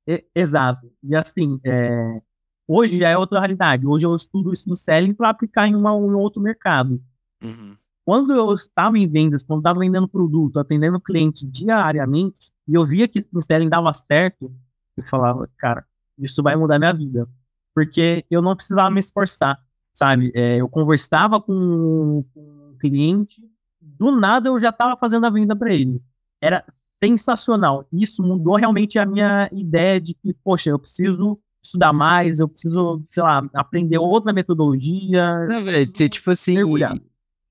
E, 0.06 0.24
exato. 0.34 0.90
E 1.02 1.14
assim, 1.14 1.60
é, 1.64 2.20
hoje 2.66 2.98
já 2.98 3.10
é 3.10 3.16
outra 3.16 3.38
realidade. 3.38 3.86
Hoje 3.86 4.06
eu 4.06 4.14
estudo 4.14 4.50
o 4.50 4.52
spin 4.52 4.74
selling 4.74 5.14
para 5.14 5.30
aplicar 5.30 5.66
em, 5.68 5.74
uma, 5.74 5.90
em 5.92 6.14
outro 6.14 6.42
mercado. 6.42 7.00
Uhum. 7.42 7.76
Quando 8.08 8.32
eu 8.32 8.54
estava 8.54 8.96
em 8.96 9.06
vendas, 9.06 9.44
quando 9.44 9.60
estava 9.60 9.80
vendendo 9.80 10.08
produto, 10.08 10.58
atendendo 10.58 10.98
cliente 10.98 11.46
diariamente, 11.46 12.50
e 12.66 12.72
eu 12.72 12.82
via 12.82 13.06
que 13.06 13.18
esse 13.18 13.28
mistério 13.30 13.68
dava 13.68 13.92
certo, 13.92 14.50
eu 14.96 15.04
falava, 15.04 15.46
cara, 15.58 15.84
isso 16.18 16.42
vai 16.42 16.56
mudar 16.56 16.78
minha 16.78 16.94
vida. 16.94 17.28
Porque 17.74 18.24
eu 18.30 18.40
não 18.40 18.56
precisava 18.56 18.90
me 18.90 18.98
esforçar, 18.98 19.62
sabe? 19.92 20.32
É, 20.34 20.56
eu 20.56 20.70
conversava 20.70 21.38
com, 21.38 22.24
com 22.32 22.40
um 22.40 22.78
cliente, 22.80 23.46
do 23.78 24.10
nada 24.10 24.48
eu 24.48 24.58
já 24.58 24.70
estava 24.70 24.96
fazendo 24.96 25.26
a 25.26 25.30
venda 25.30 25.54
para 25.54 25.74
ele. 25.74 26.00
Era 26.40 26.64
sensacional. 26.66 27.86
Isso 27.92 28.22
mudou 28.22 28.56
realmente 28.56 28.98
a 28.98 29.04
minha 29.04 29.50
ideia 29.52 30.00
de 30.00 30.14
que, 30.14 30.32
poxa, 30.32 30.70
eu 30.70 30.78
preciso 30.78 31.38
estudar 31.62 31.92
mais, 31.92 32.40
eu 32.40 32.48
preciso, 32.48 33.04
sei 33.10 33.22
lá, 33.22 33.46
aprender 33.52 33.98
outra 33.98 34.32
metodologia. 34.32 35.46
Não, 35.46 35.62
velho, 35.62 35.86
tipo 36.08 36.30
assim, 36.30 36.56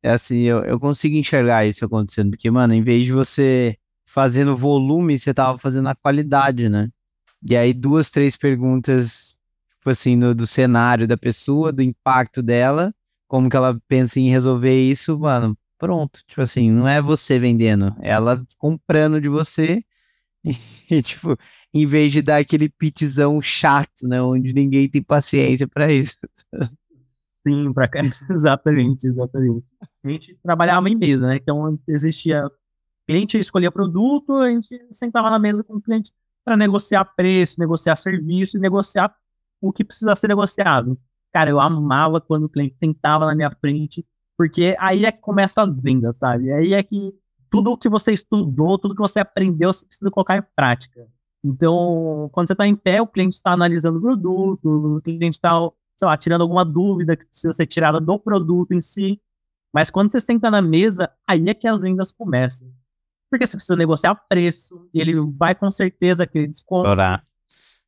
é 0.08 0.12
assim, 0.12 0.39
eu, 0.43 0.64
eu 0.64 0.80
consigo 0.80 1.16
enxergar 1.16 1.66
isso 1.66 1.86
acontecendo, 1.86 2.32
porque, 2.32 2.49
mano, 2.49 2.74
em 2.74 2.82
vez 2.84 3.05
de 3.05 3.12
você 3.12 3.78
fazendo 4.05 4.55
volume, 4.55 5.20
você 5.20 5.34
tava 5.34 5.58
fazendo 5.58 5.89
a 5.89 5.95
qualidade, 5.95 6.70
né? 6.70 6.89
E 7.49 7.55
aí, 7.55 7.74
duas, 7.74 8.10
três 8.10 8.36
perguntas, 8.38 9.38
tipo 9.78 9.89
assim, 9.89 10.16
no, 10.16 10.34
do 10.34 10.47
cenário 10.47 11.08
da 11.08 11.18
pessoa, 11.18 11.72
do 11.74 11.82
impacto 11.84 12.41
dela, 12.41 12.93
como 13.28 13.49
que 13.49 13.58
ela 13.58 13.80
pensa 13.88 14.20
em 14.20 14.30
resolver 14.30 14.82
isso, 14.82 15.20
mano, 15.20 15.58
pronto. 15.78 16.22
Tipo 16.28 16.41
assim, 16.41 16.72
não 16.72 16.88
é 16.88 17.01
você 17.01 17.38
vendendo, 17.39 17.95
é 18.01 18.10
ela 18.12 18.43
comprando 18.58 19.22
de 19.22 19.30
você. 19.30 19.84
E, 20.89 21.01
tipo, 21.01 21.38
em 21.74 21.86
vez 21.86 22.12
de 22.14 22.22
dar 22.22 22.38
aquele 22.38 22.70
pitzão 22.70 23.41
chato, 23.41 24.08
né? 24.08 24.22
Onde 24.22 24.53
ninguém 24.53 24.89
tem 24.89 25.03
paciência 25.03 25.68
para 25.68 25.91
isso. 25.91 26.18
Sim, 27.42 27.72
para 27.74 27.88
cá. 27.88 28.02
exatamente, 28.30 29.08
exatamente. 29.08 29.66
A 30.04 30.10
gente 30.10 30.36
trabalhava 30.44 30.90
em 30.90 30.96
mesa, 30.96 31.28
né? 31.28 31.38
Então 31.38 31.78
existia. 31.88 32.46
O 32.46 32.52
cliente 33.08 33.40
escolhia 33.40 33.72
produto, 33.72 34.34
a 34.34 34.50
gente 34.50 34.86
sentava 34.92 35.30
na 35.30 35.40
mesa 35.40 35.64
com 35.64 35.76
o 35.76 35.82
cliente 35.82 36.12
para 36.44 36.58
negociar 36.58 37.06
preço, 37.06 37.60
negociar 37.60 37.96
serviço 37.96 38.58
e 38.58 38.60
negociar 38.60 39.16
o 39.62 39.72
que 39.72 39.84
precisa 39.84 40.16
ser 40.16 40.28
negociado. 40.28 41.00
Cara, 41.32 41.50
eu 41.50 41.60
amava 41.60 42.20
quando 42.20 42.44
o 42.44 42.50
cliente 42.50 42.78
sentava 42.78 43.26
na 43.26 43.36
minha 43.36 43.52
frente, 43.52 44.06
porque 44.38 44.76
aí 44.80 45.06
é 45.06 45.12
que 45.12 45.20
começa 45.20 45.62
as 45.62 45.80
vendas, 45.80 46.18
sabe? 46.18 46.52
Aí 46.52 46.74
é 46.74 46.84
que 46.84 47.14
tudo 47.50 47.72
o 47.72 47.78
que 47.78 47.90
você 47.90 48.12
estudou, 48.14 48.78
tudo 48.78 48.96
que 48.96 49.02
você 49.02 49.20
aprendeu, 49.20 49.72
você 49.72 49.86
precisa 49.86 50.12
colocar 50.12 50.38
em 50.38 50.44
prática. 50.56 51.08
Então, 51.44 52.30
quando 52.34 52.48
você 52.48 52.54
está 52.54 52.68
em 52.68 52.76
pé, 52.76 53.02
o 53.02 53.08
cliente 53.08 53.36
está 53.36 53.52
analisando 53.52 54.00
o 54.00 54.02
produto, 54.02 54.98
o 54.98 55.02
cliente 55.02 55.38
está 55.38 55.52
sei 55.98 56.08
lá, 56.08 56.16
tirando 56.16 56.41
alguma 56.41 56.64
dúvida 56.64 57.18
que 57.18 57.26
precisa 57.26 57.54
ser 57.54 57.66
tirada 57.66 58.00
do 58.00 58.20
produto 58.20 58.72
em 58.74 58.82
si. 58.82 59.20
Mas 59.74 59.89
quando 59.89 60.12
você 60.12 60.22
senta 60.22 60.50
na 60.50 60.62
mesa, 60.62 61.10
aí 61.28 61.50
é 61.50 61.54
que 61.54 61.68
as 61.68 61.82
vendas 61.82 62.12
começam. 62.12 62.72
Porque 63.30 63.45
você 63.45 63.58
precisa 63.58 63.76
negociar 63.76 64.16
preço, 64.16 64.88
e 64.93 65.02
ele 65.02 65.20
vai 65.20 65.54
com 65.54 65.70
certeza 65.70 66.26
querer 66.26 66.48
desconto. 66.48 66.88
Orar. 66.88 67.26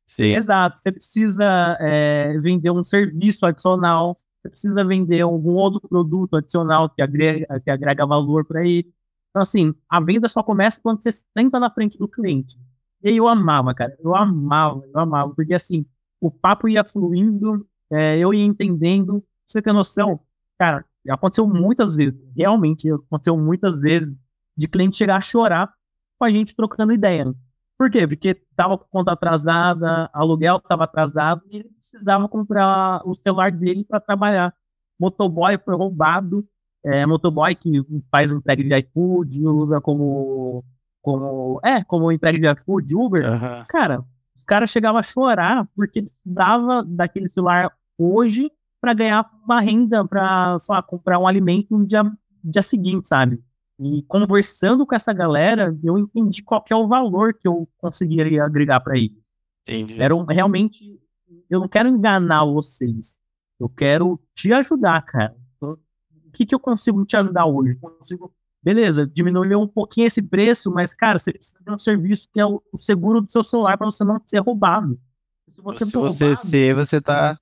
Sim. 0.06 0.34
Exato. 0.34 0.78
Você 0.78 0.92
precisa 0.92 1.76
é, 1.80 2.36
vender 2.38 2.70
um 2.70 2.84
serviço 2.84 3.46
adicional, 3.46 4.16
você 4.42 4.50
precisa 4.50 4.84
vender 4.84 5.20
algum 5.20 5.54
outro 5.54 5.80
produto 5.88 6.36
adicional 6.36 6.90
que 6.90 7.00
agrega, 7.00 7.60
que 7.60 7.70
agrega 7.70 8.04
valor 8.04 8.44
para 8.44 8.66
ele. 8.66 8.92
Então, 9.30 9.42
assim, 9.42 9.72
a 9.88 10.00
venda 10.00 10.28
só 10.28 10.42
começa 10.42 10.80
quando 10.82 11.02
você 11.02 11.10
senta 11.12 11.60
na 11.60 11.70
frente 11.70 11.96
do 11.96 12.08
cliente. 12.08 12.58
E 13.02 13.10
aí 13.10 13.16
eu 13.16 13.28
amava, 13.28 13.72
cara. 13.72 13.96
Eu 14.02 14.14
amava, 14.14 14.82
eu 14.92 15.00
amava, 15.00 15.34
porque 15.34 15.54
assim, 15.54 15.86
o 16.20 16.30
papo 16.30 16.68
ia 16.68 16.84
fluindo, 16.84 17.66
é, 17.90 18.18
eu 18.18 18.32
ia 18.32 18.44
entendendo. 18.44 19.24
Você 19.46 19.60
tem 19.60 19.72
noção, 19.72 20.20
cara, 20.58 20.84
aconteceu 21.08 21.46
muitas 21.46 21.96
vezes, 21.96 22.14
realmente 22.36 22.90
aconteceu 22.90 23.36
muitas 23.36 23.80
vezes, 23.80 24.22
de 24.56 24.68
cliente 24.68 24.96
chegar 24.96 25.16
a 25.16 25.20
chorar 25.20 25.72
com 26.18 26.24
a 26.24 26.30
gente 26.30 26.54
trocando 26.54 26.92
ideia. 26.92 27.32
Por 27.78 27.90
quê? 27.90 28.06
Porque 28.06 28.34
tava 28.54 28.76
com 28.76 28.84
conta 28.90 29.12
atrasada, 29.12 30.10
aluguel 30.12 30.58
estava 30.58 30.84
atrasado 30.84 31.42
e 31.50 31.56
ele 31.56 31.70
precisava 31.70 32.28
comprar 32.28 33.00
o 33.06 33.14
celular 33.14 33.50
dele 33.50 33.84
para 33.84 33.98
trabalhar. 33.98 34.54
Motoboy 34.98 35.56
foi 35.64 35.74
roubado, 35.74 36.46
é, 36.84 37.06
motoboy 37.06 37.54
que 37.54 37.82
faz 38.10 38.32
entrega 38.32 38.62
de 38.62 38.86
iFood, 38.86 39.46
usa 39.46 39.80
como, 39.80 40.62
como, 41.00 41.58
é, 41.64 41.82
como 41.82 42.12
entrega 42.12 42.38
de 42.38 42.60
iFood, 42.60 42.94
Uber. 42.94 43.24
Uhum. 43.24 43.64
Cara, 43.66 44.00
o 44.00 44.44
cara 44.46 44.66
chegava 44.66 44.98
a 44.98 45.02
chorar 45.02 45.66
porque 45.74 46.02
precisava 46.02 46.84
daquele 46.84 47.28
celular 47.28 47.72
hoje 48.00 48.50
para 48.80 48.94
ganhar 48.94 49.30
uma 49.44 49.60
renda 49.60 50.06
para, 50.06 50.56
comprar 50.86 51.18
um 51.18 51.26
alimento 51.26 51.76
no 51.76 51.86
dia, 51.86 52.02
dia 52.42 52.62
seguinte, 52.62 53.08
sabe? 53.08 53.42
E 53.78 54.02
conversando 54.02 54.86
com 54.86 54.94
essa 54.94 55.12
galera, 55.12 55.76
eu 55.82 55.98
entendi 55.98 56.42
qual 56.42 56.64
é 56.70 56.74
o 56.74 56.88
valor 56.88 57.34
que 57.34 57.46
eu 57.46 57.68
conseguiria 57.78 58.44
agregar 58.44 58.80
para 58.80 58.96
eles. 58.96 59.36
Entendi. 59.62 60.00
Era 60.00 60.14
realmente, 60.28 61.00
eu 61.48 61.60
não 61.60 61.68
quero 61.68 61.88
enganar 61.88 62.44
vocês. 62.44 63.18
Eu 63.58 63.68
quero 63.68 64.20
te 64.34 64.52
ajudar, 64.52 65.02
cara. 65.02 65.36
O 65.60 65.76
que, 66.32 66.46
que 66.46 66.54
eu 66.54 66.60
consigo 66.60 67.04
te 67.04 67.16
ajudar 67.16 67.46
hoje? 67.46 67.78
Eu 67.82 67.90
consigo, 67.90 68.32
beleza, 68.62 69.06
diminuir 69.06 69.56
um 69.56 69.66
pouquinho 69.66 70.06
esse 70.06 70.22
preço, 70.22 70.70
mas, 70.70 70.94
cara, 70.94 71.18
você 71.18 71.32
precisa 71.32 71.58
de 71.62 71.70
um 71.70 71.76
serviço 71.76 72.28
que 72.32 72.40
é 72.40 72.46
o, 72.46 72.62
seguro 72.76 73.20
do 73.20 73.32
seu 73.32 73.42
celular 73.42 73.76
para 73.76 73.86
você 73.86 74.04
não 74.04 74.20
ser 74.24 74.38
roubado. 74.38 74.98
Se 75.48 75.60
você, 75.60 75.84
se 75.84 75.92
você 75.92 76.36
ser, 76.36 76.74
você 76.74 77.00
tá 77.00 77.38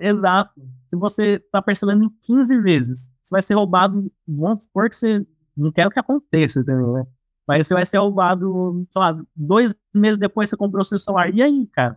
exato. 0.00 0.60
Se 0.84 0.96
você 0.96 1.34
está 1.34 1.60
percebendo 1.60 2.04
em 2.04 2.10
15 2.22 2.60
vezes, 2.60 3.10
você 3.22 3.30
vai 3.30 3.42
ser 3.42 3.54
roubado, 3.54 4.10
vamos 4.26 4.64
supor 4.64 4.88
que 4.88 4.96
você 4.96 5.26
não 5.56 5.72
quer 5.72 5.90
que 5.90 5.98
aconteça 5.98 6.64
também, 6.64 6.92
né? 6.92 7.04
Mas 7.46 7.66
você 7.66 7.74
vai 7.74 7.86
ser 7.86 7.98
roubado, 7.98 8.86
sei 8.90 9.00
lá, 9.00 9.20
dois 9.34 9.74
meses 9.94 10.18
depois 10.18 10.50
você 10.50 10.56
comprou 10.56 10.84
seu 10.84 10.98
celular. 10.98 11.32
E 11.32 11.42
aí, 11.42 11.66
cara? 11.72 11.94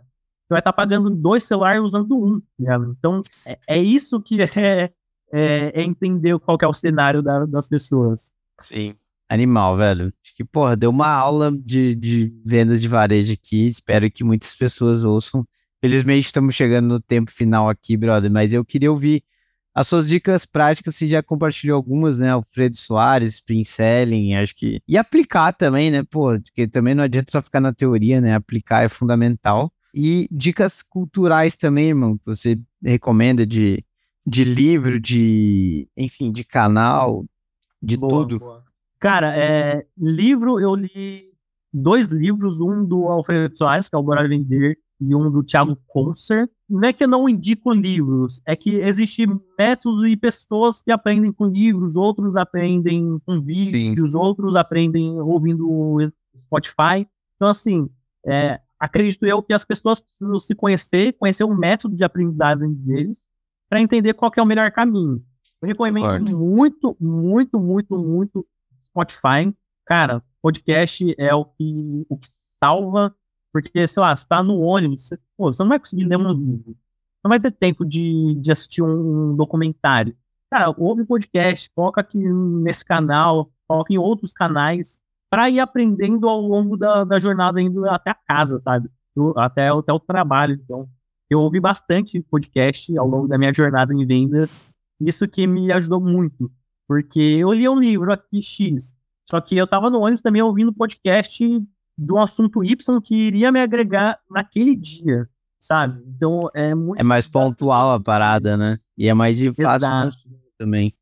Você 0.50 0.56
vai 0.56 0.60
estar 0.60 0.72
tá 0.72 0.76
pagando 0.76 1.10
dois 1.10 1.44
celulares 1.44 1.82
usando 1.82 2.16
um. 2.16 2.42
Né? 2.58 2.76
Então, 2.98 3.22
é, 3.46 3.60
é, 3.68 3.78
isso 3.78 4.22
que 4.22 4.40
é, 4.42 4.90
é, 5.32 5.82
é, 5.82 5.82
entender 5.84 6.38
qual 6.40 6.58
é 6.62 6.68
o 6.68 6.74
cenário 6.74 7.22
da, 7.22 7.46
das 7.46 7.68
pessoas. 7.68 8.32
Sim. 8.62 8.96
Animal, 9.28 9.78
velho. 9.78 10.12
Acho 10.24 10.36
que, 10.36 10.44
porra, 10.44 10.76
deu 10.76 10.90
uma 10.90 11.08
aula 11.08 11.52
de, 11.52 11.94
de 11.94 12.34
vendas 12.44 12.82
de 12.82 12.88
varejo 12.88 13.34
aqui. 13.34 13.68
Espero 13.68 14.10
que 14.10 14.24
muitas 14.24 14.56
pessoas 14.56 15.04
ouçam. 15.04 15.46
Felizmente 15.82 16.28
estamos 16.28 16.56
chegando 16.56 16.88
no 16.88 17.00
tempo 17.00 17.32
final 17.32 17.70
aqui, 17.70 17.96
brother, 17.98 18.30
mas 18.32 18.54
eu 18.54 18.66
queria 18.66 18.92
ouvir 18.92 19.24
As 19.74 19.88
suas 19.88 20.10
dicas 20.10 20.46
práticas, 20.46 20.96
você 20.96 21.08
já 21.08 21.24
compartilhou 21.24 21.76
algumas, 21.78 22.20
né? 22.20 22.32
Alfredo 22.32 22.76
Soares, 22.76 23.36
Spring 23.36 23.64
Selling, 23.64 24.36
acho 24.36 24.56
que. 24.56 24.82
E 24.88 24.98
aplicar 24.98 25.54
também, 25.54 25.90
né? 25.92 26.04
Pô, 26.04 26.38
porque 26.42 26.68
também 26.68 26.94
não 26.96 27.04
adianta 27.04 27.32
só 27.32 27.42
ficar 27.42 27.62
na 27.62 27.72
teoria, 27.74 28.20
né? 28.20 28.34
Aplicar 28.34 28.84
é 28.84 28.90
fundamental. 28.90 29.72
E 29.94 30.28
dicas 30.32 30.82
culturais 30.84 31.56
também, 31.56 31.90
irmão, 31.90 32.18
que 32.18 32.26
você 32.26 32.60
recomenda 32.84 33.46
de, 33.46 33.84
de 34.26 34.44
livro, 34.44 35.00
de, 35.00 35.88
enfim, 35.96 36.32
de 36.32 36.44
canal, 36.44 37.26
de 37.82 37.96
boa, 37.98 38.10
tudo. 38.10 38.40
Boa. 38.40 38.64
Cara, 39.00 39.34
é, 39.38 39.86
livro, 39.98 40.60
eu 40.60 40.76
li 40.76 41.32
dois 41.72 42.10
livros, 42.10 42.60
um 42.60 42.86
do 42.86 43.08
Alfredo 43.08 43.58
Soares, 43.58 43.88
que 43.88 43.96
é 43.96 44.00
o 44.00 44.04
Bora 44.04 44.28
Vender, 44.28 44.78
e 45.00 45.16
um 45.16 45.32
do 45.32 45.44
Thiago 45.44 45.78
Concer. 45.88 46.50
Não 46.70 46.88
é 46.88 46.94
que 46.94 47.04
eu 47.04 47.08
não 47.08 47.28
indico 47.28 47.72
livros, 47.72 48.42
é 48.46 48.56
que 48.56 48.76
existem 48.76 49.28
métodos 49.58 50.08
e 50.08 50.16
pessoas 50.16 50.82
que 50.82 50.92
aprendem 50.92 51.32
com 51.32 51.46
livros, 51.46 51.96
outros 51.96 52.36
aprendem 52.36 53.20
com 53.26 53.42
vídeos, 53.42 54.12
Sim. 54.12 54.18
outros 54.18 54.56
aprendem 54.56 55.20
ouvindo 55.20 55.98
Spotify. 56.38 57.08
Então, 57.36 57.48
assim, 57.48 57.90
é, 58.26 58.60
acredito 58.80 59.26
eu 59.26 59.42
que 59.42 59.54
as 59.54 59.66
pessoas 59.66 60.00
precisam 60.00 60.38
se 60.38 60.54
conhecer, 60.54 61.14
conhecer 61.14 61.44
o 61.44 61.56
método 61.56 61.96
de 61.96 62.04
aprendizagem 62.04 62.74
deles, 62.74 63.32
para 63.70 63.82
entender 63.82 64.14
qual 64.14 64.32
é 64.36 64.42
o 64.42 64.46
melhor 64.46 64.72
caminho. 64.72 65.24
Eu 65.62 65.68
recomendo 65.68 66.38
muito, 66.38 66.96
muito, 67.00 67.60
muito, 67.60 67.98
muito 67.98 68.48
Spotify. 68.80 69.54
Cara, 69.86 70.24
podcast 70.42 71.16
é 71.18 71.34
o 71.34 71.46
que, 71.46 72.06
o 72.10 72.18
que 72.18 72.28
salva 72.30 73.14
porque, 73.52 73.88
sei 73.88 74.02
lá, 74.02 74.16
você 74.16 74.28
tá 74.28 74.44
no 74.44 74.60
ônibus, 74.60 75.08
você, 75.08 75.18
pô, 75.38 75.52
você 75.52 75.64
não 75.64 75.70
vai 75.70 75.80
conseguir 75.80 76.06
ler 76.06 76.18
um 76.18 76.32
livro. 76.32 76.78
Não 77.24 77.30
vai 77.30 77.40
ter 77.40 77.52
tempo 77.52 77.86
de, 77.86 78.36
de 78.36 78.52
assistir 78.52 78.82
um 78.82 79.36
documentário. 79.36 80.16
Cara, 80.50 80.74
ouve 80.78 81.06
podcast, 81.06 81.70
coloca 81.76 82.02
aqui 82.02 82.18
nesse 82.18 82.84
canal, 82.86 83.52
coloca 83.68 83.94
em 83.94 83.98
outros 83.98 84.34
canais, 84.34 85.00
para 85.30 85.50
ir 85.50 85.60
aprendendo 85.60 86.28
ao 86.28 86.42
longo 86.42 86.76
da, 86.76 87.04
da 87.04 87.20
jornada, 87.20 87.62
indo 87.62 87.88
até 87.88 88.12
a 88.12 88.16
casa, 88.16 88.60
sabe? 88.60 88.90
Até, 89.36 89.70
até 89.70 89.94
o 89.94 90.00
trabalho. 90.00 90.60
Então, 90.64 90.90
eu 91.30 91.40
ouvi 91.40 91.60
bastante 91.60 92.20
podcast 92.22 92.98
ao 92.98 93.08
longo 93.08 93.28
da 93.28 93.38
minha 93.38 93.54
jornada 93.54 93.94
em 93.94 94.06
vendas. 94.06 94.74
Isso 95.00 95.28
que 95.28 95.46
me 95.46 95.72
ajudou 95.72 96.02
muito. 96.02 96.52
Porque 96.88 97.20
eu 97.20 97.54
li 97.54 97.70
um 97.70 97.80
livro 97.80 98.12
aqui, 98.12 98.42
X. 98.42 98.96
Só 99.30 99.40
que 99.40 99.56
eu 99.56 99.68
tava 99.68 99.92
no 99.92 100.00
ônibus 100.00 100.24
também 100.24 100.42
ouvindo 100.42 100.74
podcast 100.74 101.46
de 102.00 102.14
um 102.14 102.20
assunto 102.20 102.64
Y 102.64 103.02
que 103.02 103.14
iria 103.14 103.52
me 103.52 103.60
agregar 103.60 104.20
naquele 104.30 104.76
dia, 104.76 105.30
sabe? 105.60 106.02
Então 106.08 106.50
é 106.54 106.74
muito. 106.74 107.00
É 107.00 107.04
mais 107.04 107.28
pontual 107.28 107.92
a 107.92 108.00
parada, 108.00 108.56
né? 108.56 108.80
E 108.98 109.10
é 109.10 109.14
mais 109.14 109.38
de 109.38 109.52
fácil 109.54 110.32
também. 110.58 110.94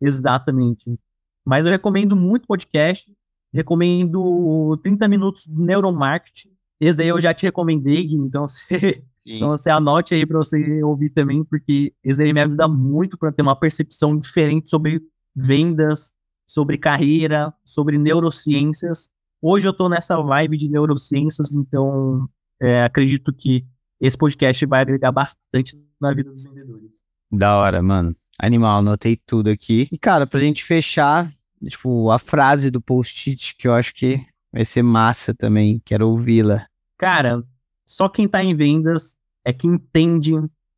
Exatamente. 0.00 0.98
Mas 1.44 1.66
eu 1.66 1.72
recomendo 1.72 2.14
muito 2.14 2.46
podcast. 2.46 3.12
Recomendo 3.52 4.78
30 4.82 5.08
minutos 5.08 5.46
do 5.46 5.60
Neuromarketing. 5.62 6.50
Esse 6.80 6.96
daí 6.96 7.08
eu 7.08 7.20
já 7.20 7.34
te 7.34 7.46
recomendei, 7.46 8.06
então 8.12 8.46
você, 8.46 9.02
então 9.26 9.48
você 9.48 9.70
anote 9.70 10.14
aí 10.14 10.24
para 10.24 10.38
você 10.38 10.82
ouvir 10.84 11.10
também, 11.10 11.42
porque 11.42 11.92
esse 12.04 12.22
aí 12.22 12.32
me 12.32 12.42
ajuda 12.42 12.68
muito 12.68 13.18
para 13.18 13.32
ter 13.32 13.42
uma 13.42 13.58
percepção 13.58 14.16
diferente 14.16 14.68
sobre 14.68 15.00
vendas, 15.34 16.12
sobre 16.46 16.78
carreira, 16.78 17.52
sobre 17.64 17.98
neurociências 17.98 19.10
Hoje 19.40 19.68
eu 19.68 19.70
estou 19.70 19.88
nessa 19.88 20.20
vibe 20.20 20.56
de 20.56 20.68
neurociências, 20.68 21.54
então 21.54 22.28
é, 22.60 22.82
acredito 22.82 23.32
que 23.32 23.64
esse 24.00 24.18
podcast 24.18 24.66
vai 24.66 24.80
agregar 24.80 25.12
bastante 25.12 25.80
na 26.00 26.12
vida 26.12 26.32
dos 26.32 26.42
vendedores. 26.42 27.04
Da 27.30 27.56
hora, 27.56 27.80
mano. 27.80 28.16
Animal, 28.36 28.78
anotei 28.78 29.16
tudo 29.16 29.48
aqui. 29.48 29.88
E, 29.92 29.98
cara, 29.98 30.26
pra 30.26 30.40
gente 30.40 30.64
fechar, 30.64 31.28
tipo, 31.68 32.10
a 32.10 32.18
frase 32.18 32.68
do 32.68 32.80
post-it 32.80 33.54
que 33.56 33.68
eu 33.68 33.74
acho 33.74 33.94
que 33.94 34.20
vai 34.52 34.64
ser 34.64 34.82
massa 34.82 35.32
também, 35.32 35.80
quero 35.84 36.08
ouvi-la. 36.08 36.66
Cara, 36.96 37.44
só 37.86 38.08
quem 38.08 38.26
tá 38.26 38.42
em 38.42 38.56
vendas 38.56 39.16
é 39.44 39.52
quem 39.52 39.74
entende 39.74 40.32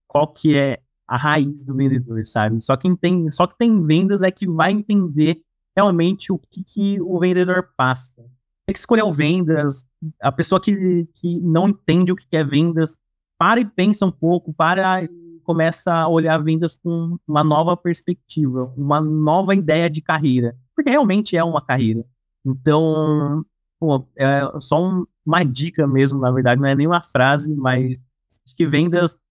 qual 0.06 0.28
que 0.28 0.54
é 0.54 0.80
a 1.08 1.16
raiz 1.16 1.64
do 1.64 1.74
vendedor, 1.74 2.26
sabe? 2.26 2.60
Só 2.60 2.76
quem 2.76 2.94
tem, 2.94 3.30
só 3.30 3.46
que 3.46 3.56
tem 3.56 3.82
vendas 3.82 4.22
é 4.22 4.30
que 4.30 4.46
vai 4.46 4.72
entender 4.72 5.42
realmente 5.74 6.30
o 6.30 6.38
que, 6.38 6.62
que 6.62 7.00
o 7.00 7.18
vendedor 7.18 7.70
passa 7.74 8.22
que 8.72 8.78
escolher 8.78 9.02
o 9.02 9.12
vendas, 9.12 9.86
a 10.20 10.30
pessoa 10.30 10.60
que, 10.60 11.08
que 11.14 11.40
não 11.40 11.68
entende 11.68 12.12
o 12.12 12.16
que 12.16 12.36
é 12.36 12.44
vendas, 12.44 12.98
para 13.38 13.60
e 13.60 13.64
pensa 13.64 14.04
um 14.04 14.10
pouco, 14.10 14.52
para 14.52 15.02
e 15.02 15.08
começa 15.44 15.92
a 15.92 16.08
olhar 16.08 16.38
vendas 16.42 16.78
com 16.78 17.18
uma 17.26 17.42
nova 17.42 17.76
perspectiva, 17.76 18.72
uma 18.76 19.00
nova 19.00 19.54
ideia 19.54 19.88
de 19.88 20.00
carreira, 20.00 20.56
porque 20.74 20.90
realmente 20.90 21.36
é 21.36 21.42
uma 21.42 21.60
carreira. 21.60 22.04
Então, 22.44 23.44
pô, 23.78 24.06
é 24.16 24.42
só 24.60 24.82
um, 24.82 25.06
uma 25.24 25.42
dica 25.42 25.86
mesmo, 25.86 26.20
na 26.20 26.30
verdade, 26.30 26.60
não 26.60 26.68
é 26.68 26.74
nem 26.74 26.86
uma 26.86 27.02
frase, 27.02 27.54
mas 27.54 28.10
acho 28.46 28.54
que 28.54 28.66
vendas 28.66 29.22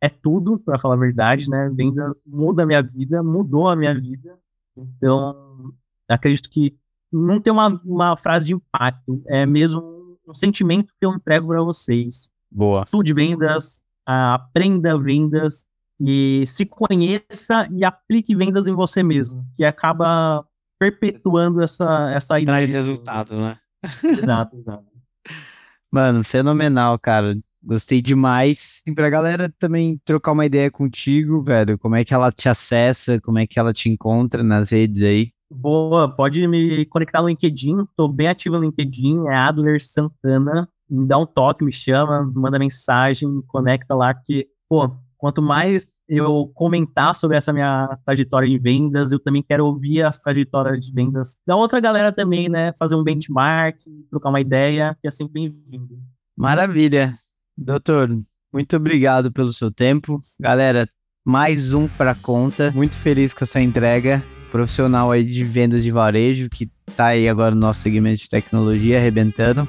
é 0.00 0.08
tudo, 0.08 0.58
para 0.58 0.78
falar 0.78 0.94
a 0.94 0.98
verdade, 0.98 1.50
né? 1.50 1.70
Vendas 1.74 2.22
muda 2.26 2.62
a 2.62 2.66
minha 2.66 2.82
vida, 2.82 3.22
mudou 3.22 3.68
a 3.68 3.76
minha 3.76 3.94
vida. 3.94 4.38
Então, 4.76 5.72
acredito 6.08 6.48
que 6.50 6.76
não 7.12 7.40
tem 7.40 7.52
uma, 7.52 7.80
uma 7.84 8.16
frase 8.16 8.46
de 8.46 8.54
impacto, 8.54 9.22
é 9.26 9.46
mesmo 9.46 10.18
um 10.26 10.34
sentimento 10.34 10.92
que 10.98 11.06
eu 11.06 11.12
entrego 11.12 11.48
para 11.48 11.62
vocês. 11.62 12.30
Boa. 12.50 12.82
Estude 12.82 13.12
vendas, 13.12 13.80
aprenda 14.06 14.98
vendas 14.98 15.66
e 16.00 16.44
se 16.46 16.64
conheça 16.64 17.68
e 17.70 17.84
aplique 17.84 18.34
vendas 18.34 18.66
em 18.66 18.74
você 18.74 19.02
mesmo, 19.02 19.44
que 19.56 19.64
acaba 19.64 20.44
perpetuando 20.78 21.62
essa, 21.62 22.10
essa 22.14 22.38
ideia. 22.38 22.58
Traz 22.58 22.72
resultado, 22.72 23.36
né? 23.36 23.58
Exato, 24.04 24.56
exato. 24.56 24.86
Mano, 25.92 26.22
fenomenal, 26.22 26.98
cara. 26.98 27.36
Gostei 27.62 28.00
demais. 28.00 28.82
E 28.86 28.94
pra 28.94 29.10
galera 29.10 29.52
também 29.58 30.00
trocar 30.04 30.32
uma 30.32 30.46
ideia 30.46 30.70
contigo, 30.70 31.42
velho, 31.42 31.78
como 31.78 31.96
é 31.96 32.04
que 32.04 32.14
ela 32.14 32.30
te 32.30 32.48
acessa, 32.48 33.20
como 33.20 33.38
é 33.38 33.46
que 33.46 33.58
ela 33.58 33.72
te 33.72 33.88
encontra 33.88 34.42
nas 34.42 34.70
redes 34.70 35.02
aí? 35.02 35.32
Boa, 35.50 36.14
pode 36.14 36.46
me 36.46 36.84
conectar 36.84 37.22
no 37.22 37.28
LinkedIn, 37.28 37.86
tô 37.96 38.06
bem 38.06 38.28
ativo 38.28 38.56
no 38.56 38.64
LinkedIn, 38.64 39.26
é 39.28 39.34
Adler 39.34 39.82
Santana, 39.82 40.68
me 40.88 41.06
dá 41.06 41.16
um 41.16 41.24
toque, 41.24 41.64
me 41.64 41.72
chama, 41.72 42.22
manda 42.34 42.58
mensagem, 42.58 43.42
conecta 43.46 43.94
lá, 43.94 44.12
que, 44.12 44.46
pô, 44.68 44.94
quanto 45.16 45.40
mais 45.40 46.00
eu 46.06 46.50
comentar 46.54 47.14
sobre 47.14 47.38
essa 47.38 47.50
minha 47.50 47.98
trajetória 48.04 48.46
de 48.46 48.58
vendas, 48.58 49.10
eu 49.10 49.18
também 49.18 49.42
quero 49.42 49.64
ouvir 49.64 50.02
as 50.02 50.18
trajetórias 50.18 50.84
de 50.84 50.92
vendas 50.92 51.36
da 51.46 51.56
outra 51.56 51.80
galera 51.80 52.12
também, 52.12 52.50
né, 52.50 52.74
fazer 52.78 52.94
um 52.94 53.02
benchmark, 53.02 53.78
trocar 54.10 54.28
uma 54.28 54.40
ideia, 54.40 54.94
que 55.00 55.08
é 55.08 55.10
sempre 55.10 55.48
bem-vindo. 55.48 55.98
Maravilha. 56.36 57.14
Doutor, 57.56 58.10
muito 58.52 58.76
obrigado 58.76 59.32
pelo 59.32 59.52
seu 59.52 59.70
tempo. 59.70 60.18
Galera, 60.38 60.86
mais 61.24 61.72
um 61.72 61.88
para 61.88 62.14
conta. 62.14 62.70
Muito 62.70 62.96
feliz 62.96 63.34
com 63.34 63.44
essa 63.44 63.60
entrega 63.60 64.22
profissional 64.50 65.10
aí 65.10 65.24
de 65.24 65.44
vendas 65.44 65.82
de 65.82 65.90
varejo, 65.90 66.48
que 66.48 66.70
está 66.86 67.06
aí 67.06 67.28
agora 67.28 67.54
no 67.54 67.60
nosso 67.60 67.80
segmento 67.80 68.20
de 68.20 68.28
tecnologia 68.28 68.98
arrebentando. 68.98 69.68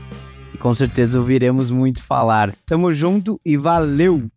E 0.53 0.57
com 0.57 0.73
certeza 0.73 1.19
ouviremos 1.19 1.71
muito 1.71 2.01
falar. 2.01 2.53
Tamo 2.65 2.93
junto 2.93 3.39
e 3.45 3.55
valeu! 3.57 4.29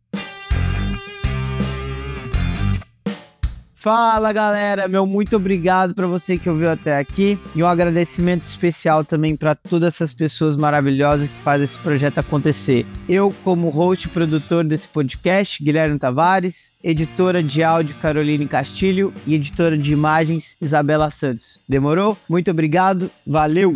Fala 3.83 4.33
galera, 4.33 4.87
meu 4.87 5.05
muito 5.05 5.35
obrigado 5.35 5.93
para 5.93 6.07
você 6.07 6.39
que 6.39 6.49
ouviu 6.49 6.71
até 6.71 6.97
aqui 6.97 7.37
e 7.53 7.65
um 7.65 7.67
agradecimento 7.67 8.45
especial 8.45 9.05
também 9.05 9.35
para 9.35 9.57
todas 9.57 9.95
essas 9.95 10.15
pessoas 10.15 10.57
maravilhosas 10.57 11.27
que 11.27 11.37
fazem 11.39 11.65
esse 11.65 11.81
projeto 11.81 12.19
acontecer. 12.19 12.87
Eu, 13.09 13.35
como 13.43 13.69
host 13.71 14.07
e 14.07 14.11
produtor 14.11 14.63
desse 14.63 14.87
podcast, 14.87 15.61
Guilherme 15.61 15.99
Tavares, 15.99 16.75
editora 16.85 17.43
de 17.43 17.65
áudio 17.65 17.97
Caroline 17.97 18.47
Castilho 18.47 19.13
e 19.27 19.35
editora 19.35 19.77
de 19.77 19.93
imagens 19.93 20.57
Isabela 20.61 21.11
Santos. 21.11 21.59
Demorou? 21.69 22.17
Muito 22.29 22.53
obrigado, 22.53 23.11
valeu! 23.27 23.73